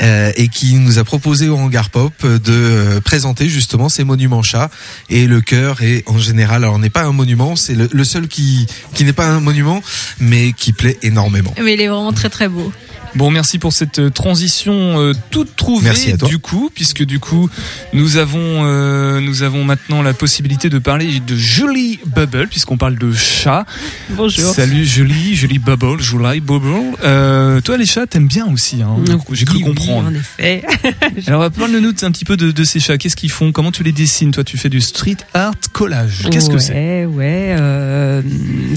euh, 0.00 0.32
et 0.36 0.48
qui 0.48 0.74
nous 0.76 0.98
a 0.98 1.04
proposé 1.04 1.48
au 1.48 1.56
Hangar 1.58 1.90
Pop 1.90 2.14
de 2.24 2.38
euh, 2.52 3.00
présenter 3.02 3.48
justement 3.50 3.88
ces 3.90 4.04
monuments 4.04 4.42
chats. 4.42 4.70
Et 5.10 5.26
le 5.26 5.40
cœur 5.42 5.82
est 5.82 6.04
en 6.06 6.18
général, 6.18 6.64
alors 6.64 6.78
n'est 6.78 6.88
pas 6.90 7.02
un 7.04 7.12
monument, 7.12 7.54
c'est 7.54 7.74
le, 7.74 7.88
le 7.92 8.04
seul 8.04 8.28
qui 8.28 8.66
qui 8.94 9.04
n'est 9.04 9.12
pas 9.12 9.26
un 9.28 9.40
monument, 9.40 9.82
mais 10.20 10.52
qui 10.52 10.72
plaît 10.72 10.96
énormément. 11.02 11.52
Mais 11.62 11.74
il 11.74 11.80
est 11.82 11.88
vraiment 11.88 12.12
très 12.14 12.30
très 12.30 12.48
beau. 12.48 12.72
Bon, 13.16 13.30
merci 13.30 13.58
pour 13.58 13.72
cette 13.72 13.98
euh, 13.98 14.10
transition 14.10 15.00
euh, 15.00 15.12
toute 15.30 15.56
trouvée 15.56 15.84
Merci 15.86 16.12
à 16.12 16.18
toi. 16.18 16.28
du 16.28 16.38
coup, 16.38 16.70
puisque 16.74 17.02
du 17.02 17.18
coup 17.18 17.48
nous 17.94 18.18
avons 18.18 18.38
euh, 18.66 19.20
nous 19.22 19.42
avons 19.42 19.64
maintenant 19.64 20.02
la 20.02 20.12
possibilité 20.12 20.68
de 20.68 20.78
parler 20.78 21.20
de 21.26 21.34
Julie 21.34 21.98
Bubble, 22.06 22.48
puisqu'on 22.48 22.76
parle 22.76 22.96
de 22.98 23.10
chat. 23.12 23.64
Bonjour. 24.10 24.44
Salut 24.52 24.84
Julie, 24.84 25.34
Julie 25.34 25.58
Bubble, 25.58 25.98
Julie 26.00 26.40
Bubble. 26.40 26.94
Euh, 27.04 27.62
toi 27.62 27.78
les 27.78 27.86
chats 27.86 28.06
t'aimes 28.06 28.26
bien 28.28 28.46
aussi, 28.52 28.82
hein, 28.82 28.96
j'ai 29.32 29.46
cru 29.46 29.56
Oui, 29.56 29.62
oui, 29.62 29.68
comprendre. 29.74 30.08
en 30.10 30.14
effet. 30.14 30.62
Alors 31.26 31.50
parle-nous 31.50 31.92
un 32.02 32.10
petit 32.10 32.26
peu 32.26 32.36
de, 32.36 32.50
de 32.50 32.64
ces 32.64 32.80
chats. 32.80 32.98
Qu'est-ce 32.98 33.16
qu'ils 33.16 33.30
font? 33.30 33.50
Comment 33.50 33.72
tu 33.72 33.82
les 33.82 33.92
dessines? 33.92 34.30
Toi, 34.30 34.44
tu 34.44 34.58
fais 34.58 34.68
du 34.68 34.82
street 34.82 35.16
art 35.32 35.54
collage. 35.72 36.28
Qu'est-ce 36.30 36.50
que 36.50 36.58
c'est? 36.58 36.74
Ouais, 36.74 37.06
ouais. 37.06 37.56
euh, 37.58 38.22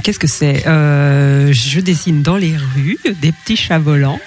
Qu'est-ce 0.04 0.20
que 0.20 0.28
c'est? 0.28 0.66
Euh, 0.66 1.52
Je 1.52 1.82
dessine 1.82 2.22
dans 2.22 2.38
les 2.38 2.56
rues 2.56 2.98
des 3.22 3.34
petits 3.34 3.58
chats 3.58 3.80
volants. 3.80 4.20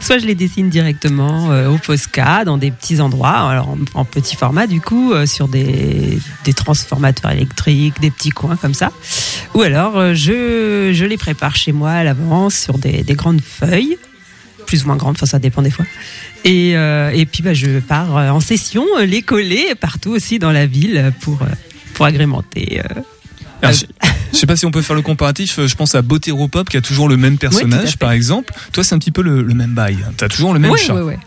Soit 0.00 0.18
je 0.18 0.26
les 0.26 0.34
dessine 0.34 0.70
directement 0.70 1.52
euh, 1.52 1.68
au 1.68 1.78
Posca, 1.78 2.44
dans 2.44 2.58
des 2.58 2.70
petits 2.70 3.00
endroits, 3.00 3.50
alors 3.50 3.68
en, 3.68 3.78
en 3.94 4.04
petit 4.04 4.34
format 4.34 4.66
du 4.66 4.80
coup, 4.80 5.12
euh, 5.12 5.26
sur 5.26 5.46
des, 5.46 6.18
des 6.44 6.52
transformateurs 6.52 7.30
électriques, 7.30 8.00
des 8.00 8.10
petits 8.10 8.30
coins 8.30 8.56
comme 8.56 8.74
ça. 8.74 8.90
Ou 9.54 9.62
alors 9.62 9.96
euh, 9.98 10.14
je, 10.14 10.90
je 10.92 11.04
les 11.04 11.16
prépare 11.16 11.54
chez 11.54 11.72
moi 11.72 11.90
à 11.92 12.02
l'avance 12.04 12.56
sur 12.56 12.78
des, 12.78 13.02
des 13.02 13.14
grandes 13.14 13.42
feuilles, 13.42 13.98
plus 14.66 14.82
ou 14.82 14.86
moins 14.86 14.96
grandes, 14.96 15.16
enfin 15.16 15.26
ça 15.26 15.38
dépend 15.38 15.62
des 15.62 15.70
fois. 15.70 15.84
Et, 16.44 16.76
euh, 16.76 17.10
et 17.10 17.26
puis 17.26 17.42
bah, 17.42 17.54
je 17.54 17.80
pars 17.80 18.16
euh, 18.16 18.30
en 18.30 18.40
session 18.40 18.84
euh, 18.98 19.04
les 19.04 19.22
coller 19.22 19.74
partout 19.78 20.10
aussi 20.10 20.38
dans 20.38 20.52
la 20.52 20.66
ville 20.66 21.12
pour, 21.20 21.42
euh, 21.42 21.46
pour 21.94 22.06
agrémenter. 22.06 22.80
euh, 23.62 23.72
je, 23.72 23.84
je 24.32 24.38
sais 24.38 24.46
pas 24.46 24.56
si 24.56 24.66
on 24.66 24.70
peut 24.70 24.82
faire 24.82 24.96
le 24.96 25.02
comparatif. 25.02 25.58
euh, 25.58 25.66
Je 25.68 25.74
pense 25.74 25.94
à 25.94 26.02
Botéropop 26.02 26.68
qui 26.68 26.76
a 26.76 26.80
toujours 26.80 27.08
le 27.08 27.16
même 27.16 27.38
personnage, 27.38 27.96
par 27.98 28.12
exemple. 28.12 28.52
Toi, 28.72 28.84
c'est 28.84 28.94
un 28.94 28.98
petit 28.98 29.10
peu 29.10 29.22
le, 29.22 29.42
le 29.42 29.54
même 29.54 29.74
bail. 29.74 29.98
T'as 30.16 30.28
toujours 30.28 30.52
le 30.54 30.60
même 30.60 30.70
ouais, 30.70 30.78
chat. 30.78 30.94
ouais. 30.94 31.18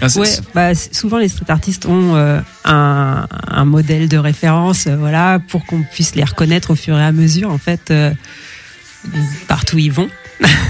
Ah, 0.00 0.06
Ouais, 0.16 0.28
bah, 0.54 0.74
souvent 0.74 1.18
les 1.18 1.28
street 1.28 1.44
artistes 1.48 1.86
ont 1.86 2.16
euh, 2.16 2.40
un, 2.64 3.28
un 3.46 3.64
modèle 3.64 4.08
de 4.08 4.16
référence, 4.16 4.86
euh, 4.88 4.96
voilà, 4.96 5.38
pour 5.48 5.64
qu'on 5.64 5.82
puisse 5.82 6.14
les 6.16 6.24
reconnaître 6.24 6.70
au 6.70 6.74
fur 6.74 6.98
et 6.98 7.04
à 7.04 7.12
mesure, 7.12 7.50
en 7.50 7.58
fait, 7.58 7.90
euh, 7.92 8.10
partout 9.46 9.76
où 9.76 9.78
ils 9.78 9.92
vont. 9.92 10.08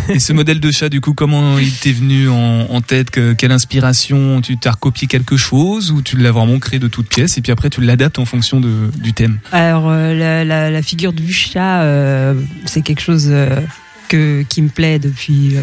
Et 0.08 0.18
ce 0.18 0.32
modèle 0.32 0.60
de 0.60 0.70
chat, 0.70 0.88
du 0.88 1.00
coup, 1.00 1.14
comment 1.14 1.58
il 1.58 1.72
t'est 1.72 1.92
venu 1.92 2.28
en, 2.28 2.80
tête 2.80 3.10
que- 3.10 3.32
Quelle 3.32 3.52
inspiration 3.52 4.40
Tu 4.40 4.56
t'as 4.58 4.72
recopié 4.72 5.06
quelque 5.06 5.36
chose 5.36 5.90
ou 5.90 6.02
tu 6.02 6.16
l'as 6.16 6.32
vraiment 6.32 6.58
créé 6.58 6.78
de 6.78 6.88
toutes 6.88 7.08
pièces 7.08 7.38
et 7.38 7.42
puis 7.42 7.52
après 7.52 7.70
tu 7.70 7.80
l'adaptes 7.80 8.18
en 8.18 8.24
fonction 8.24 8.60
du 8.60 9.12
thème 9.12 9.38
Alors 9.52 9.88
euh, 9.88 10.44
la, 10.44 10.82
figure 10.82 11.12
du 11.12 11.32
chat, 11.32 11.82
euh, 11.82 12.34
c'est 12.66 12.82
quelque 12.82 13.00
chose 13.00 13.28
euh, 13.30 13.60
qui 14.08 14.62
me 14.62 14.68
plaît 14.68 14.98
depuis 14.98 15.56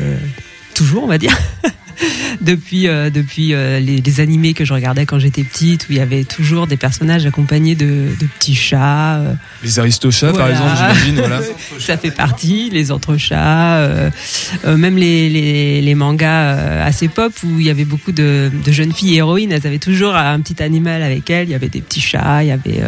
toujours, 0.73 1.03
on 1.03 1.07
va 1.07 1.17
dire. 1.17 1.37
depuis 2.41 2.87
euh, 2.87 3.09
depuis 3.09 3.53
euh, 3.53 3.79
les, 3.79 3.97
les 4.01 4.19
animés 4.19 4.53
que 4.53 4.65
je 4.65 4.73
regardais 4.73 5.05
quand 5.05 5.19
j'étais 5.19 5.43
petite, 5.43 5.83
où 5.89 5.93
il 5.93 5.97
y 5.97 6.01
avait 6.01 6.23
toujours 6.23 6.67
des 6.67 6.77
personnages 6.77 7.25
accompagnés 7.25 7.75
de, 7.75 8.07
de 8.19 8.25
petits 8.37 8.55
chats. 8.55 9.17
euh, 9.19 9.33
Les 9.63 9.79
aristochats, 9.79 10.33
par 10.33 10.49
exemple, 10.49 10.71
j'imagine. 10.77 11.15
Voilà. 11.15 11.41
Ça 11.79 11.97
fait 11.97 12.11
partie, 12.11 12.69
les 12.71 12.91
autres 12.91 13.17
chats, 13.17 13.77
euh, 13.77 14.09
même 14.65 14.97
les, 14.97 15.29
les, 15.29 15.81
les 15.81 15.95
mangas 15.95 16.83
assez 16.83 17.07
pop 17.07 17.33
où 17.43 17.59
il 17.59 17.65
y 17.65 17.69
avait 17.69 17.85
beaucoup 17.85 18.11
de, 18.11 18.51
de 18.65 18.71
jeunes 18.71 18.93
filles 18.93 19.17
héroïnes, 19.17 19.51
elles 19.51 19.65
avaient 19.67 19.79
toujours 19.79 20.15
un 20.15 20.39
petit 20.41 20.61
animal 20.63 21.01
avec 21.03 21.29
elles. 21.29 21.47
Il 21.47 21.51
y 21.51 21.55
avait 21.55 21.69
des 21.69 21.81
petits 21.81 22.01
chats, 22.01 22.43
il 22.43 22.47
y 22.47 22.51
avait 22.51 22.81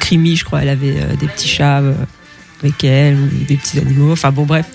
Crimi, 0.00 0.36
je 0.36 0.44
crois, 0.44 0.62
elle 0.62 0.68
avait 0.70 0.94
des 1.20 1.26
petits 1.26 1.48
chats 1.48 1.82
avec 2.62 2.84
elle, 2.84 3.16
ou 3.16 3.44
des 3.46 3.56
petits 3.56 3.78
animaux. 3.78 4.12
Enfin 4.12 4.30
bon, 4.30 4.44
bref. 4.44 4.66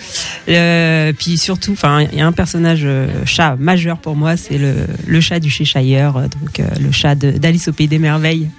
Puis 1.17 1.37
surtout, 1.37 1.73
enfin, 1.73 2.01
il 2.11 2.17
y 2.17 2.21
a 2.21 2.27
un 2.27 2.31
personnage 2.31 2.81
euh, 2.83 3.07
chat 3.25 3.55
majeur 3.57 3.97
pour 3.97 4.15
moi, 4.15 4.37
c'est 4.37 4.57
le, 4.57 4.73
le 5.05 5.21
chat 5.21 5.39
du 5.39 5.49
Cheshire, 5.49 6.17
euh, 6.17 6.27
donc 6.27 6.59
euh, 6.59 6.67
le 6.79 6.91
chat 6.91 7.15
d'Alice 7.15 7.67
au 7.67 7.73
pays 7.73 7.87
des 7.87 7.99
merveilles. 7.99 8.49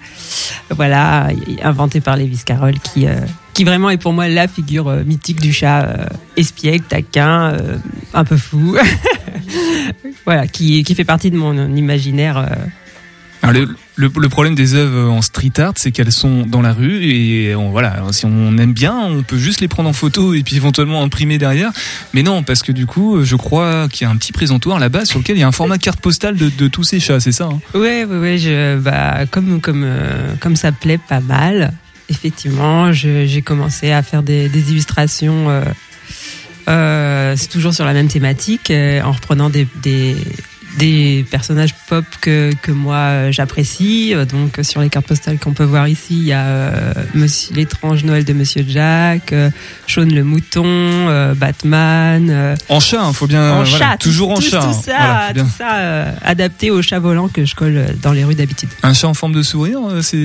Voilà, 0.71 1.29
inventé 1.63 2.01
par 2.01 2.17
Lewis 2.17 2.43
Carroll, 2.45 2.79
qui 2.79 3.07
qui 3.55 3.65
vraiment 3.65 3.89
est 3.89 3.97
pour 3.97 4.13
moi 4.13 4.29
la 4.29 4.47
figure 4.49 4.91
mythique 5.07 5.41
du 5.41 5.51
chat 5.51 6.09
espiègle, 6.37 6.85
taquin, 6.85 7.57
un 8.13 8.25
peu 8.25 8.37
fou. 8.37 8.77
voilà, 10.27 10.47
qui 10.47 10.83
qui 10.85 10.95
fait 10.95 11.05
partie 11.05 11.31
de 11.31 11.37
mon 11.37 11.75
imaginaire. 11.75 12.47
Le, 13.53 14.29
problème 14.29 14.55
des 14.55 14.75
œuvres 14.75 15.11
en 15.11 15.23
street 15.23 15.59
art, 15.59 15.75
c'est 15.77 15.91
qu'elles 15.91 16.13
sont 16.13 16.47
dans 16.47 16.63
la 16.63 16.73
rue 16.73 17.03
et 17.05 17.55
voilà, 17.55 18.03
si 18.13 18.27
on 18.27 18.59
aime 18.59 18.73
bien, 18.73 18.97
on 18.97 19.23
peut 19.23 19.39
juste 19.39 19.61
les 19.61 19.69
prendre 19.69 19.89
en 19.89 19.93
photo 19.93 20.35
et 20.35 20.43
puis 20.43 20.57
éventuellement 20.57 21.03
imprimer 21.03 21.39
derrière. 21.39 21.71
Mais 22.15 22.23
non, 22.23 22.43
parce 22.43 22.63
que 22.63 22.73
du 22.73 22.87
coup, 22.87 23.25
je 23.25 23.37
crois 23.37 23.89
qu'il 23.89 24.07
y 24.07 24.09
a 24.09 24.11
un 24.11 24.17
petit 24.17 24.33
présentoir 24.33 24.79
là-bas 24.79 25.05
sur 25.05 25.19
lequel 25.19 25.37
il 25.37 25.41
y 25.41 25.43
a 25.43 25.49
un 25.49 25.53
format 25.53 25.79
carte 25.79 26.01
postale 26.01 26.37
de, 26.37 26.69
tous 26.69 26.85
ces 26.85 27.01
chats, 27.01 27.21
c'est 27.21 27.33
ça 27.33 27.49
hein? 27.53 27.61
Ouais, 27.75 28.05
ouais, 28.05 28.77
bah, 28.77 29.27
comme, 29.31 29.61
comme, 29.61 29.83
euh, 29.85 30.35
comme 30.41 30.57
ça 30.57 30.73
plaît 30.73 30.99
pas 30.99 31.21
mal, 31.21 31.73
effectivement, 32.09 32.93
j'ai 32.93 33.43
commencé 33.43 33.93
à 33.93 34.03
faire 34.03 34.23
des, 34.23 34.47
illustrations. 34.71 35.49
euh, 35.51 35.65
euh, 36.69 37.35
c'est 37.37 37.49
toujours 37.49 37.75
sur 37.75 37.85
la 37.85 37.93
même 37.93 38.09
thématique, 38.09 38.71
en 38.71 39.13
reprenant 39.13 39.51
des, 39.51 39.67
des 40.79 41.27
personnages 41.31 41.75
pop 41.89 42.05
que, 42.21 42.51
que 42.63 42.71
moi 42.73 42.97
euh, 42.97 43.33
j'apprécie. 43.33 44.15
Euh, 44.15 44.25
Donc, 44.25 44.59
sur 44.63 44.81
les 44.81 44.89
cartes 44.89 45.07
postales 45.07 45.39
qu'on 45.39 45.53
peut 45.53 45.65
voir 45.65 45.89
ici, 45.89 46.17
il 46.19 46.25
y 46.25 46.33
a 46.33 46.45
euh, 46.47 46.93
Monsieur- 47.15 47.55
l'étrange 47.55 48.05
Noël 48.05 48.25
de 48.25 48.33
Monsieur 48.33 48.65
Jack, 48.67 49.33
euh, 49.33 49.51
Shaun 49.87 50.07
le 50.13 50.25
mouton, 50.25 50.65
euh, 50.67 51.35
Batman. 51.35 52.57
En 52.69 52.81
chat, 52.81 53.05
il 53.09 53.15
faut 53.15 53.27
bien. 53.27 53.53
en 53.53 53.63
voilà, 53.65 53.79
chat, 53.91 53.97
toujours 53.99 54.35
tout, 54.35 54.39
en 54.39 54.41
chat. 54.51 54.61
Tout 54.61 54.67
hein. 54.69 54.73
ça, 54.85 54.97
Voilà, 54.99 55.27
faut 55.29 55.35
bien. 55.35 55.45
tout 55.45 55.51
ça 55.59 56.15
adapté 56.23 56.71
au 56.71 56.81
chat 56.83 56.99
volant 56.99 57.29
que 57.29 57.45
je 57.45 57.55
colle 57.55 57.87
dans 58.03 58.13
les 58.13 58.25
rues 58.25 58.35
d'habitude. 58.35 58.69
Un 58.83 58.95
chat 58.95 59.09
en 59.09 59.15
forme 59.15 59.33
de 59.33 59.43
sourire, 59.43 59.81
c'est 60.03 60.17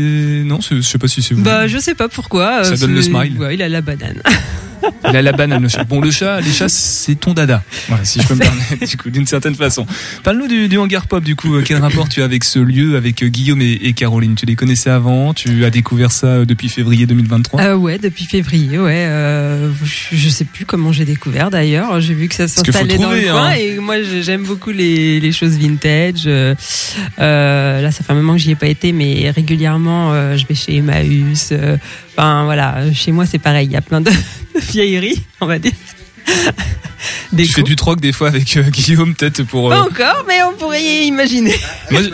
non, 0.45 0.59
je 0.61 0.81
sais 0.81 0.97
pas 0.97 1.07
si 1.07 1.21
c'est 1.21 1.33
vous. 1.33 1.41
Bah, 1.43 1.67
je 1.67 1.77
sais 1.77 1.95
pas 1.95 2.09
pourquoi. 2.09 2.63
Ça 2.63 2.75
donne 2.77 2.93
le 2.93 3.01
smile. 3.01 3.37
Ouais, 3.39 3.55
il 3.55 3.61
a 3.61 3.69
la 3.69 3.81
banane. 3.81 4.21
Il 5.09 5.15
a 5.15 5.21
la 5.21 5.31
banane, 5.31 5.63
le 5.63 5.69
chat. 5.69 5.83
Bon, 5.83 5.99
le 6.01 6.11
chat, 6.11 6.39
les 6.41 6.51
chats, 6.51 6.69
c'est 6.69 7.15
ton 7.15 7.33
dada. 7.33 7.63
Voilà, 7.87 8.03
si 8.05 8.21
je 8.21 8.27
peux 8.27 8.35
me 8.35 8.39
permettre, 8.43 8.85
du 8.87 8.97
coup, 8.97 9.09
d'une 9.09 9.27
certaine 9.27 9.55
façon. 9.55 9.85
Parle-nous 10.23 10.47
du, 10.47 10.67
du 10.67 10.77
hangar 10.77 11.07
pop, 11.07 11.23
du 11.23 11.35
coup. 11.35 11.55
Euh, 11.55 11.63
Quel 11.65 11.77
rapport 11.77 12.09
tu 12.09 12.21
as 12.21 12.25
avec 12.25 12.43
ce 12.43 12.59
lieu, 12.59 12.95
avec 12.95 13.23
euh, 13.23 13.27
Guillaume 13.27 13.61
et, 13.61 13.73
et 13.83 13.93
Caroline? 13.93 14.35
Tu 14.35 14.45
les 14.45 14.55
connaissais 14.55 14.89
avant? 14.89 15.33
Tu 15.33 15.65
as 15.65 15.69
découvert 15.69 16.11
ça 16.11 16.27
euh, 16.27 16.45
depuis 16.45 16.69
février 16.69 17.05
2023 17.05 17.61
Euh, 17.61 17.75
ouais, 17.75 17.97
depuis 17.97 18.25
février, 18.25 18.79
ouais. 18.79 19.05
euh, 19.07 19.69
je, 19.83 20.15
je 20.15 20.29
sais 20.29 20.45
plus 20.45 20.65
comment 20.65 20.91
j'ai 20.91 21.05
découvert 21.05 21.49
d'ailleurs. 21.49 21.99
J'ai 22.01 22.13
vu 22.13 22.27
que 22.27 22.35
ça 22.35 22.47
s'installait 22.47 22.97
dans 22.97 23.11
le 23.11 23.21
coin 23.21 23.47
hein. 23.49 23.53
et 23.53 23.77
moi 23.79 23.95
j'aime 24.21 24.43
beaucoup 24.43 24.71
les, 24.71 25.19
les 25.19 25.31
choses 25.31 25.57
vintage. 25.57 26.23
Euh, 26.25 26.53
là, 27.19 27.91
ça 27.91 28.03
fait 28.03 28.11
un 28.11 28.15
moment 28.15 28.33
que 28.33 28.39
j'y 28.39 28.51
ai 28.51 28.55
pas 28.55 28.67
été, 28.67 28.91
mais 28.91 29.29
régulièrement 29.31 30.13
je 30.37 30.45
vais 30.45 30.55
chez 30.55 30.75
Emmaüs. 30.77 31.53
Euh, 32.17 32.21
Enfin 32.21 32.43
voilà, 32.45 32.93
chez 32.93 33.11
moi 33.11 33.25
c'est 33.25 33.39
pareil. 33.39 33.67
Il 33.67 33.71
y 33.71 33.75
a 33.75 33.81
plein 33.81 34.01
de 34.01 34.11
vieilleries, 34.71 35.21
on 35.41 35.45
va 35.45 35.59
dire. 35.59 35.71
Tu 37.35 37.45
fais 37.47 37.63
du 37.63 37.75
troc 37.75 37.99
des 37.99 38.13
fois 38.13 38.27
avec 38.29 38.55
euh, 38.55 38.63
Guillaume, 38.69 39.13
peut-être 39.15 39.43
pour. 39.43 39.71
euh, 39.71 39.75
Pas 39.75 39.81
encore, 39.83 40.23
mais 40.27 40.41
on 40.43 40.53
pourrait 40.53 41.05
imaginer. 41.05 41.53
Moi, 41.91 42.01
j'ai- 42.01 42.11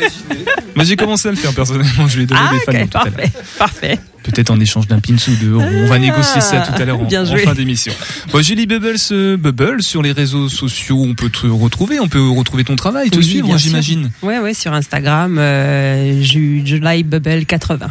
moi, 0.76 0.84
j'ai 0.86 0.96
commencé 0.96 1.28
à 1.28 1.32
le 1.32 1.38
faire 1.38 1.54
personnellement. 1.54 2.08
Je 2.08 2.16
lui 2.18 2.24
ai 2.24 2.26
donné 2.26 2.42
Ah, 2.44 2.54
des 2.54 2.60
fans 2.60 2.72
ok, 2.84 2.90
tout 2.90 2.98
à 2.98 3.04
l'heure. 3.04 3.12
parfait, 3.14 3.32
parfait. 3.60 4.00
Peut-être 4.24 4.50
en 4.50 4.60
échange 4.60 4.88
d'un 4.88 5.00
pins 5.00 5.14
ou 5.28 5.36
deux. 5.36 5.54
On, 5.54 5.60
on 5.84 5.86
va 5.88 6.00
négocier 6.00 6.42
ça 6.42 6.62
tout 6.62 6.82
à 6.82 6.86
l'heure 6.86 7.00
en, 7.00 7.08
fin 7.10 7.54
d'émission. 7.54 7.94
Bon, 8.32 8.42
Julie 8.42 8.66
Bubbles, 8.66 8.96
euh, 9.12 9.38
Bubble, 9.38 9.84
sur 9.84 10.02
les 10.02 10.12
réseaux 10.12 10.50
sociaux, 10.50 11.04
on 11.06 11.14
peut 11.14 11.30
te 11.30 11.46
retrouver, 11.48 12.00
on 12.00 12.08
peut 12.08 12.28
retrouver 12.30 12.64
ton 12.64 12.76
travail, 12.76 13.10
te 13.12 13.22
suivre, 13.22 13.56
j'imagine. 13.58 14.10
Ouais, 14.24 14.40
ouais, 14.40 14.54
sur 14.56 14.74
Instagram, 14.74 15.38
euh, 15.38 16.22
Ju- 16.24 16.64
July 16.66 17.04
Bubble 17.04 17.46
80. 17.46 17.90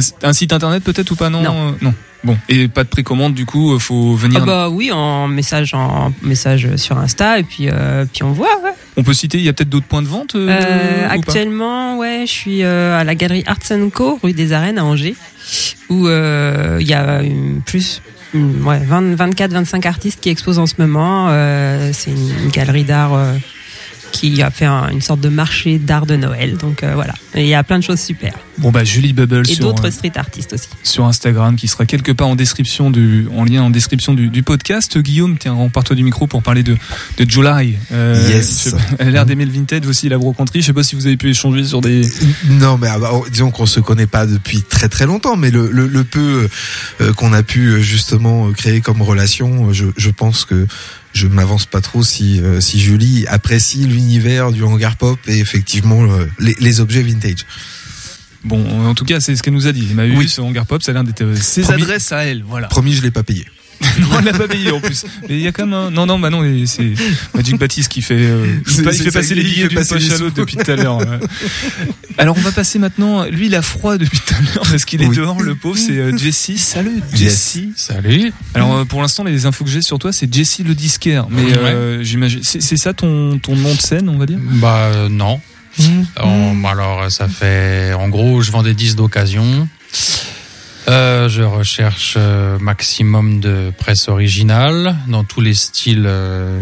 T'as 0.00 0.26
un, 0.26 0.30
un 0.30 0.32
site 0.32 0.52
internet 0.52 0.82
peut-être 0.82 1.10
ou 1.10 1.16
pas 1.16 1.30
non 1.30 1.42
Non. 1.42 1.68
euh, 1.68 1.72
non. 1.82 1.94
Bon, 2.24 2.38
et 2.48 2.68
pas 2.68 2.84
de 2.84 2.88
précommande 2.88 3.34
du 3.34 3.44
coup, 3.44 3.74
euh, 3.74 3.78
faut 3.78 4.14
venir. 4.14 4.40
Ah 4.42 4.46
bah 4.46 4.68
oui, 4.70 4.90
en 4.90 5.28
message, 5.28 5.74
en 5.74 6.10
message 6.22 6.74
sur 6.76 6.96
Insta, 6.96 7.38
et 7.38 7.42
puis, 7.42 7.68
euh, 7.68 8.06
puis 8.10 8.22
on 8.22 8.32
voit, 8.32 8.60
ouais. 8.64 8.70
On 8.96 9.02
peut 9.02 9.12
citer, 9.12 9.36
il 9.36 9.44
y 9.44 9.48
a 9.50 9.52
peut-être 9.52 9.68
d'autres 9.68 9.84
points 9.86 10.00
de 10.00 10.06
vente 10.06 10.34
euh, 10.34 10.48
Euh, 10.48 11.06
actuellement, 11.10 11.98
ouais, 11.98 12.24
je 12.26 12.32
suis 12.32 12.62
à 12.64 13.04
la 13.04 13.14
galerie 13.14 13.44
Arts 13.46 13.58
Co, 13.92 14.18
rue 14.22 14.32
des 14.32 14.54
Arènes 14.54 14.78
à 14.78 14.84
Angers, 14.86 15.16
où 15.90 16.08
il 16.08 16.86
y 16.88 16.94
a 16.94 17.22
une- 17.22 17.60
plus 17.60 18.00
une- 18.32 18.64
ouais, 18.64 18.80
24-25 18.80 19.84
artistes 19.86 20.20
qui 20.22 20.30
exposent 20.30 20.58
en 20.58 20.66
ce 20.66 20.74
moment. 20.78 21.28
C'est 21.92 22.10
une, 22.10 22.30
une 22.44 22.50
galerie 22.50 22.84
d'art 22.84 23.12
qui 24.14 24.40
a 24.42 24.50
fait 24.52 24.64
un- 24.64 24.88
une 24.90 25.00
sorte 25.02 25.20
de 25.20 25.28
marché 25.28 25.78
d'art 25.78 26.06
de 26.06 26.14
Noël. 26.14 26.56
Donc 26.56 26.82
euh, 26.84 26.92
voilà, 26.94 27.14
Et 27.34 27.42
il 27.42 27.48
y 27.48 27.54
a 27.54 27.64
plein 27.64 27.78
de 27.80 27.84
choses 27.84 27.98
super. 28.00 28.32
Bon 28.58 28.70
bah 28.70 28.84
Julie 28.84 29.12
Bubble 29.12 29.42
Et 29.50 29.56
d'autres 29.56 29.88
euh, 29.88 29.90
street 29.90 30.12
artistes 30.14 30.52
aussi. 30.52 30.68
sur 30.84 31.04
Instagram 31.04 31.56
qui 31.56 31.66
sera 31.66 31.84
quelque 31.86 32.12
part 32.12 32.28
en 32.28 32.36
description 32.36 32.92
du 32.92 33.26
en 33.36 33.44
lien 33.44 33.62
en 33.62 33.70
description 33.70 34.14
du, 34.14 34.28
du 34.28 34.44
podcast. 34.44 34.96
Guillaume, 34.98 35.36
tiens, 35.38 35.54
rempart-toi 35.54 35.96
du 35.96 36.04
micro 36.04 36.28
pour 36.28 36.42
parler 36.44 36.62
de 36.62 36.76
de 37.18 37.28
July. 37.28 37.76
Euh, 37.92 38.14
Yes. 38.30 38.74
je 39.00 39.04
l'air 39.10 39.26
d'aimer 39.26 39.44
le 39.44 39.50
vintage 39.50 39.86
aussi, 39.88 40.08
la 40.08 40.16
brocanterie. 40.18 40.60
Je 40.62 40.66
sais 40.66 40.72
pas 40.72 40.84
si 40.84 40.94
vous 40.94 41.06
avez 41.08 41.16
pu 41.16 41.30
échanger 41.30 41.64
sur 41.64 41.80
des. 41.80 42.08
Non, 42.48 42.78
mais 42.80 42.86
ah 42.88 42.98
bah, 43.00 43.10
oh, 43.12 43.26
disons 43.30 43.50
qu'on 43.50 43.66
se 43.66 43.80
connaît 43.80 44.06
pas 44.06 44.26
depuis 44.26 44.62
très 44.62 44.88
très 44.88 45.06
longtemps, 45.06 45.36
mais 45.36 45.50
le, 45.50 45.68
le, 45.72 45.88
le 45.88 46.04
peu 46.04 46.48
euh, 47.00 47.12
qu'on 47.14 47.32
a 47.32 47.42
pu 47.42 47.82
justement 47.82 48.52
créer 48.52 48.80
comme 48.80 49.02
relation, 49.02 49.72
je, 49.72 49.86
je 49.96 50.10
pense 50.10 50.44
que 50.44 50.66
je 51.14 51.26
m'avance 51.26 51.64
pas 51.66 51.80
trop 51.80 52.02
si 52.02 52.40
euh, 52.40 52.60
si 52.60 52.80
Julie 52.80 53.24
apprécie 53.28 53.86
l'univers 53.86 54.52
du 54.52 54.62
hangar 54.62 54.96
pop 54.96 55.18
et 55.26 55.38
effectivement 55.38 56.02
euh, 56.04 56.26
les, 56.38 56.54
les 56.60 56.80
objets 56.80 57.02
vintage. 57.02 57.46
Bon, 58.44 58.86
en 58.86 58.94
tout 58.94 59.06
cas, 59.06 59.20
c'est 59.20 59.34
ce 59.36 59.42
qu'elle 59.42 59.54
nous 59.54 59.66
a 59.66 59.72
dit. 59.72 59.88
Emmaüs, 59.90 60.38
Hangar 60.38 60.66
Pop, 60.66 60.82
a 60.86 60.92
l'air 60.92 61.02
d'être 61.02 61.22
euh, 61.22 61.34
ses 61.34 61.62
Promis. 61.62 61.82
adresses 61.82 62.12
à 62.12 62.26
elle. 62.26 62.42
Voilà. 62.46 62.66
Promis, 62.68 62.92
je 62.92 63.00
l'ai 63.00 63.10
pas 63.10 63.22
payé. 63.22 63.46
non, 64.00 64.08
elle 64.18 64.24
l'a 64.24 64.32
pas 64.32 64.48
payé 64.48 64.70
en 64.70 64.80
plus. 64.80 65.04
Mais 65.28 65.36
il 65.36 65.40
y 65.40 65.46
a 65.46 65.52
quand 65.52 65.64
même 65.66 65.74
un... 65.74 65.90
Non, 65.90 66.06
non, 66.06 66.18
bah 66.18 66.30
non, 66.30 66.42
c'est 66.66 66.94
Magic 67.34 67.58
Baptiste 67.58 67.88
qui 67.88 68.02
fait, 68.02 68.14
euh, 68.18 68.46
il 68.66 68.92
fait 68.92 69.10
passer 69.10 69.34
les 69.34 69.42
billets 69.42 69.68
d'une 69.68 69.84
poche 69.84 70.10
à 70.10 70.18
l'autre 70.18 70.34
depuis 70.34 70.56
tout 70.56 70.70
à 70.70 70.76
l'heure. 70.76 70.98
ouais. 70.98 71.06
Alors 72.18 72.36
on 72.38 72.40
va 72.40 72.52
passer 72.52 72.78
maintenant, 72.78 73.24
lui 73.24 73.46
il 73.46 73.54
a 73.54 73.62
froid 73.62 73.98
depuis 73.98 74.20
tout 74.20 74.34
à 74.34 74.40
l'heure 74.40 74.64
parce 74.70 74.84
qu'il 74.84 75.02
est 75.02 75.06
Oui. 75.06 75.16
dehors, 75.16 75.42
le 75.42 75.54
pauvre, 75.56 75.76
c'est 75.76 75.98
euh, 75.98 76.16
Jesse. 76.16 76.52
Salut 76.58 77.00
Yes. 77.12 77.18
Jesse. 77.18 77.58
Salut. 77.76 78.32
Alors 78.54 78.74
euh, 78.76 78.84
pour 78.84 79.02
l'instant 79.02 79.24
les 79.24 79.46
infos 79.46 79.64
que 79.64 79.70
j'ai 79.70 79.82
sur 79.82 79.98
toi 79.98 80.12
c'est 80.12 80.32
Jesse 80.32 80.60
le 80.60 80.74
disquaire, 80.74 81.26
mais 81.28 81.42
Ouais. 81.42 81.52
euh, 81.56 82.02
j'imagine 82.04 82.40
c'est 82.42 82.76
ça 82.76 82.92
ton 82.92 83.38
ton 83.38 83.56
nom 83.56 83.74
de 83.74 83.80
scène 83.80 84.08
on 84.08 84.16
va 84.18 84.26
dire? 84.26 84.38
Bah 84.40 84.90
euh, 84.94 85.08
non. 85.08 85.40
En- 86.22 86.64
alors 86.66 87.10
ça 87.10 87.26
fait, 87.26 87.92
en 87.94 88.08
gros, 88.08 88.42
je 88.42 88.52
vends 88.52 88.62
des 88.62 88.74
disques 88.74 88.96
d'occasion. 88.96 89.68
Euh, 90.88 91.28
je 91.28 91.42
recherche 91.42 92.14
euh, 92.18 92.58
maximum 92.58 93.40
de 93.40 93.72
presse 93.76 94.08
originale 94.08 94.96
dans 95.08 95.24
tous 95.24 95.40
les 95.40 95.54
styles 95.54 96.04
euh, 96.06 96.60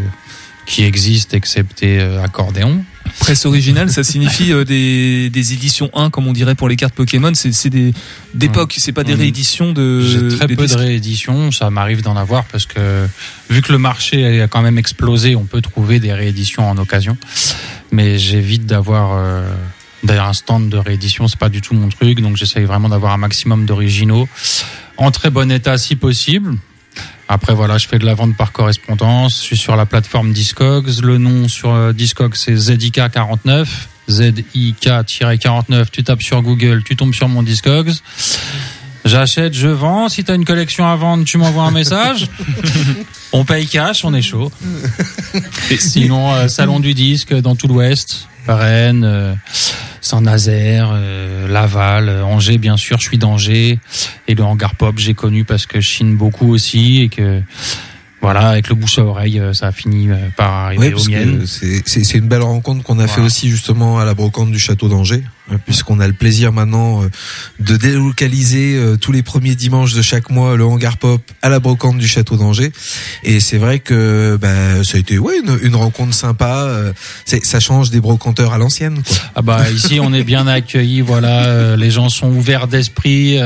qui 0.65 0.85
existent, 0.85 1.37
excepté 1.37 1.99
euh, 1.99 2.23
accordéon. 2.23 2.85
Presse 3.19 3.47
originale, 3.47 3.91
ça 3.91 4.05
signifie 4.05 4.53
euh, 4.53 4.65
des, 4.65 5.29
des 5.29 5.53
éditions 5.55 5.91
1 5.93 6.11
comme 6.11 6.29
on 6.29 6.33
dirait 6.33 6.55
pour 6.55 6.69
les 6.69 6.77
cartes 6.77 6.95
Pokémon, 6.95 7.33
c'est 7.35 7.69
des 7.69 7.93
d'époque, 8.33 8.75
c'est 8.79 8.93
pas 8.93 9.03
des 9.03 9.15
Mhm. 9.15 9.21
rééditions 9.21 9.73
de 9.73 10.01
J'ai 10.01 10.37
très 10.37 10.47
peu 10.47 10.67
de 10.67 10.75
rééditions, 10.75 11.51
ça 11.51 11.69
m'arrive 11.71 12.03
d'en 12.03 12.17
avoir 12.17 12.45
parce 12.45 12.65
que 12.65 13.07
vu 13.51 13.61
que 13.61 13.73
le 13.73 13.79
marché 13.79 14.41
a 14.41 14.47
quand 14.47 14.63
même 14.63 14.79
explosé, 14.79 15.35
on 15.35 15.45
peut 15.45 15.61
trouver 15.61 15.99
des 15.99 16.13
rééditions 16.13 16.71
en 16.71 16.79
occasion. 16.79 17.17
Mais 17.91 18.19
j'évite 18.21 18.67
d'avoir 18.67 19.13
euh, 19.17 19.43
d'ailleurs 20.03 20.27
un 20.27 20.33
stand 20.33 20.69
de 20.69 20.77
réédition, 20.77 21.29
c'est 21.29 21.39
pas 21.39 21.49
du 21.49 21.61
tout 21.61 21.75
mon 21.75 21.89
truc, 21.89 22.21
donc 22.21 22.37
j'essaye 22.37 22.65
vraiment 22.65 22.89
d'avoir 22.89 23.13
un 23.13 23.19
maximum 23.19 23.67
d'originaux 23.67 24.29
en 24.97 25.11
très 25.11 25.31
bon 25.31 25.51
état 25.51 25.79
si 25.79 25.97
possible. 25.97 26.57
Après 27.29 27.55
voilà, 27.55 27.79
je 27.79 27.89
fais 27.89 27.99
de 27.99 28.05
la 28.05 28.15
vente 28.15 28.37
par 28.37 28.53
correspondance, 28.53 29.39
je 29.39 29.43
suis 29.43 29.57
sur 29.57 29.77
la 29.77 29.87
plateforme 29.87 30.33
Discogs, 30.33 31.01
le 31.03 31.19
nom 31.19 31.49
sur 31.49 31.71
euh, 31.71 31.93
Discogs 31.93 32.37
c'est 32.37 32.55
ZIK49, 32.55 33.67
ZIK-49, 34.09 35.87
tu 35.91 36.05
tapes 36.05 36.23
sur 36.23 36.43
Google, 36.43 36.83
tu 36.85 36.97
tombes 36.97 37.15
sur 37.15 37.29
mon 37.29 37.43
Discogs. 37.43 37.93
J'achète, 39.05 39.55
je 39.55 39.69
vends. 39.69 40.09
Si 40.09 40.23
t'as 40.23 40.35
une 40.35 40.45
collection 40.45 40.87
à 40.87 40.95
vendre, 40.95 41.25
tu 41.25 41.37
m'envoies 41.37 41.65
un 41.65 41.71
message. 41.73 42.29
on 43.33 43.45
paye 43.45 43.67
cash, 43.67 44.05
on 44.05 44.15
est 44.15 44.23
chaud. 44.23 44.53
Et 45.71 45.77
sinon, 45.77 46.33
euh, 46.33 46.49
salon 46.49 46.79
du 46.79 46.95
disque 46.95 47.35
dans 47.35 47.57
tout 47.57 47.67
l'Ouest, 47.67 48.29
Rennes, 48.47 49.05
euh, 49.05 49.35
Saint-Nazaire, 50.13 50.91
euh, 50.93 51.49
Laval, 51.49 52.11
euh, 52.11 52.23
Angers, 52.23 52.59
bien 52.59 52.77
sûr. 52.77 52.99
Je 52.99 53.05
suis 53.05 53.17
d'Angers 53.17 53.79
et 54.29 54.35
le 54.35 54.45
hangar 54.45 54.75
pop, 54.75 54.99
j'ai 54.99 55.15
connu 55.15 55.45
parce 55.45 55.65
que 55.65 55.81
je 55.81 55.89
chine 55.89 56.17
beaucoup 56.17 56.53
aussi 56.53 57.01
et 57.01 57.09
que 57.09 57.41
voilà, 58.23 58.51
avec 58.51 58.69
le 58.69 58.77
bouche 58.77 59.01
à 59.01 59.05
oreille, 59.05 59.41
euh, 59.41 59.53
ça 59.53 59.67
a 59.67 59.73
fini 59.73 60.09
euh, 60.09 60.15
par 60.37 60.53
arriver 60.53 60.95
Oui, 60.95 61.03
aux 61.03 61.11
miennes. 61.11 61.45
c'est 61.45 62.15
une 62.15 62.29
belle 62.29 62.43
rencontre 62.43 62.85
qu'on 62.85 63.01
a 63.01 63.09
fait 63.09 63.21
aussi 63.21 63.51
justement 63.51 63.99
à 63.99 64.05
la 64.05 64.15
brocante 64.15 64.53
du 64.53 64.61
château 64.61 64.89
d'Angers, 64.89 65.25
euh, 65.51 65.57
puisqu'on 65.67 65.99
a 65.99 66.07
le 66.07 66.13
plaisir 66.13 66.53
maintenant 66.53 67.03
de 67.59 67.77
délocaliser 67.77 68.81
tous 69.01 69.11
les 69.11 69.25
premiers 69.25 69.57
dimanches 69.57 69.95
de 69.95 70.03
chaque 70.03 70.31
mois 70.31 70.57
le 70.57 70.65
hangar 70.65 70.99
pop 70.99 71.21
à 71.43 71.49
la 71.49 71.59
brocante 71.59 71.99
du 71.99 72.07
château 72.07 72.37
d'Angers. 72.37 72.71
Et 73.25 73.41
c'est 73.41 73.59
vrai 73.59 73.81
que 73.81 74.39
bah, 74.41 74.85
ça 74.85 74.99
a 74.99 75.01
été 75.01 75.19
ouais 75.19 75.41
une, 75.45 75.59
une 75.61 75.75
rencontre 75.75 76.15
sympa. 76.15 76.71
ça 77.25 77.59
change 77.59 77.91
des 77.91 78.01
brocanteurs 78.01 78.53
à 78.53 78.59
l'ancienne. 78.59 79.03
Ah 79.35 79.43
bah 79.43 79.69
ici 79.69 79.99
on 80.01 80.13
est 80.13 80.23
bien 80.25 80.47
accueillis, 80.47 81.01
voilà, 81.01 81.77
les 81.77 81.91
gens 81.91 82.09
sont 82.09 82.29
ouverts 82.31 82.69
d'esprit, 82.69 83.41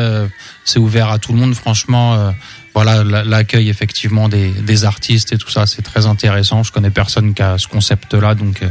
c'est 0.66 0.78
ouvert 0.78 1.10
à 1.10 1.18
tout 1.18 1.32
le 1.32 1.38
monde, 1.38 1.54
franchement. 1.54 2.32
Voilà, 2.76 3.02
la- 3.04 3.24
l'accueil 3.24 3.70
effectivement 3.70 4.28
des, 4.28 4.50
des 4.50 4.84
artistes 4.84 5.32
et 5.32 5.38
tout 5.38 5.48
ça, 5.48 5.64
c'est 5.64 5.80
très 5.80 6.04
intéressant. 6.04 6.62
Je 6.62 6.70
connais 6.72 6.90
personne 6.90 7.32
qui 7.32 7.40
a 7.40 7.56
ce 7.56 7.66
concept-là, 7.68 8.34
donc 8.34 8.62
euh, 8.62 8.68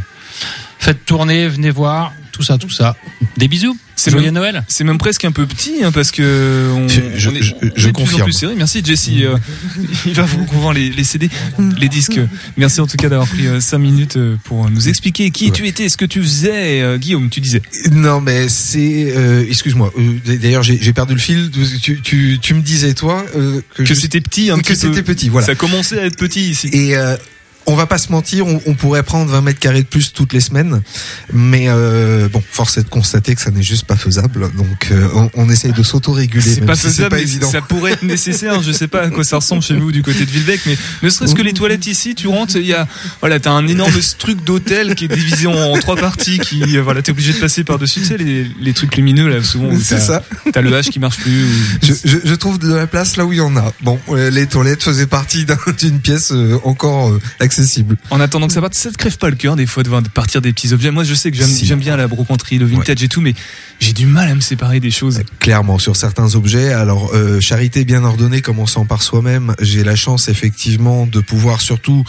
faites 0.78 1.04
tourner, 1.06 1.48
venez 1.48 1.72
voir, 1.72 2.14
tout 2.36 2.44
ça, 2.44 2.58
tout 2.58 2.70
ça. 2.70 2.96
Des 3.38 3.48
bisous. 3.48 3.78
C'est 3.98 4.12
Joyeux 4.12 4.26
même- 4.26 4.34
Noël. 4.36 4.64
C'est 4.68 4.84
même 4.84 4.98
presque 4.98 5.24
un 5.24 5.32
peu 5.32 5.46
petit 5.46 5.82
hein, 5.82 5.92
parce 5.94 6.12
que 6.12 6.70
on, 6.76 6.88
Je- 6.90 7.30
on 7.30 7.36
est, 7.36 7.42
je- 7.42 7.52
est 7.52 7.56
je 7.62 7.68
de 7.70 7.72
plus 7.72 7.88
en 7.88 7.92
confirme. 7.94 8.24
plus 8.24 8.34
serré. 8.34 8.54
Merci 8.56 8.82
Jesse. 8.84 9.10
euh, 9.22 9.38
il 10.06 10.14
va 10.14 10.24
vous 10.24 10.46
vendre 10.52 10.74
les, 10.74 10.90
les 10.90 11.04
CD, 11.06 11.30
les 11.80 11.88
disques. 11.88 12.20
Merci 12.58 12.82
en 12.82 12.88
tout 12.88 12.98
cas 12.98 13.08
d'avoir 13.08 13.28
pris 13.30 13.46
5 13.60 13.78
minutes 13.78 14.18
euh, 14.18 14.36
pour 14.44 14.70
nous 14.70 14.90
expliquer 14.90 15.32
qui 15.32 15.50
tu 15.52 15.66
étais, 15.66 15.88
ce 15.88 15.96
que 15.96 16.04
tu 16.06 16.22
faisais. 16.22 16.82
Euh, 16.82 16.98
Guillaume, 16.98 17.30
tu 17.30 17.40
disais. 17.40 17.62
Non, 17.92 18.20
mais 18.20 18.50
c'est. 18.50 19.14
euh, 19.16 19.46
Excuse-moi. 19.48 19.94
euh, 19.98 20.38
D'ailleurs, 20.40 20.64
j'ai 20.64 20.92
perdu 20.94 21.14
le 21.14 21.20
fil. 21.20 21.50
Tu, 21.82 22.02
tu, 22.02 22.38
tu 22.42 22.54
me 22.54 22.62
disais 22.62 22.94
toi 22.94 23.26
euh, 23.38 23.62
que, 23.76 23.96
c'était 23.96 24.20
petit 24.22 24.50
un 24.52 24.60
que 24.60 24.76
c'était 24.76 25.04
petit. 25.04 25.30
Voilà. 25.30 25.48
Ça 25.48 25.56
commençait 25.56 26.00
à 26.00 26.06
être 26.06 26.18
petit 26.18 26.50
ici. 26.50 26.70
Et 26.74 26.98
euh, 26.98 27.16
on 27.68 27.76
va 27.76 27.86
pas 27.86 27.98
se 27.98 28.12
mentir, 28.12 28.46
on, 28.48 28.62
on 28.66 28.74
pourrait 28.74 29.04
prendre 29.04 29.30
20 29.32 29.42
mètres 29.42 29.60
carrés 29.60 29.82
de 29.82 29.88
plus 29.88 30.14
toutes 30.14 30.34
les 30.34 30.40
semaines, 30.40 30.82
mais 31.34 31.66
euh, 31.68 32.28
bon, 32.30 32.42
force 32.52 32.78
est 32.78 32.84
de 32.84 32.90
constater 32.90 33.36
que 33.36 33.42
ça 33.42 33.52
n'est 33.52 33.64
juste 33.64 33.86
pas 33.86 33.96
faisable. 33.96 34.52
Donc, 34.56 34.90
euh, 34.92 35.08
on, 35.16 35.30
on 35.34 35.50
essaye 35.50 35.72
de 35.74 35.84
s'auto-réguler. 35.84 36.42
C'est 36.42 36.62
pas 36.66 36.76
si 36.76 36.84
faisable, 36.84 37.10
pas 37.10 37.16
mais 37.18 37.22
évident. 37.24 37.50
ça 37.50 37.62
pourrait 37.62 37.94
être 37.94 38.04
nécessaire. 38.04 38.62
Je 38.62 38.72
sais 38.72 38.88
pas 38.88 39.02
à 39.04 39.10
quoi 39.10 39.24
ça 39.24 39.38
ressemble 39.38 39.62
chez 39.64 39.76
vous 39.76 39.92
du 39.92 40.04
côté 40.04 40.26
de 40.26 40.32
Villebec, 40.32 40.62
mais 40.66 40.78
ne 41.04 41.10
serait-ce 41.10 41.36
que 41.36 41.42
les 41.42 41.54
toilettes 41.54 41.88
ici, 41.88 42.16
tu 42.16 42.28
rentres, 42.28 42.56
il 42.58 42.66
y 42.66 42.74
a, 42.74 42.88
voilà, 43.22 43.40
t'as 43.40 43.52
un 43.52 43.68
énorme 43.68 43.94
truc 44.18 44.44
d'hôtel 44.44 44.96
qui 44.96 45.06
est 45.06 45.16
divisé 45.16 45.48
en, 45.48 45.54
en 45.54 45.78
trois 45.80 45.96
parties, 45.96 46.40
qui, 46.40 46.78
euh, 46.78 46.82
voilà, 46.82 47.02
t'es 47.02 47.12
obligé 47.12 47.34
de 47.34 47.40
passer 47.40 47.64
par 47.64 47.80
dessus, 47.80 48.02
tu 48.02 48.08
sais, 48.08 48.18
les, 48.18 48.46
les 48.62 48.74
trucs 48.74 48.96
lumineux 48.96 49.28
là, 49.30 49.44
souvent. 49.44 49.70
C'est 49.82 50.00
ça. 50.00 50.24
T'as 50.54 50.62
le 50.62 50.72
H 50.72 50.90
qui 50.90 51.00
marche 51.00 51.18
plus. 51.18 51.44
ou- 51.44 51.48
Je, 51.82 51.94
je, 52.06 52.18
je 52.24 52.34
trouve 52.36 52.60
de 52.60 52.74
la 52.74 52.88
place 52.88 53.18
là 53.18 53.26
où 53.26 53.34
il 53.34 53.38
y 53.38 53.42
en 53.42 53.56
a. 53.58 53.74
Bon, 53.82 54.00
euh, 54.10 54.30
les 54.30 54.48
toilettes 54.48 54.84
faisaient 54.84 55.08
partie 55.08 55.46
d'un- 55.46 55.58
d'une 55.80 56.00
pièce 56.00 56.32
euh, 56.32 56.58
encore 56.64 57.12
accessible. 57.56 57.98
En 58.10 58.20
attendant 58.20 58.48
que 58.48 58.54
ça 58.54 58.62
parte, 58.62 58.74
ça 58.74 58.92
te 58.92 58.98
crève 58.98 59.18
pas 59.18 59.30
le 59.30 59.36
cœur 59.36 59.56
des 59.56 59.66
fois 59.66 59.84
de 59.84 59.90
voir 59.90 60.02
partir 60.14 60.42
des 60.42 60.52
petits 60.52 60.74
objets. 60.74 60.92
Moi, 60.92 61.04
je 61.04 61.14
sais 61.14 61.32
que 61.32 61.38
j'aime 61.38 61.48
Si. 61.48 61.66
j'aime 61.66 61.80
bien 61.80 61.96
la 61.96 62.08
brocanterie, 62.08 62.58
le 62.58 62.66
vintage 62.66 63.02
et 63.04 63.08
tout, 63.08 63.22
mais 63.22 63.34
j'ai 63.80 63.94
du 63.94 64.06
mal 64.06 64.30
à 64.30 64.36
me 64.36 64.42
séparer 64.42 64.80
des 64.80 64.92
choses. 64.92 65.22
Clairement, 65.40 65.80
sur 65.80 65.96
certains 65.96 66.36
objets. 66.36 66.74
Alors, 66.74 67.12
euh, 67.14 67.40
charité 67.40 67.86
bien 67.86 68.04
ordonnée, 68.04 68.42
commençant 68.42 68.86
par 68.86 69.02
soi-même, 69.02 69.56
j'ai 69.62 69.84
la 69.84 69.96
chance 69.96 70.28
effectivement 70.28 71.08
de 71.08 71.20
pouvoir, 71.20 71.62
surtout 71.62 72.04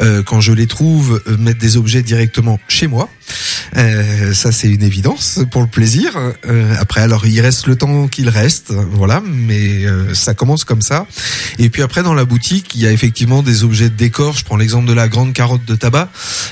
euh, 0.00 0.22
quand 0.22 0.40
je 0.40 0.52
les 0.52 0.66
trouve, 0.66 1.22
euh, 1.26 1.36
mettre 1.36 1.58
des 1.58 1.76
objets 1.76 2.02
directement 2.02 2.58
chez 2.68 2.86
moi. 2.86 3.08
Euh, 3.76 4.32
ça, 4.32 4.52
c'est 4.52 4.68
une 4.68 4.82
évidence 4.82 5.40
pour 5.50 5.60
le 5.62 5.66
plaisir. 5.66 6.12
Euh, 6.48 6.74
après, 6.78 7.00
alors, 7.00 7.26
il 7.26 7.40
reste 7.40 7.66
le 7.66 7.76
temps 7.76 8.08
qu'il 8.08 8.28
reste, 8.28 8.72
voilà, 8.92 9.22
mais 9.26 9.84
euh, 9.84 10.14
ça 10.14 10.34
commence 10.34 10.64
comme 10.64 10.82
ça. 10.82 11.06
Et 11.58 11.68
puis 11.70 11.82
après, 11.82 12.02
dans 12.02 12.14
la 12.14 12.24
boutique, 12.24 12.74
il 12.74 12.80
y 12.82 12.86
a 12.86 12.92
effectivement 12.92 13.42
des 13.42 13.64
objets 13.64 13.88
de 13.90 13.96
décor. 13.96 14.36
Je 14.36 14.44
prends 14.44 14.56
l'exemple 14.56 14.86
de 14.88 14.92
la 14.92 15.08
grande 15.08 15.32
carotte 15.32 15.64
de 15.64 15.74
tabac 15.74 16.08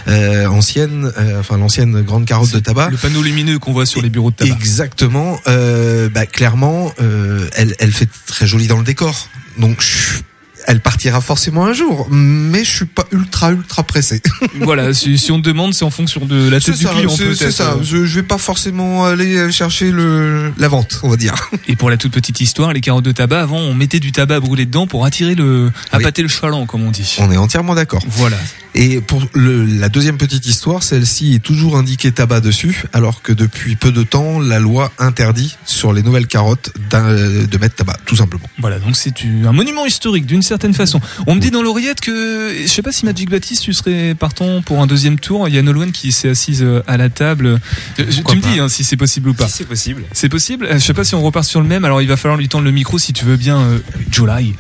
euh, 0.09 0.47
ancienne, 0.47 1.13
euh, 1.19 1.41
enfin 1.41 1.57
l'ancienne 1.57 2.03
grande 2.03 2.27
carotte 2.27 2.53
de 2.53 2.59
tabac. 2.59 2.91
Le 2.91 2.97
panneau 2.97 3.23
lumineux 3.23 3.59
qu'on 3.59 3.73
voit 3.73 3.87
sur 3.87 4.03
les 4.03 4.11
bureaux 4.11 4.31
de 4.31 4.37
tabac. 4.37 4.55
Exactement. 4.55 5.39
Euh, 5.47 6.09
bah, 6.09 6.27
clairement, 6.27 6.93
euh, 7.01 7.49
elle, 7.55 7.75
elle 7.79 7.93
fait 7.93 8.09
très 8.27 8.47
jolie 8.47 8.67
dans 8.67 8.79
le 8.79 8.85
décor. 8.85 9.29
Donc, 9.59 9.81
je- 9.81 10.21
elle 10.67 10.81
partira 10.81 11.21
forcément 11.21 11.67
un 11.67 11.73
jour. 11.73 12.07
Mais 12.11 12.65
je 12.65 12.71
suis 12.71 12.85
pas 12.87 13.05
ultra 13.13 13.53
ultra 13.53 13.83
pressé. 13.83 14.23
voilà, 14.61 14.93
si, 14.95 15.19
si 15.19 15.33
on 15.33 15.39
demande, 15.39 15.75
c'est 15.75 15.85
en 15.85 15.91
fonction 15.91 16.25
de 16.25 16.49
la 16.49 16.61
tête 16.61 16.77
du 16.77 16.85
ça. 16.85 16.91
client 16.91 17.15
C'est 17.35 17.51
ça. 17.51 17.77
Je, 17.83 18.05
je 18.05 18.15
vais 18.17 18.27
pas 18.27 18.39
forcément 18.39 19.05
aller 19.05 19.51
chercher 19.53 19.91
le 19.91 20.53
la 20.59 20.69
vente, 20.69 21.01
on 21.03 21.09
va 21.09 21.17
dire. 21.17 21.35
Et 21.69 21.77
pour 21.77 21.91
la 21.91 21.97
toute 21.97 22.13
petite 22.13 22.41
histoire, 22.41 22.73
les 22.73 22.81
carottes 22.81 23.05
de 23.05 23.13
tabac, 23.13 23.43
avant, 23.43 23.59
on 23.59 23.75
mettait 23.75 24.01
du 24.01 24.13
tabac 24.13 24.41
brûlé 24.41 24.67
dedans 24.67 24.87
pour 24.87 25.05
attirer 25.05 25.35
le, 25.35 25.73
appâter 25.93 26.23
le 26.23 26.29
chaland, 26.29 26.67
comme 26.67 26.83
on 26.83 26.91
dit. 26.91 27.17
On 27.19 27.31
est 27.31 27.37
entièrement 27.37 27.75
d'accord. 27.75 28.03
Voilà. 28.09 28.37
Et 28.77 29.01
pour 29.01 29.23
le, 29.35 29.65
la 29.65 29.89
deuxième 29.89 30.19
petite 30.19 30.47
histoire, 30.47 30.83
celle-ci 30.83 31.35
est 31.35 31.39
toujours 31.39 31.77
indiquée 31.77 32.11
tabac 32.11 32.41
dessus, 32.41 32.85
alors 32.93 33.23
que 33.23 33.33
depuis 33.33 33.77
peu 33.77 33.93
de 33.93 34.03
temps, 34.03 34.41
la 34.41 34.59
loi 34.59 34.93
interdit 34.99 35.57
sur 35.65 35.93
les 35.93 36.03
nouvelles 36.03 36.27
carottes 36.27 36.73
de 36.91 37.59
mettre 37.59 37.77
tabac, 37.77 37.99
tout 38.05 38.17
simplement. 38.17 38.49
Voilà, 38.59 38.81
donc 38.81 38.97
c'est 38.97 39.15
un 39.45 39.53
monument 39.53 39.87
historique 39.87 40.27
d'une 40.27 40.43
certaine 40.43 40.54
façon. 40.75 41.01
On 41.27 41.35
me 41.35 41.41
dit 41.41 41.51
dans 41.51 41.63
l'oreillette 41.63 42.01
que, 42.01 42.55
je 42.63 42.67
sais 42.67 42.83
pas 42.83 42.93
si 42.93 43.05
Magic 43.05 43.29
Baptiste, 43.31 43.63
tu 43.63 43.73
serais 43.73 44.15
partant 44.15 44.63
pour 44.63 44.81
un 44.81 44.87
deuxième 44.87 45.19
tour. 45.19 45.49
Il 45.49 45.55
y 45.55 45.59
a 45.59 45.63
Nolwenn 45.63 45.93
qui 45.93 46.13
s'est 46.13 46.29
assise 46.29 46.63
euh, 46.63 46.83
à 46.87 46.97
la 46.97 47.09
table. 47.11 47.47
Euh, 47.47 47.59
je- 47.99 48.23
tu 48.23 48.37
me 48.37 48.41
dis 48.41 48.59
hein, 48.61 48.69
si 48.69 48.85
c'est 48.85 48.97
possible 48.97 49.29
ou 49.31 49.35
pas. 49.35 49.47
Si 49.49 49.53
c'est 49.59 49.65
possible. 49.65 50.05
C'est 50.13 50.29
possible. 50.29 50.67
Euh, 50.67 50.75
Je 50.75 50.79
sais 50.85 50.95
pas 50.95 51.05
si 51.05 51.15
on 51.15 51.23
repart 51.23 51.45
sur 51.47 51.61
le 51.61 51.67
même. 51.67 51.85
Alors 51.85 52.01
il 52.03 52.09
va 52.09 52.17
falloir 52.17 52.39
lui 52.39 52.49
tendre 52.49 52.65
le 52.65 52.71
micro 52.71 52.99
si 52.99 53.13
tu 53.13 53.25
veux 53.25 53.37
bien, 53.37 53.59
euh, 53.59 53.79
July. 54.11 54.55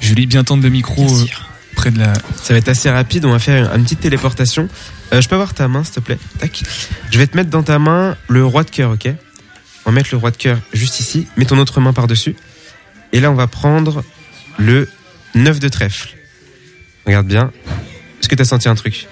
Julie, 0.00 0.26
bien 0.26 0.44
tendre 0.44 0.62
le 0.62 0.68
micro 0.70 1.04
euh, 1.04 1.24
près 1.76 1.90
de 1.90 1.98
la. 1.98 2.12
Ça 2.42 2.52
va 2.54 2.58
être 2.58 2.68
assez 2.68 2.90
rapide. 2.90 3.24
On 3.24 3.30
va 3.32 3.38
faire 3.38 3.72
une, 3.72 3.78
une 3.80 3.84
petite 3.84 4.00
téléportation. 4.00 4.68
Euh, 5.12 5.20
je 5.20 5.28
peux 5.28 5.34
avoir 5.34 5.54
ta 5.54 5.68
main, 5.68 5.84
s'il 5.84 5.94
te 5.94 6.00
plaît? 6.00 6.18
Tac. 6.38 6.62
Je 7.10 7.18
vais 7.18 7.26
te 7.26 7.36
mettre 7.36 7.50
dans 7.50 7.62
ta 7.62 7.78
main 7.78 8.16
le 8.28 8.44
roi 8.44 8.64
de 8.64 8.70
cœur, 8.70 8.90
ok? 8.92 9.08
On 9.86 9.90
va 9.90 9.94
mettre 9.96 10.08
le 10.12 10.18
roi 10.18 10.30
de 10.30 10.36
cœur 10.36 10.58
juste 10.72 10.98
ici. 11.00 11.26
Mets 11.36 11.44
ton 11.44 11.58
autre 11.58 11.80
main 11.80 11.92
par-dessus. 11.92 12.36
Et 13.12 13.20
là, 13.20 13.30
on 13.30 13.34
va 13.34 13.46
prendre 13.46 14.02
le 14.58 14.88
9 15.34 15.58
de 15.58 15.68
trèfle. 15.68 16.10
Regarde 17.06 17.26
bien. 17.26 17.52
Est-ce 18.20 18.28
que 18.28 18.34
t'as 18.34 18.44
senti 18.44 18.68
un 18.68 18.74
truc? 18.74 19.06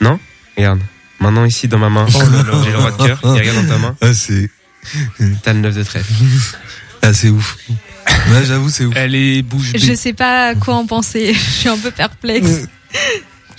Non? 0.00 0.18
Regarde. 0.56 0.80
Maintenant 1.20 1.44
ici 1.44 1.68
dans 1.68 1.78
ma 1.78 1.88
main, 1.88 2.06
j'ai 2.08 2.18
le 2.18 2.78
roi 2.78 2.90
de 2.90 2.96
cœur. 3.06 3.20
Et 3.24 3.38
regarde 3.40 3.66
dans 3.66 3.72
ta 3.74 3.78
main, 3.78 3.96
Ah, 4.00 4.12
c'est, 4.12 4.50
t'as 5.42 5.52
le 5.54 5.60
9 5.60 5.74
de 5.74 5.82
trèfle. 5.82 6.12
ah, 7.02 7.12
c'est 7.14 7.30
ouf. 7.30 7.56
Ouais, 8.30 8.44
j'avoue, 8.44 8.68
c'est 8.70 8.84
ouf. 8.84 8.94
Elle 8.96 9.14
est 9.14 9.42
bouche 9.42 9.72
bée. 9.72 9.78
Je 9.78 9.94
sais 9.94 10.12
pas 10.12 10.54
quoi 10.54 10.74
en 10.74 10.86
penser. 10.86 11.32
Je 11.34 11.38
suis 11.38 11.68
un 11.68 11.78
peu 11.78 11.90
perplexe. 11.90 12.68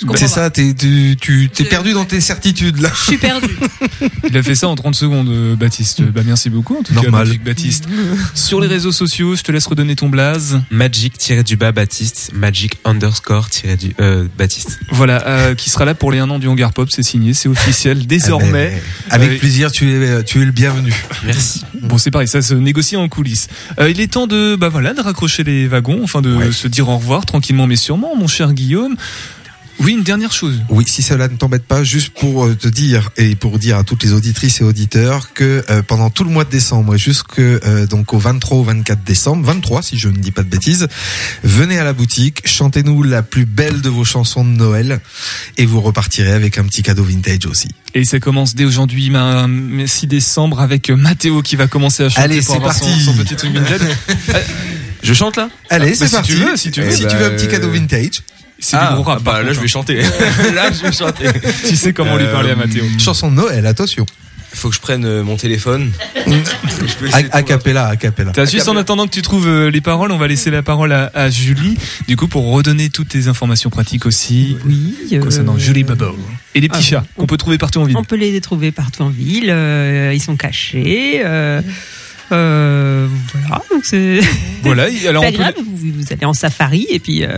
Comprends 0.01 0.15
C'est 0.17 0.27
ça, 0.27 0.49
t'es, 0.51 0.73
tu, 0.73 1.15
tu, 1.19 1.49
t'es 1.49 1.63
perdu 1.63 1.93
dans 1.93 2.05
tes 2.05 2.21
certitudes, 2.21 2.79
là. 2.81 2.91
Je 2.95 3.03
suis 3.03 3.17
perdue. 3.17 3.57
Il 4.29 4.37
a 4.37 4.43
fait 4.43 4.53
ça 4.55 4.67
en 4.67 4.75
30 4.75 4.93
secondes, 4.95 5.29
euh, 5.29 5.55
Baptiste. 5.55 6.01
Bah, 6.03 6.21
merci 6.25 6.49
beaucoup, 6.49 6.77
en 6.77 6.83
tout 6.83 6.93
Normal. 6.93 7.11
cas, 7.11 7.17
Magic 7.17 7.43
Baptiste. 7.43 7.85
Sur 8.35 8.61
les 8.61 8.67
réseaux 8.67 8.91
sociaux, 8.91 9.35
je 9.35 9.41
te 9.41 9.51
laisse 9.51 9.65
redonner 9.65 9.95
ton 9.95 10.09
blaze. 10.09 10.61
Magic-du-bas 10.69 11.71
Baptiste. 11.71 12.31
Magic 12.33 12.73
underscore-du 12.85 13.95
euh, 13.99 14.25
Baptiste. 14.37 14.79
Voilà, 14.91 15.25
euh, 15.27 15.55
qui 15.55 15.69
sera 15.69 15.85
là 15.85 15.95
pour 15.95 16.11
les 16.11 16.19
1 16.19 16.29
an 16.29 16.39
du 16.39 16.47
Hangar 16.47 16.73
Pop, 16.73 16.89
c'est 16.91 17.03
signé, 17.03 17.33
c'est 17.33 17.49
officiel, 17.49 18.05
désormais. 18.05 18.81
Ah, 19.09 19.17
mais 19.17 19.25
Avec 19.25 19.31
Euh, 19.31 19.39
plaisir, 19.39 19.71
tu 19.71 19.89
es, 19.91 20.23
tu 20.23 20.41
es 20.41 20.45
le 20.45 20.51
bienvenu. 20.51 20.93
Merci. 21.25 21.61
Bon, 21.81 21.97
c'est 21.97 22.11
pareil, 22.11 22.27
ça 22.27 22.41
se 22.41 22.53
négocie 22.53 22.95
en 22.97 23.07
coulisses. 23.09 23.47
Euh, 23.79 23.89
il 23.89 23.99
est 23.99 24.11
temps 24.11 24.27
de, 24.27 24.55
bah 24.55 24.69
voilà, 24.69 24.93
de 24.93 25.01
raccrocher 25.01 25.43
les 25.43 25.67
wagons, 25.67 26.01
enfin 26.03 26.21
de 26.21 26.35
Ouais. 26.35 26.51
se 26.51 26.67
dire 26.67 26.87
au 26.89 26.97
revoir 26.97 27.25
tranquillement 27.25 27.65
mais 27.67 27.75
sûrement, 27.77 28.15
mon 28.15 28.27
cher 28.27 28.53
Guillaume. 28.53 28.95
Oui, 29.79 29.91
une 29.93 30.01
dernière 30.03 30.33
chose. 30.33 30.59
Oui, 30.69 30.85
si 30.87 31.03
cela 31.03 31.27
ne 31.27 31.35
t'embête 31.37 31.63
pas, 31.63 31.83
juste 31.83 32.09
pour 32.09 32.45
euh, 32.45 32.55
te 32.55 32.67
dire 32.67 33.11
et 33.15 33.35
pour 33.35 33.59
dire 33.59 33.77
à 33.77 33.83
toutes 33.83 34.01
les 34.03 34.11
auditrices 34.11 34.59
et 34.61 34.63
auditeurs 34.63 35.33
que 35.33 35.63
euh, 35.69 35.83
pendant 35.83 36.09
tout 36.09 36.23
le 36.23 36.31
mois 36.31 36.45
de 36.45 36.49
décembre 36.49 36.95
et 36.95 36.97
jusque 36.97 37.37
euh, 37.39 37.85
donc 37.85 38.11
au 38.13 38.17
23 38.17 38.57
au 38.57 38.63
24 38.63 39.03
décembre, 39.03 39.45
23 39.45 39.83
si 39.83 39.97
je 39.99 40.09
ne 40.09 40.17
dis 40.17 40.31
pas 40.31 40.41
de 40.41 40.49
bêtises, 40.49 40.87
venez 41.43 41.77
à 41.77 41.83
la 41.83 41.93
boutique, 41.93 42.41
chantez-nous 42.47 43.03
la 43.03 43.21
plus 43.21 43.45
belle 43.45 43.81
de 43.81 43.89
vos 43.89 44.03
chansons 44.03 44.43
de 44.43 44.49
Noël 44.49 44.99
et 45.57 45.65
vous 45.67 45.79
repartirez 45.79 46.31
avec 46.31 46.57
un 46.57 46.63
petit 46.63 46.81
cadeau 46.81 47.03
vintage 47.03 47.45
aussi. 47.45 47.67
Et 47.93 48.03
ça 48.03 48.19
commence 48.19 48.55
dès 48.55 48.65
aujourd'hui, 48.65 49.11
ma- 49.11 49.47
6 49.85 50.07
décembre, 50.07 50.59
avec 50.59 50.89
Mathéo 50.89 51.41
qui 51.43 51.55
va 51.55 51.67
commencer 51.67 52.03
à 52.03 52.09
chanter 52.09 52.21
Allez, 52.21 52.37
pour 52.41 52.47
c'est 52.55 52.55
avoir 52.55 52.73
son- 52.73 52.85
parti. 52.85 53.01
Son, 53.03 53.13
petit 53.13 53.35
truc 53.35 53.53
vintage. 53.53 53.81
Je 55.03 55.13
chante 55.13 55.37
là? 55.37 55.49
Allez, 55.69 55.91
bah, 55.91 55.95
c'est 55.97 56.07
si 56.07 56.13
parti. 56.15 56.31
tu 56.31 56.37
veux, 56.37 56.57
si 56.57 56.71
tu 56.71 56.81
veux. 56.81 56.91
si 56.91 57.01
tu 57.01 57.05
bah, 57.05 57.15
veux 57.19 57.25
un 57.27 57.29
petit 57.37 57.45
euh, 57.45 57.51
cadeau 57.51 57.69
vintage, 57.69 58.23
C'est 58.59 58.75
Ah, 58.77 58.89
du 58.89 58.95
gros 58.95 59.03
rap. 59.03 59.21
bah 59.23 59.43
là 59.43 59.53
je 59.53 59.59
vais 59.59 59.67
chanter. 59.67 60.01
là 60.53 60.71
je 60.71 60.81
vais 60.83 60.91
chanter. 60.91 61.27
hein. 61.27 61.33
Tu 61.67 61.75
sais 61.75 61.93
comment 61.93 62.17
lui 62.17 62.25
parler 62.25 62.51
à 62.51 62.55
Mathéo. 62.55 62.83
chanson 62.99 63.29
de 63.29 63.35
Noël, 63.35 63.65
attention. 63.65 64.05
Faut 64.53 64.69
que 64.69 64.75
je 64.75 64.79
prenne 64.79 65.05
euh, 65.05 65.23
mon 65.23 65.35
téléphone. 65.35 65.91
A, 67.31 67.43
cappella, 67.43 67.87
a 67.87 67.95
cappella. 67.95 68.31
T'as 68.33 68.45
juste 68.45 68.67
en 68.69 68.75
attendant 68.77 69.05
que 69.05 69.11
tu 69.11 69.21
trouves 69.21 69.47
euh, 69.47 69.69
les 69.69 69.81
paroles, 69.81 70.11
on 70.11 70.17
va 70.17 70.27
laisser 70.27 70.49
la 70.49 70.63
parole 70.63 70.91
à, 70.93 71.11
à 71.13 71.29
Julie, 71.29 71.77
du 72.07 72.15
coup 72.15 72.27
pour 72.27 72.51
redonner 72.51 72.89
toutes 72.89 73.13
les 73.13 73.27
informations 73.27 73.69
pratiques 73.69 74.05
aussi 74.05 74.57
Oui. 74.65 74.95
euh, 75.13 75.19
concernant 75.19 75.57
Julie 75.57 75.83
Bobo. 75.83 76.17
Et 76.55 76.61
les 76.61 76.69
petits 76.69 76.79
ah, 76.79 76.89
chats 77.01 77.03
qu'on 77.17 77.27
peut 77.27 77.37
trouver 77.37 77.57
partout 77.57 77.79
en 77.81 77.83
ville. 77.85 77.97
On 77.97 78.03
peut 78.03 78.15
les 78.15 78.39
trouver 78.41 78.71
partout 78.71 79.03
en 79.03 79.09
ville. 79.09 79.49
euh, 79.49 80.11
ils 80.13 80.21
sont 80.21 80.35
cachés. 80.37 81.21
euh, 81.23 81.61
euh, 82.31 83.07
voilà. 83.33 83.61
Donc 83.71 83.85
c'est 83.85 84.19
Voilà, 84.63 84.87
alors 85.07 85.23
on 85.27 85.31
peut- 85.31 85.35
agréable. 85.35 85.57
Vous, 85.63 85.91
vous 85.99 86.05
allez 86.11 86.25
en 86.25 86.33
safari 86.33 86.87
et 86.89 86.99
puis 86.99 87.23
euh, 87.25 87.37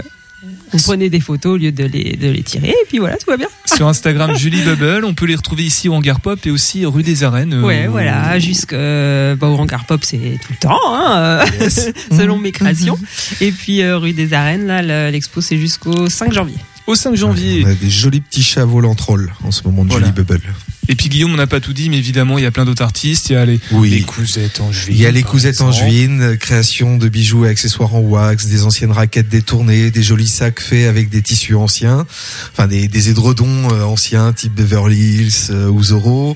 vous 0.72 0.80
prenez 0.80 1.10
des 1.10 1.20
photos 1.20 1.54
au 1.54 1.58
lieu 1.58 1.72
de 1.72 1.84
les, 1.84 2.16
de 2.16 2.30
les 2.30 2.44
tirer. 2.44 2.70
Et 2.70 2.86
puis 2.88 3.00
voilà, 3.00 3.18
tout 3.18 3.30
va 3.30 3.38
bien. 3.38 3.48
sur 3.66 3.88
Instagram 3.88 4.36
Julie 4.38 4.62
Bubble, 4.62 5.06
on 5.06 5.14
peut 5.14 5.26
les 5.26 5.36
retrouver 5.36 5.64
ici 5.64 5.90
au 5.90 5.94
Hangar 5.94 6.20
Pop 6.22 6.40
et 6.46 6.52
aussi 6.52 6.86
rue 6.86 7.04
des 7.04 7.24
Arènes. 7.24 7.54
euh, 7.54 7.62
Ouais, 7.64 7.88
voilà, 7.88 8.38
jusque 8.40 8.74
bah, 8.74 9.48
au 9.48 9.56
Hangar 9.58 9.86
Pop, 9.86 10.02
c'est 10.04 10.18
tout 10.46 10.52
le 10.54 10.58
temps, 10.58 10.80
hein, 10.88 11.42
euh, 11.62 11.70
selon 12.18 12.38
mes 12.38 12.52
créations. 12.52 12.98
Et 13.42 13.52
puis 13.52 13.82
euh, 13.82 13.98
rue 13.98 14.14
des 14.14 14.34
Arènes, 14.34 14.68
là, 14.68 14.82
le- 14.82 15.12
l'expo 15.12 15.42
c'est 15.42 15.58
jusqu'au 15.58 16.10
5 16.10 16.34
janvier. 16.34 16.58
Au 16.88 16.96
5 16.96 17.16
janvier. 17.16 17.64
On 17.66 17.70
a 17.70 17.74
des 17.76 17.90
jolis 17.90 18.22
petits 18.22 18.42
chats 18.44 18.66
volants 18.66 18.96
trolls 18.96 19.32
en 19.44 19.52
ce 19.52 19.64
moment 19.64 19.86
de 19.86 19.92
Voilà. 19.92 20.08
Julie 20.08 20.16
Bubble. 20.24 20.42
Et 20.90 20.96
puis 20.96 21.08
Guillaume, 21.08 21.32
on 21.34 21.38
n'a 21.38 21.46
pas 21.46 21.60
tout 21.60 21.72
dit, 21.72 21.90
mais 21.90 21.98
évidemment, 22.00 22.40
il 22.40 22.44
y 22.44 22.48
a 22.48 22.52
plein 22.52 22.66
d'autres 22.66 22.82
artistes. 22.84 23.30
Il 23.30 23.34
y 23.34 23.36
a 23.36 23.46
les, 23.46 23.60
Oui. 23.72 23.92
les 23.92 24.02
cousettes 24.02 24.60
en 24.60 24.72
juillet. 24.72 24.98
Il 24.98 25.02
y 25.02 25.06
a 25.06 25.12
les 25.12 25.22
cousettes 25.22 25.62
en 25.62 25.72
juin, 25.72 26.36
création 26.36 26.98
de 26.98 27.08
bijoux 27.08 27.46
et 27.46 27.50
accessoires 27.50 27.94
en 27.94 28.00
wax, 28.00 28.48
des 28.48 28.64
anciennes 28.64 28.92
raquettes 28.92 29.30
détournées, 29.30 29.92
des 29.92 30.02
jolis 30.02 30.28
sacs 30.28 30.60
faits 30.60 30.88
avec 30.88 31.10
des 31.10 31.22
tissus 31.22 31.54
anciens, 31.54 32.08
enfin 32.52 32.66
des, 32.66 32.88
des 32.88 33.10
édredons 33.10 33.70
euh, 33.72 33.84
anciens 33.84 34.34
type 34.34 34.56
Beverly 34.56 34.98
Hills 34.98 35.52
euh, 35.52 35.70
ou 35.70 35.84
Zorro. 35.84 36.36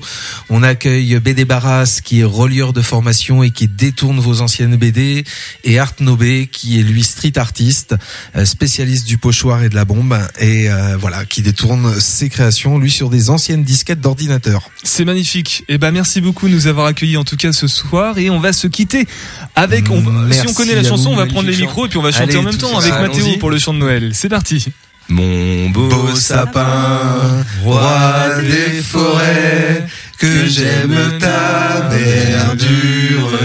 On 0.50 0.62
accueille 0.62 1.18
BD 1.18 1.44
Barras 1.44 2.00
qui 2.04 2.20
est 2.20 2.24
relieur 2.24 2.72
de 2.72 2.80
formation 2.80 3.42
et 3.42 3.50
qui 3.50 3.66
détourne 3.66 4.20
vos 4.20 4.40
anciennes 4.40 4.76
BD 4.76 5.24
et 5.64 5.78
Art 5.80 5.94
Nobé 5.98 6.46
qui 6.46 6.78
est 6.78 6.84
lui 6.84 7.02
street 7.02 7.38
artiste, 7.38 7.96
euh, 8.36 8.44
spécialiste 8.44 9.08
du 9.08 9.18
pochoir 9.18 9.64
et 9.64 9.68
de 9.68 9.74
la 9.74 9.84
bombe 9.84 10.16
et 10.38 10.70
euh, 10.70 10.96
voilà 10.96 11.24
qui 11.24 11.42
détourne 11.42 11.98
ses 11.98 12.28
créations 12.28 12.78
lui 12.78 12.92
sur 12.92 13.10
des 13.10 13.30
anciennes 13.30 13.64
disquettes 13.64 14.00
d'ordinateur. 14.00 14.43
C'est 14.82 15.04
magnifique. 15.04 15.64
Et 15.68 15.78
ben 15.78 15.90
merci 15.90 16.20
beaucoup 16.20 16.48
de 16.48 16.54
nous 16.54 16.66
avoir 16.66 16.86
accueillis 16.86 17.16
en 17.16 17.24
tout 17.24 17.36
cas 17.36 17.52
ce 17.52 17.66
soir 17.66 18.18
et 18.18 18.30
on 18.30 18.40
va 18.40 18.52
se 18.52 18.66
quitter 18.66 19.06
avec 19.54 19.90
on, 19.90 20.02
si 20.30 20.46
on 20.46 20.52
connaît 20.52 20.74
la 20.74 20.82
chanson, 20.82 21.10
vous, 21.10 21.14
on 21.14 21.16
va 21.16 21.26
prendre 21.26 21.48
les 21.48 21.56
micros 21.56 21.86
et 21.86 21.88
puis 21.88 21.98
on 21.98 22.02
va 22.02 22.12
chanter 22.12 22.24
Allez, 22.24 22.36
en 22.36 22.42
même 22.42 22.56
temps 22.56 22.76
avec. 22.78 22.92
Mathéo 22.92 23.36
pour 23.38 23.50
le 23.50 23.58
chant 23.58 23.74
de 23.74 23.78
Noël. 23.78 24.10
C'est 24.14 24.28
parti. 24.28 24.66
Mon 25.08 25.68
beau, 25.68 25.88
Beau 25.88 26.14
sapin, 26.14 27.44
roi 27.62 28.40
des 28.40 28.80
forêts, 28.80 29.86
que 30.18 30.46
j'aime 30.46 31.18
ta 31.18 31.88
verdure. 31.90 33.38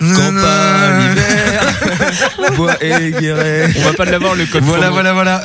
campagne, 0.00 1.12
hiver, 1.12 1.53
bois 2.56 2.82
et 2.82 3.10
guéret. 3.12 3.70
On 3.76 3.80
va 3.82 3.92
pas 3.92 4.04
l'avoir 4.04 4.34
le 4.34 4.46
code. 4.46 4.62
Voilà, 4.64 4.86
promo. 4.86 4.94
voilà, 4.94 5.12
voilà. 5.12 5.44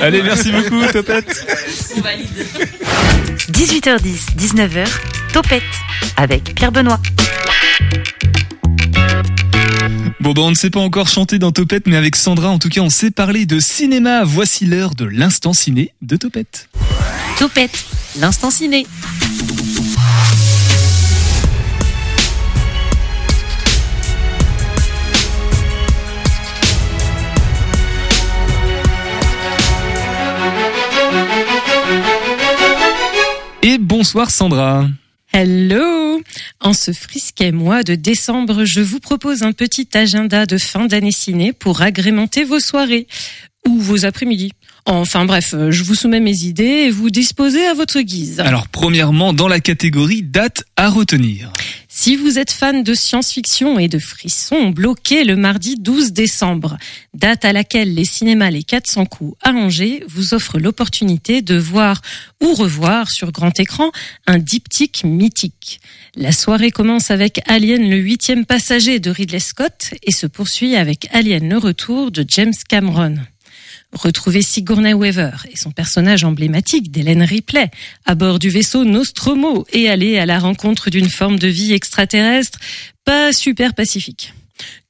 Allez, 0.00 0.22
merci 0.22 0.52
beaucoup 0.52 0.84
Topette. 0.92 1.46
18h10, 3.52 4.36
19h, 4.36 4.86
Topette 5.32 5.62
avec 6.16 6.54
Pierre 6.54 6.72
Benoît. 6.72 7.00
Bon 10.20 10.32
ben 10.32 10.42
on 10.42 10.50
ne 10.50 10.56
sait 10.56 10.70
pas 10.70 10.80
encore 10.80 11.08
chanter 11.08 11.38
dans 11.38 11.52
Topette, 11.52 11.86
mais 11.86 11.96
avec 11.96 12.16
Sandra 12.16 12.50
en 12.50 12.58
tout 12.58 12.68
cas 12.68 12.80
on 12.80 12.90
sait 12.90 13.10
parler 13.10 13.46
de 13.46 13.60
cinéma. 13.60 14.24
Voici 14.24 14.66
l'heure 14.66 14.94
de 14.94 15.04
l'instant 15.04 15.52
ciné 15.52 15.92
de 16.02 16.16
Topette. 16.16 16.68
Topette, 17.38 17.84
l'instant 18.18 18.50
ciné. 18.50 18.86
Bonsoir 33.98 34.30
Sandra. 34.30 34.88
Hello 35.32 36.22
En 36.60 36.72
ce 36.72 36.92
frisquet 36.92 37.50
mois 37.50 37.82
de 37.82 37.96
décembre, 37.96 38.64
je 38.64 38.80
vous 38.80 39.00
propose 39.00 39.42
un 39.42 39.50
petit 39.50 39.88
agenda 39.92 40.46
de 40.46 40.56
fin 40.56 40.86
d'année 40.86 41.10
ciné 41.10 41.52
pour 41.52 41.82
agrémenter 41.82 42.44
vos 42.44 42.60
soirées 42.60 43.08
ou 43.66 43.76
vos 43.80 44.04
après-midi. 44.04 44.52
Enfin 44.86 45.24
bref, 45.24 45.52
je 45.70 45.82
vous 45.82 45.96
soumets 45.96 46.20
mes 46.20 46.44
idées 46.44 46.86
et 46.86 46.90
vous 46.90 47.10
disposez 47.10 47.66
à 47.66 47.74
votre 47.74 48.00
guise. 48.00 48.38
Alors 48.38 48.68
premièrement 48.68 49.32
dans 49.32 49.48
la 49.48 49.58
catégorie 49.58 50.22
date 50.22 50.62
à 50.76 50.90
retenir. 50.90 51.52
Si 52.00 52.14
vous 52.14 52.38
êtes 52.38 52.52
fan 52.52 52.84
de 52.84 52.94
science-fiction 52.94 53.80
et 53.80 53.88
de 53.88 53.98
frissons, 53.98 54.68
bloquez 54.70 55.24
le 55.24 55.34
mardi 55.34 55.74
12 55.74 56.12
décembre, 56.12 56.78
date 57.12 57.44
à 57.44 57.52
laquelle 57.52 57.92
les 57.92 58.04
cinémas 58.04 58.52
Les 58.52 58.62
400 58.62 59.06
coups 59.06 59.36
à 59.42 59.52
vous 60.06 60.32
offrent 60.32 60.60
l'opportunité 60.60 61.42
de 61.42 61.56
voir 61.56 62.00
ou 62.40 62.54
revoir 62.54 63.10
sur 63.10 63.32
grand 63.32 63.58
écran 63.58 63.90
un 64.28 64.38
diptyque 64.38 65.02
mythique. 65.02 65.80
La 66.14 66.30
soirée 66.30 66.70
commence 66.70 67.10
avec 67.10 67.40
Alien 67.48 67.90
le 67.90 67.96
huitième 67.96 68.46
passager 68.46 69.00
de 69.00 69.10
Ridley 69.10 69.40
Scott 69.40 69.92
et 70.04 70.12
se 70.12 70.28
poursuit 70.28 70.76
avec 70.76 71.08
Alien 71.12 71.48
le 71.48 71.58
retour 71.58 72.12
de 72.12 72.24
James 72.28 72.54
Cameron. 72.68 73.16
Retrouvez 73.92 74.42
Sigourney 74.42 74.92
Weaver 74.92 75.46
et 75.50 75.56
son 75.56 75.70
personnage 75.70 76.22
emblématique 76.22 76.90
d'Hélène 76.90 77.22
Ripley 77.22 77.70
à 78.04 78.14
bord 78.14 78.38
du 78.38 78.50
vaisseau 78.50 78.84
Nostromo 78.84 79.66
et 79.72 79.88
aller 79.88 80.18
à 80.18 80.26
la 80.26 80.38
rencontre 80.38 80.90
d'une 80.90 81.08
forme 81.08 81.38
de 81.38 81.48
vie 81.48 81.72
extraterrestre 81.72 82.58
pas 83.04 83.32
super 83.32 83.74
pacifique. 83.74 84.34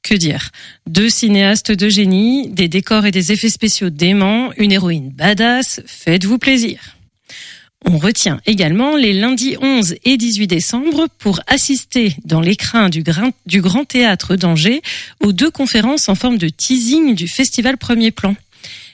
Que 0.03 0.15
dire? 0.15 0.49
Deux 0.87 1.09
cinéastes 1.09 1.71
de 1.71 1.87
génie, 1.87 2.49
des 2.49 2.67
décors 2.67 3.05
et 3.05 3.11
des 3.11 3.31
effets 3.31 3.49
spéciaux 3.49 3.89
déments, 3.89 4.51
une 4.57 4.71
héroïne 4.71 5.11
badass, 5.11 5.81
faites-vous 5.85 6.37
plaisir. 6.37 6.97
On 7.85 7.97
retient 7.97 8.41
également 8.45 8.97
les 8.97 9.13
lundis 9.13 9.55
11 9.61 9.95
et 10.03 10.17
18 10.17 10.47
décembre 10.47 11.07
pour 11.17 11.39
assister 11.47 12.15
dans 12.25 12.41
l'écrin 12.41 12.89
du, 12.89 13.03
Grand 13.03 13.85
Théâtre 13.85 14.35
d'Angers 14.35 14.81
aux 15.21 15.31
deux 15.31 15.49
conférences 15.49 16.09
en 16.09 16.15
forme 16.15 16.37
de 16.37 16.49
teasing 16.49 17.15
du 17.15 17.27
festival 17.27 17.77
Premier 17.77 18.11
Plan. 18.11 18.35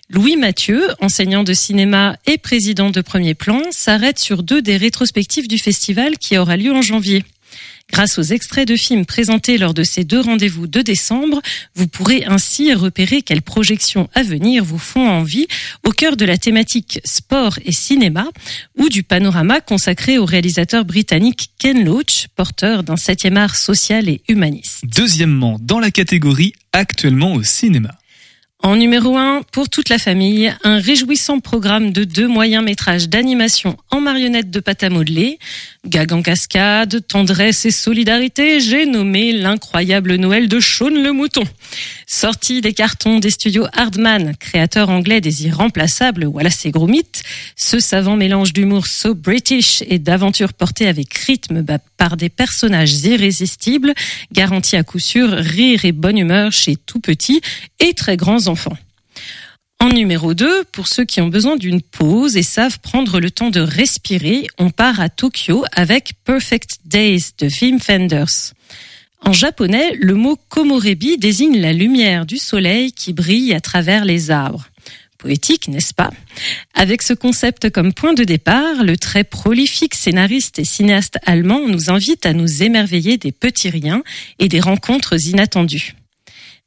Louis 0.10 0.36
Mathieu, 0.36 0.88
enseignant 1.02 1.44
de 1.44 1.54
cinéma 1.54 2.16
et 2.28 2.38
président 2.38 2.92
de 2.92 3.02
Premier 3.02 3.34
Plan, 3.34 3.62
s'arrête 3.72 4.20
sur 4.20 4.44
deux 4.44 4.62
des 4.62 4.78
rétrospectives 4.78 5.48
du 5.48 5.58
festival 5.58 6.20
qui 6.20 6.38
aura 6.38 6.58
lieu 6.58 6.72
en 6.72 6.84
janvier. 6.84 7.24
Grâce 7.92 8.20
aux 8.20 8.24
extraits 8.24 8.68
de 8.68 8.76
films 8.76 9.06
présentés 9.06 9.58
lors 9.58 9.74
de 9.74 9.84
ces 9.84 10.04
deux 10.04 10.22
rendez-vous 10.22 10.68
de 10.68 10.82
décembre, 10.82 11.42
vous 11.74 11.88
pourrez 11.88 12.24
ainsi 12.26 12.72
repérer 12.74 13.24
quelles 13.24 13.42
projections 13.42 14.08
à 14.14 14.22
venir 14.22 14.64
vous 14.64 14.78
font 14.78 15.08
envie 15.08 15.48
au 15.84 15.92
cœur 15.92 16.18
de 16.18 16.26
la 16.26 16.38
thématique 16.38 17.00
sport 17.04 17.58
et 17.66 17.72
cinéma 17.72 18.28
ou 18.78 18.90
du 18.90 19.02
panorama 19.02 19.60
consacré 19.60 20.20
au 20.20 20.26
réalisateur 20.26 20.86
britannique 20.86 21.50
Ken 21.58 21.84
Loach, 21.84 22.28
porteur 22.36 22.84
d'un 22.84 22.98
septième 22.98 23.38
art 23.38 23.56
social 23.56 24.08
et 24.08 24.22
humaniste. 24.28 24.84
Deuxièmement, 24.84 25.58
dans 25.62 25.80
la 25.80 25.90
catégorie 25.90 26.54
actuellement 26.74 27.34
au 27.34 27.44
cinéma. 27.44 27.96
En 28.64 28.78
numéro 28.78 29.18
1, 29.18 29.42
pour 29.52 29.70
toute 29.70 29.90
la 29.90 29.98
famille, 29.98 30.52
un 30.64 30.80
réjouissant 30.80 31.40
programme 31.40 31.92
de 31.92 32.04
deux 32.04 32.28
moyens 32.28 32.64
métrages 32.64 33.10
d'animation 33.10 33.78
en 33.92 34.00
marionnettes 34.00 34.50
de 34.50 34.60
pâte 34.60 34.82
à 34.82 34.90
modeler. 34.90 35.38
Gag 35.86 36.14
en 36.14 36.22
cascade, 36.22 37.06
tendresse 37.06 37.66
et 37.66 37.72
solidarité, 37.72 38.60
j'ai 38.62 38.86
nommé 38.86 39.34
l'incroyable 39.34 40.16
Noël 40.16 40.48
de 40.48 40.60
Sean 40.60 40.90
le 40.90 41.12
Mouton. 41.12 41.44
Sorti 42.08 42.62
des 42.62 42.74
cartons 42.74 43.20
des 43.20 43.32
studios 43.32 43.66
Hardman, 43.74 44.36
créateur 44.38 44.90
anglais 44.90 45.22
des 45.22 45.46
irremplaçables 45.46 46.26
Wallace 46.26 46.66
et 46.66 46.72
Gromit, 46.72 47.04
ce 47.56 47.80
savant 47.80 48.16
mélange 48.16 48.54
d'humour 48.54 48.86
so 48.86 49.16
british 49.16 49.84
et 49.88 49.98
d'aventures 49.98 50.54
portées 50.54 50.88
avec 50.88 51.14
rythme 51.14 51.62
bah, 51.62 51.80
par 51.98 52.16
des 52.16 52.30
personnages 52.30 52.94
irrésistibles 53.04 53.94
garantit 54.32 54.76
à 54.76 54.84
coup 54.84 55.00
sûr 55.00 55.30
rire 55.30 55.86
et 55.86 55.92
bonne 55.92 56.18
humeur 56.18 56.52
chez 56.52 56.76
tout 56.76 57.00
petits 57.00 57.42
et 57.80 57.94
très 57.94 58.18
grands 58.18 58.48
enfants. 58.48 58.78
En 59.80 59.90
numéro 59.90 60.34
2, 60.34 60.64
pour 60.72 60.88
ceux 60.88 61.06
qui 61.06 61.22
ont 61.22 61.28
besoin 61.28 61.58
d'une 61.58 61.82
pause 61.82 62.38
et 62.38 62.44
savent 62.44 62.80
prendre 62.80 63.20
le 63.20 63.30
temps 63.30 63.50
de 63.50 63.60
respirer, 63.60 64.48
on 64.58 64.70
part 64.70 65.00
à 65.00 65.10
Tokyo 65.10 65.66
avec 65.74 66.14
Perfect 66.24 66.80
Days 66.86 67.32
de 67.38 67.48
Wim 67.48 67.80
Fenders. 67.80 68.55
En 69.26 69.34
japonais, 69.34 69.94
le 70.00 70.14
mot 70.14 70.38
komorebi 70.50 71.18
désigne 71.18 71.60
la 71.60 71.74
lumière 71.74 72.28
du 72.28 72.38
soleil 72.38 72.92
qui 72.92 73.12
brille 73.12 73.56
à 73.56 73.60
travers 73.60 74.06
les 74.06 74.30
arbres. 74.30 74.68
Poétique, 75.18 75.68
n'est-ce 75.68 75.96
pas? 75.96 76.12
Avec 76.76 77.02
ce 77.02 77.14
concept 77.14 77.72
comme 77.72 77.92
point 77.92 78.14
de 78.14 78.24
départ, 78.24 78.84
le 78.84 78.98
très 78.98 79.24
prolifique 79.24 79.96
scénariste 79.96 80.60
et 80.60 80.66
cinéaste 80.66 81.18
allemand 81.26 81.68
nous 81.68 81.90
invite 81.90 82.28
à 82.28 82.34
nous 82.34 82.62
émerveiller 82.62 83.18
des 83.18 83.32
petits 83.32 83.72
riens 83.72 84.04
et 84.38 84.48
des 84.48 84.60
rencontres 84.60 85.28
inattendues. 85.28 85.96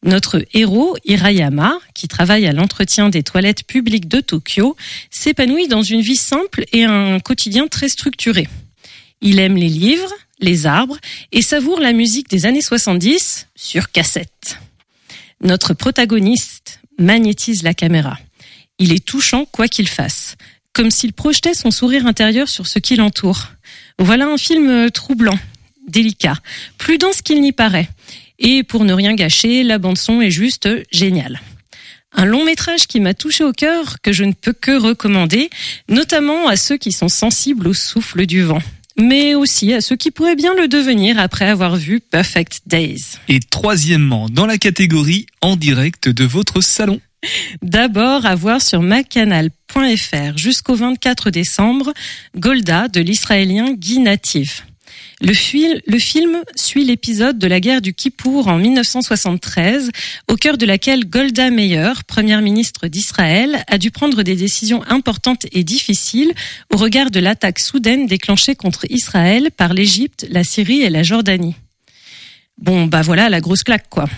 Notre 0.02 0.44
héros, 0.52 0.96
Hirayama, 1.04 1.78
qui 1.94 2.08
travaille 2.08 2.46
à 2.46 2.52
l'entretien 2.52 3.08
des 3.08 3.22
toilettes 3.22 3.64
publiques 3.64 4.08
de 4.08 4.20
Tokyo, 4.20 4.76
s'épanouit 5.10 5.68
dans 5.68 5.82
une 5.82 6.00
vie 6.00 6.16
simple 6.16 6.64
et 6.72 6.84
un 6.84 7.20
quotidien 7.20 7.68
très 7.68 7.88
structuré. 7.88 8.48
Il 9.20 9.38
aime 9.38 9.56
les 9.56 9.68
livres, 9.68 10.12
les 10.40 10.66
arbres 10.66 10.98
et 11.32 11.42
savoure 11.42 11.80
la 11.80 11.92
musique 11.92 12.28
des 12.28 12.46
années 12.46 12.62
70 12.62 13.48
sur 13.54 13.90
cassette. 13.90 14.58
Notre 15.42 15.74
protagoniste 15.74 16.80
magnétise 16.98 17.62
la 17.62 17.74
caméra. 17.74 18.18
Il 18.78 18.92
est 18.92 19.04
touchant 19.04 19.44
quoi 19.44 19.68
qu'il 19.68 19.88
fasse, 19.88 20.36
comme 20.72 20.90
s'il 20.90 21.12
projetait 21.12 21.54
son 21.54 21.70
sourire 21.70 22.06
intérieur 22.06 22.48
sur 22.48 22.66
ce 22.66 22.78
qui 22.78 22.96
l'entoure. 22.96 23.48
Voilà 23.98 24.26
un 24.26 24.36
film 24.36 24.90
troublant, 24.90 25.38
délicat, 25.88 26.36
plus 26.76 26.98
dense 26.98 27.22
qu'il 27.22 27.40
n'y 27.40 27.52
paraît. 27.52 27.88
Et 28.38 28.62
pour 28.62 28.84
ne 28.84 28.92
rien 28.92 29.14
gâcher, 29.14 29.64
la 29.64 29.78
bande 29.78 29.98
son 29.98 30.20
est 30.20 30.30
juste 30.30 30.68
géniale. 30.92 31.40
Un 32.12 32.24
long 32.24 32.44
métrage 32.44 32.86
qui 32.86 33.00
m'a 33.00 33.14
touché 33.14 33.44
au 33.44 33.52
cœur, 33.52 34.00
que 34.00 34.12
je 34.12 34.24
ne 34.24 34.32
peux 34.32 34.52
que 34.52 34.76
recommander, 34.76 35.50
notamment 35.88 36.48
à 36.48 36.56
ceux 36.56 36.78
qui 36.78 36.92
sont 36.92 37.08
sensibles 37.08 37.68
au 37.68 37.74
souffle 37.74 38.26
du 38.26 38.42
vent 38.42 38.62
mais 38.98 39.34
aussi 39.34 39.72
à 39.72 39.80
ceux 39.80 39.96
qui 39.96 40.10
pourraient 40.10 40.36
bien 40.36 40.54
le 40.54 40.68
devenir 40.68 41.18
après 41.18 41.48
avoir 41.48 41.76
vu 41.76 42.00
Perfect 42.00 42.62
Days. 42.66 43.18
Et 43.28 43.40
troisièmement, 43.40 44.28
dans 44.28 44.46
la 44.46 44.58
catégorie 44.58 45.26
en 45.40 45.56
direct 45.56 46.08
de 46.08 46.24
votre 46.24 46.60
salon. 46.60 47.00
D'abord, 47.62 48.26
à 48.26 48.34
voir 48.34 48.62
sur 48.62 48.82
macanal.fr 48.82 50.36
jusqu'au 50.36 50.74
24 50.74 51.30
décembre, 51.30 51.92
Golda 52.36 52.88
de 52.88 53.00
l'israélien 53.00 53.72
Guy 53.72 53.98
Natif. 53.98 54.67
Le, 55.20 55.32
film 55.98 56.42
suit 56.54 56.84
l'épisode 56.84 57.38
de 57.38 57.48
la 57.48 57.58
guerre 57.58 57.82
du 57.82 57.92
Kippour 57.92 58.46
en 58.46 58.56
1973, 58.56 59.90
au 60.28 60.36
cœur 60.36 60.56
de 60.56 60.64
laquelle 60.64 61.08
Golda 61.08 61.50
Meir, 61.50 62.04
première 62.04 62.40
ministre 62.40 62.86
d'Israël, 62.86 63.64
a 63.66 63.78
dû 63.78 63.90
prendre 63.90 64.22
des 64.22 64.36
décisions 64.36 64.84
importantes 64.88 65.46
et 65.50 65.64
difficiles 65.64 66.32
au 66.72 66.76
regard 66.76 67.10
de 67.10 67.18
l'attaque 67.18 67.58
soudaine 67.58 68.06
déclenchée 68.06 68.54
contre 68.54 68.86
Israël 68.90 69.50
par 69.56 69.74
l'Égypte, 69.74 70.24
la 70.30 70.44
Syrie 70.44 70.82
et 70.82 70.90
la 70.90 71.02
Jordanie. 71.02 71.56
Bon, 72.58 72.86
bah 72.86 73.02
voilà 73.02 73.28
la 73.28 73.40
grosse 73.40 73.64
claque, 73.64 73.88
quoi. 73.88 74.08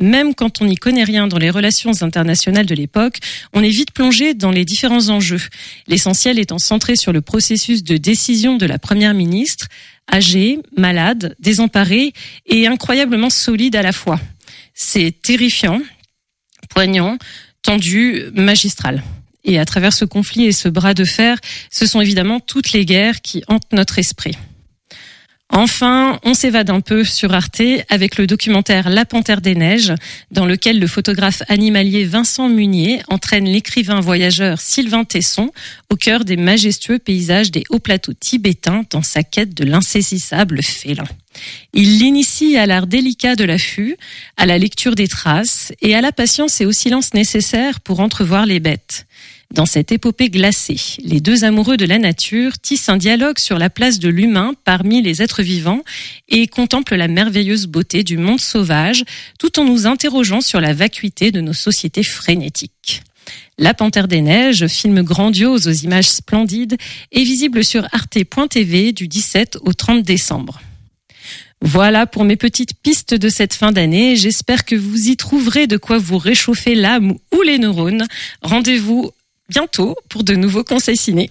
Même 0.00 0.34
quand 0.34 0.60
on 0.60 0.66
n'y 0.66 0.76
connaît 0.76 1.04
rien 1.04 1.26
dans 1.26 1.38
les 1.38 1.50
relations 1.50 1.90
internationales 2.02 2.66
de 2.66 2.74
l'époque, 2.74 3.18
on 3.52 3.64
est 3.64 3.70
vite 3.70 3.92
plongé 3.92 4.34
dans 4.34 4.50
les 4.50 4.64
différents 4.64 5.08
enjeux. 5.08 5.42
L'essentiel 5.88 6.38
étant 6.38 6.58
centré 6.58 6.96
sur 6.96 7.12
le 7.12 7.20
processus 7.20 7.82
de 7.82 7.96
décision 7.96 8.56
de 8.56 8.66
la 8.66 8.78
première 8.78 9.14
ministre, 9.14 9.66
âgée, 10.12 10.60
malade, 10.76 11.34
désemparée 11.40 12.12
et 12.46 12.66
incroyablement 12.66 13.30
solide 13.30 13.76
à 13.76 13.82
la 13.82 13.92
fois. 13.92 14.20
C'est 14.74 15.12
terrifiant, 15.22 15.80
poignant, 16.70 17.18
tendu, 17.62 18.22
magistral. 18.32 19.02
Et 19.44 19.58
à 19.58 19.64
travers 19.64 19.92
ce 19.92 20.04
conflit 20.04 20.44
et 20.44 20.52
ce 20.52 20.68
bras 20.68 20.94
de 20.94 21.04
fer, 21.04 21.38
ce 21.70 21.86
sont 21.86 22.00
évidemment 22.00 22.38
toutes 22.38 22.72
les 22.72 22.84
guerres 22.84 23.20
qui 23.20 23.42
hantent 23.48 23.72
notre 23.72 23.98
esprit. 23.98 24.36
Enfin, 25.50 26.18
on 26.24 26.34
s'évade 26.34 26.68
un 26.68 26.80
peu 26.80 27.04
sur 27.04 27.32
Arte 27.32 27.62
avec 27.88 28.18
le 28.18 28.26
documentaire 28.26 28.90
La 28.90 29.06
Panthère 29.06 29.40
des 29.40 29.54
Neiges, 29.54 29.94
dans 30.30 30.44
lequel 30.44 30.78
le 30.78 30.86
photographe 30.86 31.42
animalier 31.48 32.04
Vincent 32.04 32.50
Munier 32.50 33.00
entraîne 33.08 33.46
l'écrivain 33.46 34.00
voyageur 34.00 34.60
Sylvain 34.60 35.04
Tesson 35.04 35.50
au 35.88 35.96
cœur 35.96 36.26
des 36.26 36.36
majestueux 36.36 36.98
paysages 36.98 37.50
des 37.50 37.64
hauts 37.70 37.78
plateaux 37.78 38.12
tibétains 38.12 38.84
dans 38.90 39.02
sa 39.02 39.22
quête 39.22 39.54
de 39.54 39.64
l'insaisissable 39.64 40.62
félin. 40.62 41.08
Il 41.72 41.98
l'initie 41.98 42.58
à 42.58 42.66
l'art 42.66 42.86
délicat 42.86 43.34
de 43.34 43.44
l'affût, 43.44 43.96
à 44.36 44.44
la 44.44 44.58
lecture 44.58 44.94
des 44.94 45.08
traces 45.08 45.72
et 45.80 45.94
à 45.94 46.02
la 46.02 46.12
patience 46.12 46.60
et 46.60 46.66
au 46.66 46.72
silence 46.72 47.14
nécessaires 47.14 47.80
pour 47.80 48.00
entrevoir 48.00 48.44
les 48.44 48.60
bêtes. 48.60 49.06
Dans 49.54 49.64
cette 49.64 49.92
épopée 49.92 50.28
glacée, 50.28 50.98
les 51.02 51.20
deux 51.20 51.44
amoureux 51.44 51.78
de 51.78 51.86
la 51.86 51.98
nature 51.98 52.58
tissent 52.58 52.90
un 52.90 52.98
dialogue 52.98 53.38
sur 53.38 53.58
la 53.58 53.70
place 53.70 53.98
de 53.98 54.10
l'humain 54.10 54.52
parmi 54.64 55.00
les 55.00 55.22
êtres 55.22 55.42
vivants 55.42 55.82
et 56.28 56.46
contemplent 56.48 56.96
la 56.96 57.08
merveilleuse 57.08 57.66
beauté 57.66 58.04
du 58.04 58.18
monde 58.18 58.40
sauvage 58.40 59.04
tout 59.38 59.58
en 59.58 59.64
nous 59.64 59.86
interrogeant 59.86 60.42
sur 60.42 60.60
la 60.60 60.74
vacuité 60.74 61.32
de 61.32 61.40
nos 61.40 61.54
sociétés 61.54 62.02
frénétiques. 62.02 63.02
La 63.56 63.72
Panthère 63.72 64.06
des 64.06 64.20
Neiges, 64.20 64.66
film 64.66 65.02
grandiose 65.02 65.66
aux 65.66 65.72
images 65.72 66.10
splendides, 66.10 66.76
est 67.10 67.24
visible 67.24 67.64
sur 67.64 67.88
arte.tv 67.92 68.92
du 68.92 69.08
17 69.08 69.58
au 69.62 69.72
30 69.72 70.02
décembre. 70.02 70.60
Voilà 71.60 72.06
pour 72.06 72.24
mes 72.24 72.36
petites 72.36 72.74
pistes 72.74 73.14
de 73.14 73.28
cette 73.28 73.54
fin 73.54 73.72
d'année. 73.72 74.14
J'espère 74.14 74.64
que 74.64 74.76
vous 74.76 75.08
y 75.08 75.16
trouverez 75.16 75.66
de 75.66 75.76
quoi 75.76 75.98
vous 75.98 76.18
réchauffer 76.18 76.76
l'âme 76.76 77.14
ou 77.34 77.42
les 77.42 77.58
neurones. 77.58 78.06
Rendez-vous 78.42 79.10
bientôt 79.48 79.96
pour 80.08 80.24
de 80.24 80.34
nouveaux 80.34 80.64
conseils 80.64 80.96
ciné. 80.96 81.30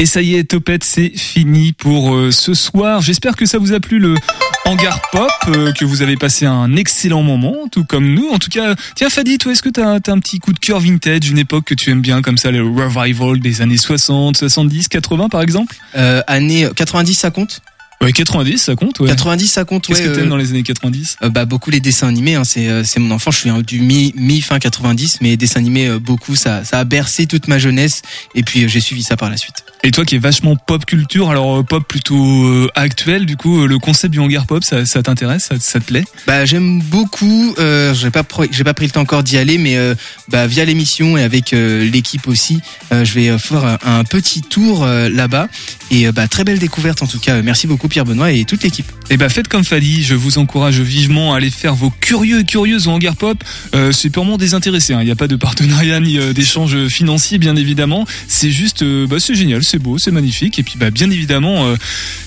Et 0.00 0.06
ça 0.06 0.22
y 0.22 0.36
est, 0.36 0.44
Topette, 0.44 0.84
c'est 0.84 1.08
fini 1.08 1.72
pour 1.72 2.14
euh, 2.14 2.30
ce 2.30 2.54
soir. 2.54 3.00
J'espère 3.02 3.34
que 3.34 3.46
ça 3.46 3.58
vous 3.58 3.72
a 3.72 3.80
plu 3.80 3.98
le 3.98 4.14
hangar 4.68 5.00
pop, 5.10 5.30
euh, 5.48 5.72
que 5.72 5.86
vous 5.86 6.02
avez 6.02 6.16
passé 6.16 6.44
un 6.44 6.76
excellent 6.76 7.22
moment, 7.22 7.54
tout 7.72 7.84
comme 7.84 8.12
nous. 8.12 8.28
En 8.28 8.38
tout 8.38 8.50
cas, 8.50 8.74
tiens 8.94 9.08
Fadi, 9.08 9.38
toi, 9.38 9.52
est-ce 9.52 9.62
que 9.62 9.70
t'as 9.70 9.94
as 9.94 10.12
un 10.12 10.18
petit 10.18 10.40
coup 10.40 10.52
de 10.52 10.58
cœur 10.58 10.78
vintage, 10.78 11.30
une 11.30 11.38
époque 11.38 11.64
que 11.64 11.74
tu 11.74 11.90
aimes 11.90 12.02
bien, 12.02 12.20
comme 12.20 12.36
ça, 12.36 12.50
le 12.50 12.62
revival 12.62 13.40
des 13.40 13.62
années 13.62 13.78
60, 13.78 14.36
70, 14.36 14.88
80 14.88 15.30
par 15.30 15.40
exemple? 15.40 15.74
Euh, 15.96 16.20
Années 16.26 16.68
90, 16.76 17.14
ça 17.14 17.30
compte? 17.30 17.62
Ouais, 18.00 18.12
90, 18.12 18.58
ça 18.58 18.76
compte, 18.76 19.00
ouais. 19.00 19.08
90, 19.08 19.48
ça 19.48 19.64
compte, 19.64 19.86
Qu'est-ce 19.86 20.02
ouais. 20.02 20.08
que 20.08 20.14
t'aimes 20.14 20.26
euh, 20.26 20.30
dans 20.30 20.36
les 20.36 20.50
années 20.50 20.62
90 20.62 21.16
euh, 21.22 21.30
Bah 21.30 21.46
beaucoup 21.46 21.70
les 21.70 21.80
dessins 21.80 22.06
animés, 22.06 22.36
hein, 22.36 22.44
c'est 22.44 22.68
euh, 22.68 22.84
c'est 22.84 23.00
mon 23.00 23.10
enfant. 23.10 23.32
Je 23.32 23.38
suis 23.38 23.50
du 23.64 23.80
mi 23.80 24.12
mi 24.16 24.40
fin 24.40 24.60
90, 24.60 25.18
mais 25.20 25.36
dessins 25.36 25.58
animés 25.58 25.88
euh, 25.88 25.98
beaucoup, 25.98 26.36
ça 26.36 26.62
ça 26.64 26.78
a 26.78 26.84
bercé 26.84 27.26
toute 27.26 27.48
ma 27.48 27.58
jeunesse 27.58 28.02
et 28.36 28.44
puis 28.44 28.64
euh, 28.64 28.68
j'ai 28.68 28.80
suivi 28.80 29.02
ça 29.02 29.16
par 29.16 29.30
la 29.30 29.36
suite. 29.36 29.64
Et 29.84 29.90
toi 29.92 30.04
qui 30.04 30.16
es 30.16 30.18
vachement 30.18 30.56
pop 30.56 30.84
culture, 30.84 31.30
alors 31.30 31.58
euh, 31.58 31.62
pop 31.62 31.86
plutôt 31.86 32.44
euh, 32.44 32.68
actuel, 32.74 33.26
du 33.26 33.36
coup, 33.36 33.62
euh, 33.62 33.66
le 33.66 33.78
concept 33.78 34.12
du 34.12 34.18
hangar 34.18 34.46
pop, 34.46 34.64
ça, 34.64 34.84
ça 34.84 35.02
t'intéresse, 35.02 35.44
ça, 35.44 35.54
ça 35.60 35.78
te 35.78 35.84
plaît? 35.84 36.04
Bah 36.26 36.44
j'aime 36.44 36.80
beaucoup. 36.82 37.54
Euh, 37.58 37.94
j'ai 37.94 38.10
pas 38.10 38.22
j'ai 38.50 38.64
pas 38.64 38.74
pris 38.74 38.86
le 38.86 38.90
temps 38.90 39.02
encore 39.02 39.22
d'y 39.22 39.38
aller, 39.38 39.56
mais 39.56 39.76
euh, 39.76 39.94
bah 40.28 40.46
via 40.46 40.64
l'émission 40.64 41.16
et 41.16 41.22
avec 41.22 41.52
euh, 41.52 41.88
l'équipe 41.88 42.26
aussi, 42.26 42.60
je 42.90 43.12
vais 43.14 43.38
faire 43.38 43.78
un, 43.84 44.04
petit 44.04 44.42
tour 44.42 44.86
là-bas. 44.86 45.48
Et 45.90 46.10
bah 46.12 46.28
très 46.28 46.44
belle 46.44 46.58
découverte 46.58 47.02
en 47.02 47.06
tout 47.06 47.18
cas. 47.18 47.40
Merci 47.42 47.66
beaucoup 47.66 47.88
Pierre 47.88 48.04
Benoît 48.04 48.32
et 48.32 48.44
toute 48.44 48.62
l'équipe. 48.62 48.90
Eh 49.10 49.16
ben 49.16 49.28
faites 49.28 49.48
comme 49.48 49.64
Fadi, 49.64 50.02
je 50.02 50.14
vous 50.14 50.38
encourage 50.38 50.80
vivement 50.80 51.34
à 51.34 51.38
aller 51.38 51.50
faire 51.50 51.74
vos 51.74 51.90
curieux 51.90 52.40
et 52.40 52.44
curieuses 52.44 52.88
au 52.88 52.90
hangar 52.90 53.16
pop. 53.16 53.42
C'est 53.92 54.10
purement 54.10 54.36
désintéressé, 54.36 54.94
hein. 54.94 55.00
il 55.00 55.06
n'y 55.06 55.10
a 55.10 55.16
pas 55.16 55.28
de 55.28 55.36
partenariat 55.36 56.00
ni 56.00 56.18
d'échange 56.34 56.88
financier 56.88 57.38
bien 57.38 57.56
évidemment. 57.56 58.06
C'est 58.26 58.50
juste, 58.50 58.84
bah, 58.84 59.16
c'est 59.18 59.34
génial, 59.34 59.62
c'est 59.68 59.78
beau, 59.78 59.98
c'est 59.98 60.10
magnifique. 60.10 60.58
Et 60.58 60.62
puis 60.62 60.74
bah, 60.78 60.90
bien 60.90 61.10
évidemment, 61.10 61.66
euh, 61.66 61.76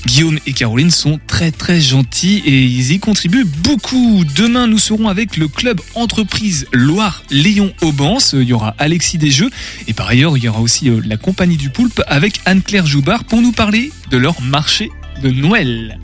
Guillaume 0.06 0.40
et 0.46 0.54
Caroline 0.54 0.92
sont 0.92 1.20
très 1.28 1.52
très 1.52 1.82
gentils 1.82 2.42
et 2.46 2.64
ils 2.64 2.92
y 2.92 3.00
contribuent 3.00 3.46
beaucoup. 3.46 4.24
Demain 4.36 4.68
nous 4.68 4.78
serons 4.78 5.08
avec 5.08 5.38
le 5.38 5.48
club 5.48 5.82
entreprise 5.96 6.68
Loire-Léon-Aubance. 6.72 8.34
Il 8.34 8.44
y 8.44 8.54
aura 8.54 8.76
Alexis 8.78 9.18
Desjeux 9.18 9.50
et 9.88 9.94
par 9.94 10.08
ailleurs 10.08 10.38
il 10.38 10.44
y 10.44 10.48
aura 10.48 10.62
aussi 10.62 10.90
euh, 10.90 11.02
la 11.06 11.18
compagnie 11.18 11.58
du 11.58 11.70
Poulpe 11.70 12.02
avec 12.08 12.40
Anne-Claire 12.46 12.86
Joubard 12.86 13.24
pour 13.24 13.42
nous 13.42 13.52
parler 13.52 13.92
de 14.12 14.18
leur 14.18 14.40
marché 14.42 14.92
de 15.24 15.32
Noël. 15.32 16.00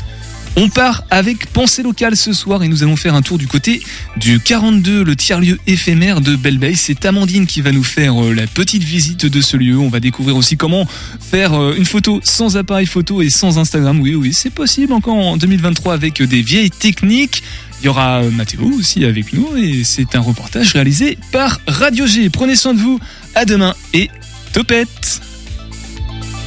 On 0.59 0.69
part 0.69 1.03
avec 1.11 1.45
Pensée 1.53 1.83
locale 1.83 2.17
ce 2.17 2.33
soir 2.33 2.63
et 2.63 2.67
nous 2.67 2.81
allons 2.81 2.95
faire 2.95 3.13
un 3.13 3.21
tour 3.21 3.37
du 3.37 3.45
côté 3.45 3.79
du 4.15 4.39
42, 4.39 5.03
le 5.03 5.15
tiers-lieu 5.15 5.59
éphémère 5.67 6.19
de 6.19 6.35
Belle 6.35 6.59
C'est 6.75 7.05
Amandine 7.05 7.45
qui 7.45 7.61
va 7.61 7.71
nous 7.71 7.83
faire 7.83 8.19
euh, 8.19 8.33
la 8.33 8.47
petite 8.47 8.83
visite 8.83 9.27
de 9.27 9.39
ce 9.39 9.55
lieu. 9.55 9.77
On 9.77 9.89
va 9.89 9.99
découvrir 9.99 10.35
aussi 10.35 10.57
comment 10.57 10.87
faire 11.19 11.53
euh, 11.53 11.75
une 11.77 11.85
photo 11.85 12.19
sans 12.23 12.57
appareil 12.57 12.87
photo 12.87 13.21
et 13.21 13.29
sans 13.29 13.59
Instagram. 13.59 13.99
Oui, 14.01 14.15
oui, 14.15 14.33
c'est 14.33 14.49
possible 14.49 14.93
encore 14.93 15.17
en 15.17 15.37
2023 15.37 15.93
avec 15.93 16.23
des 16.23 16.41
vieilles 16.41 16.71
techniques. 16.71 17.43
Il 17.81 17.85
y 17.85 17.89
aura 17.89 18.23
euh, 18.23 18.31
Mathéo 18.31 18.63
aussi 18.79 19.05
avec 19.05 19.33
nous 19.33 19.55
et 19.57 19.83
c'est 19.83 20.15
un 20.15 20.21
reportage 20.21 20.73
réalisé 20.73 21.19
par 21.31 21.59
Radio 21.67 22.07
G. 22.07 22.31
Prenez 22.31 22.55
soin 22.55 22.73
de 22.73 22.79
vous, 22.79 22.99
à 23.35 23.45
demain 23.45 23.75
et 23.93 24.09
topette 24.53 25.21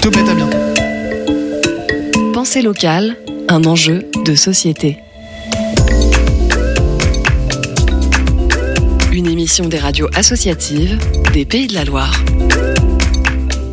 Topette 0.00 0.28
à 0.28 0.34
bientôt. 0.34 0.58
Pensée 2.32 2.62
locale, 2.62 3.16
un 3.49 3.64
enjeu 3.64 4.09
de 4.24 4.34
société. 4.34 4.99
Une 9.12 9.26
émission 9.26 9.66
des 9.66 9.78
radios 9.78 10.09
associatives 10.14 10.99
des 11.32 11.45
Pays 11.45 11.66
de 11.66 11.74
la 11.74 11.84
Loire. 11.84 12.22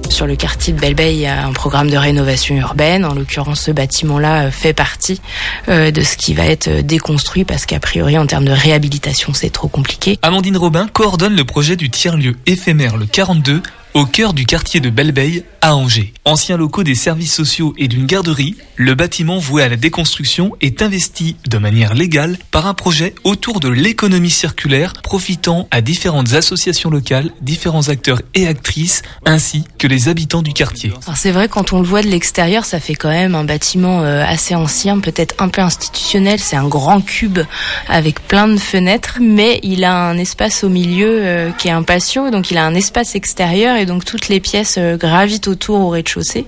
Sur 0.09 0.26
le 0.26 0.36
quartier 0.36 0.74
de 0.74 0.80
Belle 0.80 0.95
il 0.99 1.20
y 1.20 1.26
a 1.28 1.45
un 1.45 1.53
programme 1.53 1.91
de 1.91 1.97
rénovation 1.97 2.55
urbaine. 2.55 3.05
En 3.05 3.13
l'occurrence, 3.13 3.61
ce 3.61 3.72
bâtiment-là 3.72 4.45
euh, 4.45 4.51
fait 4.51 4.74
partie 4.74 5.22
euh, 5.68 5.91
de 5.91 6.01
ce 6.01 6.18
qui 6.18 6.34
va 6.34 6.45
être 6.45 6.68
euh, 6.70 6.82
déconstruit 6.82 7.45
parce 7.45 7.68
qu'a 7.68 7.80
priori, 7.80 8.18
en 8.18 8.26
termes 8.26 8.45
de 8.45 8.51
réhabilitation, 8.51 9.34
c'est 9.34 9.51
trop 9.51 9.68
compliqué. 9.68 10.18
Amandine 10.24 10.57
Robin 10.57 10.88
coordonne 10.91 11.36
le 11.36 11.45
projet 11.45 11.76
du 11.76 11.91
tiers-lieu 11.91 12.36
éphémère 12.47 12.97
le 12.97 13.05
42 13.05 13.61
au 13.97 14.05
cœur 14.05 14.33
du 14.33 14.45
quartier 14.45 14.79
de 14.79 14.91
Belleveille 14.91 15.43
à 15.59 15.75
Angers. 15.75 16.13
Ancien 16.23 16.55
locaux 16.55 16.83
des 16.83 16.93
services 16.93 17.33
sociaux 17.33 17.73
et 17.79 17.87
d'une 17.87 18.05
garderie, 18.05 18.55
le 18.75 18.93
bâtiment 18.93 19.39
voué 19.39 19.63
à 19.63 19.69
la 19.69 19.75
déconstruction 19.75 20.55
est 20.61 20.83
investi 20.83 21.35
de 21.49 21.57
manière 21.57 21.95
légale 21.95 22.37
par 22.51 22.67
un 22.67 22.75
projet 22.75 23.15
autour 23.23 23.59
de 23.59 23.69
l'économie 23.69 24.29
circulaire 24.29 24.93
profitant 25.01 25.67
à 25.71 25.81
différentes 25.81 26.33
associations 26.33 26.91
locales, 26.91 27.31
différents 27.41 27.89
acteurs 27.89 28.21
et 28.35 28.45
actrices 28.45 29.01
ainsi 29.25 29.63
que 29.79 29.87
les 29.87 30.09
habitants 30.09 30.43
du 30.43 30.53
quartier. 30.53 30.93
C'est 31.15 31.31
vrai 31.31 31.47
quand 31.47 31.73
on 31.73 31.79
le 31.79 31.87
voit 31.87 32.03
de 32.03 32.07
l'extérieur, 32.07 32.65
ça 32.65 32.79
fait 32.79 32.93
quand 32.93 33.09
même 33.09 33.33
un 33.33 33.45
bâtiment 33.45 34.03
euh, 34.03 34.23
assez 34.23 34.53
ancien, 34.53 34.99
peut-être 34.99 35.33
un 35.39 35.49
peu 35.49 35.61
institutionnel. 35.61 36.39
C'est 36.39 36.55
un 36.55 36.67
grand 36.67 37.01
cube 37.01 37.39
avec 37.89 38.19
plein 38.27 38.47
de 38.47 38.57
fenêtres, 38.57 39.17
mais 39.19 39.59
il 39.63 39.83
a 39.83 39.95
un 39.95 40.19
espace 40.19 40.63
au 40.63 40.69
milieu 40.69 41.09
euh, 41.09 41.51
qui 41.57 41.67
est 41.69 41.71
un 41.71 41.81
patio, 41.81 42.29
donc 42.29 42.51
il 42.51 42.59
a 42.59 42.65
un 42.65 42.75
espace 42.75 43.15
extérieur 43.15 43.75
donc 43.88 44.05
toutes 44.05 44.27
les 44.27 44.39
pièces 44.39 44.75
euh, 44.77 44.97
gravitent 44.97 45.47
autour 45.47 45.79
au 45.79 45.89
rez-de-chaussée. 45.89 46.45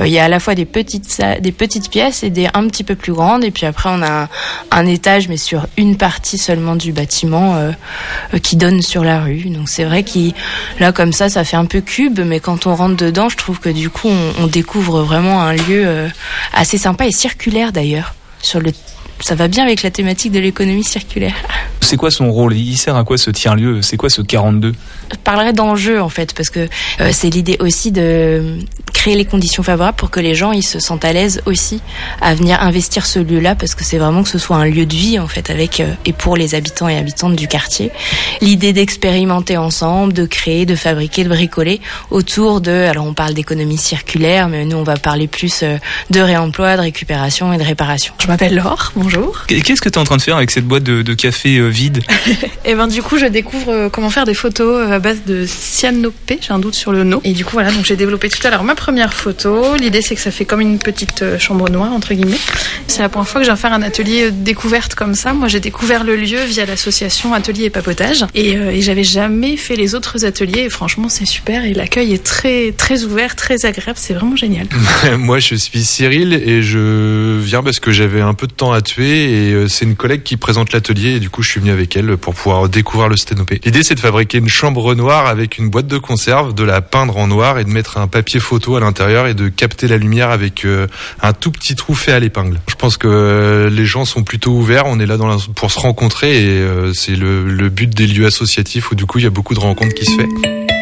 Euh, 0.00 0.06
il 0.08 0.12
y 0.12 0.18
a 0.18 0.24
à 0.24 0.28
la 0.28 0.40
fois 0.40 0.56
des 0.56 0.64
petites 0.64 1.22
des 1.40 1.52
petites 1.52 1.90
pièces 1.90 2.24
et 2.24 2.30
des 2.30 2.48
un 2.54 2.66
petit 2.66 2.82
peu 2.82 2.96
plus 2.96 3.12
grandes, 3.12 3.44
et 3.44 3.52
puis 3.52 3.66
après 3.66 3.90
on 3.92 4.02
a 4.02 4.28
un, 4.72 4.86
étage 4.86 5.28
mais 5.28 5.36
sur 5.36 5.66
une 5.76 5.96
partie 5.96 6.38
seulement 6.38 6.74
du 6.74 6.92
bâtiment 6.92 7.56
euh, 7.56 7.72
qui 8.42 8.56
donne 8.56 8.82
sur 8.82 9.04
la 9.04 9.20
rue. 9.20 9.50
Donc 9.50 9.68
c'est 9.68 9.84
vrai 9.84 10.02
qu'il 10.02 10.34
là 10.80 10.90
comme 10.90 11.12
ça 11.12 11.28
ça 11.28 11.44
fait 11.44 11.56
un 11.56 11.66
peu 11.66 11.80
cube, 11.80 12.20
mais 12.24 12.40
quand 12.40 12.66
on 12.66 12.74
rentre 12.74 12.96
dedans, 12.96 13.28
je 13.28 13.36
trouve 13.36 13.60
que 13.60 13.68
du 13.68 13.90
coup 13.90 14.08
on, 14.08 14.44
on 14.44 14.46
découvre 14.46 15.02
vraiment 15.02 15.42
un 15.42 15.52
lieu 15.52 16.08
assez 16.52 16.78
sympa 16.78 17.06
et 17.06 17.12
circulaire 17.12 17.72
d'ailleurs. 17.72 18.14
Sur 18.40 18.60
le 18.60 18.72
ça 19.20 19.34
va 19.34 19.48
bien 19.48 19.64
avec 19.64 19.82
la 19.82 19.90
thématique 19.90 20.32
de 20.32 20.40
l'économie 20.40 20.84
circulaire. 20.84 21.34
C'est 21.80 21.96
quoi 21.96 22.10
son 22.10 22.30
rôle? 22.30 22.54
Il 22.54 22.76
sert 22.76 22.96
à 22.96 23.04
quoi 23.04 23.16
ce 23.16 23.30
tiers-lieu? 23.30 23.80
C'est 23.82 23.96
quoi 23.96 24.10
ce 24.10 24.20
42 24.20 24.74
Je 25.10 25.16
parlerai 25.16 25.52
d'enjeu 25.52 26.02
en 26.02 26.08
fait 26.08 26.34
parce 26.34 26.50
que 26.50 26.68
euh, 27.00 27.10
c'est 27.12 27.30
l'idée 27.30 27.56
aussi 27.60 27.92
de 27.92 28.58
créer 28.92 29.16
les 29.16 29.24
conditions 29.24 29.62
favorables 29.62 29.96
pour 29.96 30.10
que 30.10 30.20
les 30.20 30.34
gens 30.34 30.52
ils 30.52 30.64
se 30.64 30.80
sentent 30.80 31.04
à 31.04 31.12
l'aise 31.12 31.40
aussi 31.46 31.80
à 32.20 32.34
venir 32.34 32.60
investir 32.62 33.06
ce 33.06 33.18
lieu-là 33.18 33.54
parce 33.54 33.74
que 33.74 33.84
c'est 33.84 33.96
vraiment 33.96 34.22
que 34.22 34.28
ce 34.28 34.38
soit 34.38 34.56
un 34.56 34.66
lieu 34.66 34.86
de 34.86 34.94
vie 34.94 35.18
en 35.18 35.28
fait 35.28 35.50
avec 35.50 35.80
euh, 35.80 35.92
et 36.04 36.12
pour 36.12 36.36
les 36.36 36.54
habitants 36.54 36.88
et 36.88 36.96
habitantes 36.98 37.36
du 37.36 37.48
quartier. 37.48 37.90
L'idée 38.40 38.72
d'expérimenter 38.72 39.56
ensemble, 39.56 40.12
de 40.12 40.26
créer, 40.26 40.66
de 40.66 40.76
fabriquer, 40.76 41.24
de 41.24 41.28
bricoler 41.28 41.80
autour 42.10 42.60
de 42.60 42.72
alors 42.72 43.06
on 43.06 43.14
parle 43.14 43.34
d'économie 43.34 43.78
circulaire 43.78 44.48
mais 44.48 44.64
nous 44.64 44.76
on 44.76 44.82
va 44.84 44.96
parler 44.96 45.26
plus 45.26 45.62
euh, 45.62 45.78
de 46.10 46.20
réemploi, 46.20 46.76
de 46.76 46.82
récupération 46.82 47.52
et 47.52 47.56
de 47.56 47.64
réparation. 47.64 48.12
Je 48.18 48.26
m'appelle 48.26 48.54
Laure, 48.54 48.92
bonjour. 49.08 49.46
Qu'est-ce 49.46 49.80
que 49.80 49.88
tu 49.88 49.94
es 49.94 49.98
en 49.98 50.04
train 50.04 50.16
de 50.16 50.22
faire 50.22 50.36
avec 50.36 50.50
cette 50.50 50.66
boîte 50.66 50.82
de, 50.82 51.00
de 51.02 51.14
café 51.14 51.56
euh, 51.56 51.68
vide 51.68 52.02
Et 52.64 52.74
ben 52.74 52.86
du 52.86 53.02
coup, 53.02 53.16
je 53.16 53.26
découvre 53.26 53.72
euh, 53.72 53.88
comment 53.88 54.10
faire 54.10 54.26
des 54.26 54.34
photos 54.34 54.86
euh, 54.86 54.92
à 54.92 54.98
base 54.98 55.22
de 55.26 55.46
cyanopée, 55.46 56.38
j'ai 56.40 56.52
un 56.52 56.58
doute 56.58 56.74
sur 56.74 56.92
le 56.92 57.04
nom. 57.04 57.20
Et 57.24 57.32
du 57.32 57.44
coup, 57.44 57.52
voilà, 57.52 57.70
donc 57.70 57.86
j'ai 57.86 57.96
développé 57.96 58.28
tout 58.28 58.46
à 58.46 58.50
l'heure 58.50 58.64
ma 58.64 58.74
première 58.74 59.14
photo. 59.14 59.76
L'idée, 59.76 60.02
c'est 60.02 60.14
que 60.14 60.20
ça 60.20 60.30
fait 60.30 60.44
comme 60.44 60.60
une 60.60 60.78
petite 60.78 61.38
chambre 61.38 61.70
noire, 61.70 61.92
entre 61.92 62.12
guillemets. 62.12 62.38
C'est 62.86 63.00
la 63.00 63.08
première 63.08 63.28
fois 63.28 63.40
que 63.40 63.46
je 63.46 63.50
viens 63.50 63.56
faire 63.56 63.72
un 63.72 63.82
atelier 63.82 64.30
découverte 64.30 64.94
comme 64.94 65.14
ça. 65.14 65.32
Moi, 65.32 65.48
j'ai 65.48 65.60
découvert 65.60 66.04
le 66.04 66.16
lieu 66.16 66.42
via 66.44 66.66
l'association 66.66 67.32
Atelier 67.32 67.64
et 67.64 67.70
Papotage. 67.70 68.26
Et, 68.34 68.56
euh, 68.56 68.70
et 68.70 68.82
j'avais 68.82 69.04
jamais 69.04 69.56
fait 69.56 69.76
les 69.76 69.94
autres 69.94 70.26
ateliers. 70.26 70.62
Et 70.62 70.70
franchement, 70.70 71.08
c'est 71.08 71.26
super. 71.26 71.64
Et 71.64 71.72
l'accueil 71.72 72.12
est 72.12 72.24
très, 72.24 72.72
très 72.72 73.04
ouvert, 73.04 73.36
très 73.36 73.64
agréable. 73.64 73.98
C'est 74.00 74.14
vraiment 74.14 74.36
génial. 74.36 74.66
Moi, 75.18 75.38
je 75.38 75.54
suis 75.54 75.84
Cyril 75.84 76.34
et 76.34 76.60
je 76.60 77.38
viens 77.38 77.62
parce 77.62 77.80
que 77.80 77.90
j'avais 77.90 78.20
un 78.20 78.34
peu 78.34 78.46
de 78.46 78.52
temps 78.52 78.72
à 78.72 78.82
tuer 78.82 78.97
et 79.06 79.52
euh, 79.52 79.68
c'est 79.68 79.84
une 79.84 79.96
collègue 79.96 80.22
qui 80.22 80.36
présente 80.36 80.72
l'atelier 80.72 81.16
et 81.16 81.20
du 81.20 81.30
coup, 81.30 81.42
je 81.42 81.50
suis 81.50 81.60
venu 81.60 81.70
avec 81.70 81.96
elle 81.96 82.16
pour 82.16 82.34
pouvoir 82.34 82.68
découvrir 82.68 83.08
le 83.08 83.16
sténopé. 83.16 83.60
L'idée, 83.64 83.82
c'est 83.82 83.94
de 83.94 84.00
fabriquer 84.00 84.38
une 84.38 84.48
chambre 84.48 84.94
noire 84.94 85.26
avec 85.26 85.58
une 85.58 85.68
boîte 85.68 85.86
de 85.86 85.98
conserve, 85.98 86.54
de 86.54 86.64
la 86.64 86.80
peindre 86.80 87.16
en 87.16 87.26
noir 87.26 87.58
et 87.58 87.64
de 87.64 87.70
mettre 87.70 87.98
un 87.98 88.08
papier 88.08 88.40
photo 88.40 88.76
à 88.76 88.80
l'intérieur 88.80 89.26
et 89.26 89.34
de 89.34 89.48
capter 89.48 89.88
la 89.88 89.96
lumière 89.96 90.30
avec 90.30 90.64
euh, 90.64 90.86
un 91.22 91.32
tout 91.32 91.50
petit 91.50 91.74
trou 91.74 91.94
fait 91.94 92.12
à 92.12 92.20
l'épingle. 92.20 92.60
Je 92.68 92.74
pense 92.74 92.96
que 92.96 93.08
euh, 93.08 93.70
les 93.70 93.84
gens 93.84 94.04
sont 94.04 94.22
plutôt 94.22 94.52
ouverts. 94.52 94.84
On 94.86 94.98
est 95.00 95.06
là 95.06 95.16
pour 95.54 95.70
se 95.70 95.78
rencontrer 95.78 96.44
et 96.44 96.92
c'est 96.94 97.16
le, 97.16 97.48
le 97.48 97.68
but 97.68 97.90
des 97.90 98.06
lieux 98.06 98.26
associatifs 98.26 98.90
où 98.90 98.94
du 98.94 99.06
coup, 99.06 99.18
il 99.18 99.24
y 99.24 99.26
a 99.26 99.30
beaucoup 99.30 99.54
de 99.54 99.60
rencontres 99.60 99.94
qui 99.94 100.04
se 100.04 100.12
fait. 100.12 100.77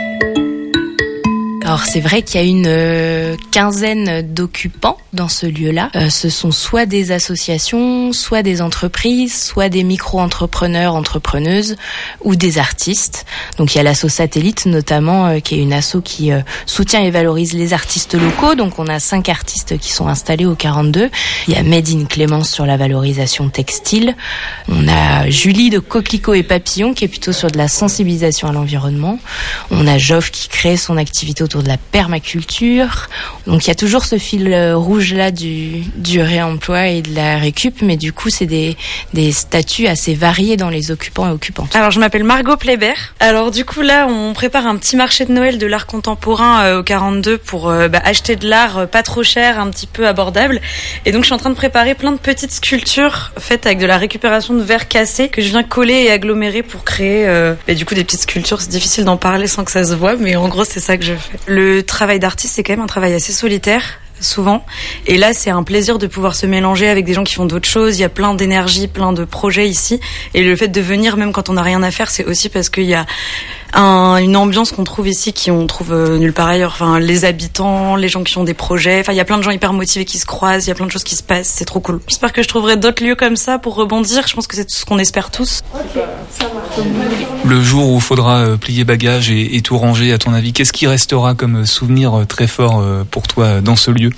Alors 1.66 1.84
c'est 1.84 1.98
vrai 1.98 2.22
qu'il 2.22 2.40
y 2.40 2.44
a 2.44 2.46
une 2.46 2.68
euh, 2.68 3.34
quinzaine 3.50 4.22
d'occupants 4.32 4.98
dans 5.12 5.28
ce 5.28 5.46
lieu-là. 5.46 5.90
Euh, 5.96 6.10
ce 6.10 6.28
sont 6.28 6.52
soit 6.52 6.86
des 6.86 7.10
associations, 7.10 8.12
soit 8.12 8.44
des 8.44 8.62
entreprises, 8.62 9.36
soit 9.36 9.68
des 9.68 9.82
micro-entrepreneurs, 9.82 10.94
entrepreneuses 10.94 11.74
ou 12.22 12.36
des 12.36 12.58
artistes. 12.58 13.26
Donc 13.58 13.74
il 13.74 13.78
y 13.78 13.80
a 13.80 13.82
l'asso 13.82 14.06
Satellite 14.08 14.66
notamment, 14.66 15.26
euh, 15.26 15.40
qui 15.40 15.56
est 15.56 15.58
une 15.58 15.72
asso 15.72 15.96
qui 16.04 16.30
soutient 16.66 17.02
et 17.02 17.10
valorise 17.10 17.52
les 17.52 17.72
artistes 17.72 18.14
locaux. 18.14 18.54
Donc 18.54 18.78
on 18.78 18.86
a 18.86 19.00
cinq 19.00 19.28
artistes 19.28 19.76
qui 19.76 19.90
sont 19.90 20.06
installés 20.06 20.46
au 20.46 20.54
42. 20.54 21.10
Il 21.48 21.54
y 21.54 21.56
a 21.56 21.64
Made 21.64 21.88
in 21.88 22.04
Clémence 22.04 22.48
sur 22.48 22.64
la 22.64 22.76
valorisation 22.76 23.48
textile. 23.48 24.14
On 24.68 24.86
a 24.86 25.28
Julie 25.30 25.70
de 25.70 25.80
Coquelicot 25.80 26.34
et 26.34 26.44
Papillon 26.44 26.94
qui 26.94 27.04
est 27.04 27.08
plutôt 27.08 27.32
sur 27.32 27.50
de 27.50 27.58
la 27.58 27.66
sensibilisation 27.66 28.46
à 28.46 28.52
l'environnement. 28.52 29.18
On 29.72 29.88
a 29.88 29.98
Joff 29.98 30.30
qui 30.30 30.46
crée 30.46 30.76
son 30.76 30.96
activité 30.96 31.42
autour 31.42 31.55
de 31.62 31.68
la 31.68 31.76
permaculture. 31.76 33.08
Donc 33.46 33.64
il 33.64 33.68
y 33.68 33.70
a 33.70 33.74
toujours 33.74 34.04
ce 34.04 34.18
fil 34.18 34.52
euh, 34.52 34.76
rouge 34.76 35.14
là 35.14 35.30
du, 35.30 35.82
du 35.96 36.20
réemploi 36.20 36.88
et 36.88 37.02
de 37.02 37.14
la 37.14 37.38
récup, 37.38 37.82
mais 37.82 37.96
du 37.96 38.12
coup 38.12 38.30
c'est 38.30 38.46
des, 38.46 38.76
des 39.14 39.32
statuts 39.32 39.86
assez 39.86 40.14
variés 40.14 40.56
dans 40.56 40.68
les 40.68 40.90
occupants 40.90 41.28
et 41.28 41.32
occupantes. 41.32 41.74
Alors 41.76 41.90
je 41.90 42.00
m'appelle 42.00 42.24
Margot 42.24 42.56
Plébert. 42.56 43.14
Alors 43.20 43.50
du 43.50 43.64
coup 43.64 43.82
là 43.82 44.06
on 44.08 44.32
prépare 44.32 44.66
un 44.66 44.76
petit 44.76 44.96
marché 44.96 45.24
de 45.24 45.32
Noël 45.32 45.58
de 45.58 45.66
l'art 45.66 45.86
contemporain 45.86 46.64
euh, 46.64 46.80
au 46.80 46.82
42 46.82 47.38
pour 47.38 47.68
euh, 47.68 47.88
bah, 47.88 48.00
acheter 48.04 48.36
de 48.36 48.48
l'art 48.48 48.88
pas 48.88 49.02
trop 49.02 49.22
cher, 49.22 49.60
un 49.60 49.70
petit 49.70 49.86
peu 49.86 50.06
abordable. 50.06 50.60
Et 51.04 51.12
donc 51.12 51.22
je 51.22 51.26
suis 51.26 51.34
en 51.34 51.38
train 51.38 51.50
de 51.50 51.54
préparer 51.54 51.94
plein 51.94 52.12
de 52.12 52.18
petites 52.18 52.52
sculptures 52.52 53.32
faites 53.38 53.66
avec 53.66 53.78
de 53.78 53.86
la 53.86 53.96
récupération 53.96 54.54
de 54.54 54.62
verre 54.62 54.88
cassé 54.88 55.28
que 55.28 55.40
je 55.42 55.48
viens 55.48 55.62
coller 55.62 56.04
et 56.04 56.10
agglomérer 56.10 56.62
pour 56.62 56.84
créer 56.84 57.26
bah, 57.66 57.74
du 57.74 57.84
coup 57.84 57.94
des 57.94 58.04
petites 58.04 58.22
sculptures. 58.22 58.60
C'est 58.60 58.70
difficile 58.70 59.04
d'en 59.04 59.16
parler 59.16 59.46
sans 59.46 59.64
que 59.64 59.70
ça 59.70 59.84
se 59.84 59.94
voit, 59.94 60.16
mais 60.16 60.36
en 60.36 60.48
gros 60.48 60.64
c'est 60.64 60.80
ça 60.80 60.96
que 60.96 61.04
je 61.04 61.14
fais. 61.14 61.38
Le 61.46 61.82
travail 61.82 62.18
d'artiste 62.18 62.54
c'est 62.54 62.62
quand 62.62 62.72
même 62.72 62.82
un 62.82 62.86
travail 62.86 63.14
assez 63.14 63.32
solitaire 63.32 64.00
souvent. 64.20 64.64
Et 65.06 65.16
là, 65.16 65.32
c'est 65.32 65.50
un 65.50 65.62
plaisir 65.62 65.98
de 65.98 66.06
pouvoir 66.06 66.34
se 66.34 66.46
mélanger 66.46 66.88
avec 66.88 67.04
des 67.04 67.12
gens 67.14 67.24
qui 67.24 67.34
font 67.34 67.46
d'autres 67.46 67.68
choses. 67.68 67.98
Il 67.98 68.00
y 68.00 68.04
a 68.04 68.08
plein 68.08 68.34
d'énergie, 68.34 68.88
plein 68.88 69.12
de 69.12 69.24
projets 69.24 69.68
ici. 69.68 70.00
Et 70.34 70.42
le 70.42 70.56
fait 70.56 70.68
de 70.68 70.80
venir, 70.80 71.16
même 71.16 71.32
quand 71.32 71.48
on 71.48 71.54
n'a 71.54 71.62
rien 71.62 71.82
à 71.82 71.90
faire, 71.90 72.10
c'est 72.10 72.24
aussi 72.24 72.48
parce 72.48 72.68
qu'il 72.68 72.84
y 72.84 72.94
a 72.94 73.06
un, 73.72 74.16
une 74.16 74.36
ambiance 74.36 74.72
qu'on 74.72 74.84
trouve 74.84 75.08
ici 75.08 75.32
qui 75.32 75.50
on 75.50 75.66
trouve 75.66 75.92
euh, 75.92 76.18
nulle 76.18 76.32
part 76.32 76.48
ailleurs. 76.48 76.72
Enfin, 76.74 76.98
les 76.98 77.24
habitants, 77.24 77.96
les 77.96 78.08
gens 78.08 78.22
qui 78.22 78.36
ont 78.38 78.44
des 78.44 78.54
projets. 78.54 79.00
Enfin, 79.00 79.12
il 79.12 79.16
y 79.16 79.20
a 79.20 79.24
plein 79.24 79.38
de 79.38 79.42
gens 79.42 79.50
hyper 79.50 79.72
motivés 79.72 80.04
qui 80.04 80.18
se 80.18 80.26
croisent. 80.26 80.66
Il 80.66 80.68
y 80.68 80.72
a 80.72 80.74
plein 80.74 80.86
de 80.86 80.90
choses 80.90 81.04
qui 81.04 81.16
se 81.16 81.22
passent. 81.22 81.48
C'est 81.48 81.64
trop 81.64 81.80
cool. 81.80 82.00
J'espère 82.08 82.32
que 82.32 82.42
je 82.42 82.48
trouverai 82.48 82.76
d'autres 82.76 83.04
lieux 83.04 83.16
comme 83.16 83.36
ça 83.36 83.58
pour 83.58 83.74
rebondir. 83.74 84.26
Je 84.26 84.34
pense 84.34 84.46
que 84.46 84.56
c'est 84.56 84.64
tout 84.64 84.76
ce 84.76 84.84
qu'on 84.84 84.98
espère 84.98 85.30
tous. 85.30 85.62
Le 87.44 87.62
jour 87.62 87.90
où 87.90 87.96
il 87.96 88.02
faudra 88.02 88.38
euh, 88.38 88.56
plier 88.56 88.84
bagages 88.84 89.30
et, 89.30 89.56
et 89.56 89.60
tout 89.62 89.78
ranger, 89.78 90.12
à 90.12 90.18
ton 90.18 90.32
avis, 90.32 90.52
qu'est-ce 90.52 90.72
qui 90.72 90.86
restera 90.86 91.34
comme 91.34 91.66
souvenir 91.66 92.18
euh, 92.18 92.24
très 92.24 92.46
fort 92.46 92.84
pour 93.10 93.26
toi 93.26 93.60
dans 93.60 93.76
ce 93.76 93.90
lieu? 93.90 94.10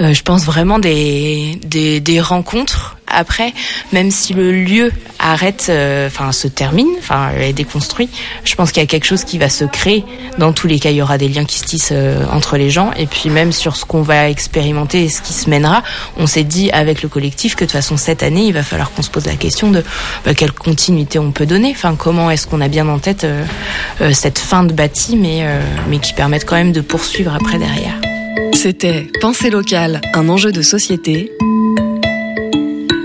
Euh, 0.00 0.14
je 0.14 0.22
pense 0.22 0.44
vraiment 0.44 0.78
des, 0.78 1.58
des, 1.64 2.00
des, 2.00 2.20
rencontres. 2.20 2.97
Après, 3.10 3.52
même 3.92 4.10
si 4.10 4.34
le 4.34 4.52
lieu 4.52 4.92
arrête, 5.18 5.66
euh, 5.68 6.06
enfin 6.06 6.32
se 6.32 6.48
termine, 6.48 6.88
enfin 6.98 7.30
est 7.38 7.52
déconstruit, 7.52 8.08
je 8.44 8.54
pense 8.54 8.72
qu'il 8.72 8.82
y 8.82 8.84
a 8.84 8.86
quelque 8.86 9.06
chose 9.06 9.24
qui 9.24 9.38
va 9.38 9.48
se 9.48 9.64
créer. 9.64 10.04
Dans 10.38 10.52
tous 10.52 10.66
les 10.66 10.78
cas, 10.78 10.90
il 10.90 10.96
y 10.96 11.02
aura 11.02 11.18
des 11.18 11.28
liens 11.28 11.44
qui 11.44 11.58
se 11.58 11.64
tissent 11.64 11.92
euh, 11.92 12.24
entre 12.32 12.56
les 12.56 12.70
gens. 12.70 12.90
Et 12.96 13.06
puis 13.06 13.30
même 13.30 13.52
sur 13.52 13.76
ce 13.76 13.84
qu'on 13.84 14.02
va 14.02 14.28
expérimenter 14.28 15.04
et 15.04 15.08
ce 15.08 15.22
qui 15.22 15.32
se 15.32 15.50
mènera, 15.50 15.82
on 16.16 16.26
s'est 16.26 16.44
dit 16.44 16.70
avec 16.70 17.02
le 17.02 17.08
collectif 17.08 17.54
que 17.54 17.64
de 17.64 17.66
toute 17.66 17.72
façon 17.72 17.96
cette 17.96 18.22
année, 18.22 18.46
il 18.46 18.52
va 18.52 18.62
falloir 18.62 18.90
qu'on 18.92 19.02
se 19.02 19.10
pose 19.10 19.26
la 19.26 19.36
question 19.36 19.70
de 19.70 19.82
bah, 20.24 20.34
quelle 20.34 20.52
continuité 20.52 21.18
on 21.18 21.32
peut 21.32 21.46
donner. 21.46 21.72
Enfin, 21.74 21.96
comment 21.96 22.30
est-ce 22.30 22.46
qu'on 22.46 22.60
a 22.60 22.68
bien 22.68 22.88
en 22.88 22.98
tête 22.98 23.26
cette 24.12 24.38
fin 24.38 24.64
de 24.64 24.72
bâti, 24.72 25.16
mais 25.16 25.44
mais 25.88 25.98
qui 25.98 26.12
permette 26.12 26.44
quand 26.44 26.56
même 26.56 26.72
de 26.72 26.80
poursuivre 26.80 27.34
après 27.34 27.58
derrière. 27.58 28.00
C'était 28.54 29.08
Pensée 29.20 29.50
locale, 29.50 30.00
un 30.14 30.28
enjeu 30.28 30.52
de 30.52 30.62
société. 30.62 31.30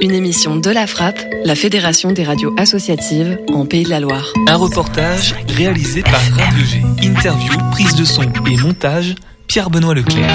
Une 0.04 0.12
émission 0.12 0.58
de 0.58 0.70
la 0.70 0.86
Frappe, 0.86 1.18
la 1.46 1.56
Fédération 1.56 2.12
des 2.12 2.26
radios 2.26 2.54
associatives 2.58 3.40
en 3.54 3.66
Pays 3.66 3.86
de 3.86 3.90
la 3.90 4.02
Loire. 4.02 4.34
Un 4.50 4.58
reportage 4.58 5.34
réalisé 5.48 6.04
par 6.04 6.20
Radio 6.34 6.66
G. 6.66 6.84
Interview, 7.02 7.54
prise 7.72 7.96
de 7.96 8.04
son 8.04 8.24
et 8.24 8.58
montage, 8.58 9.16
Pierre-Benoît 9.48 9.94
Leclerc. 9.94 10.30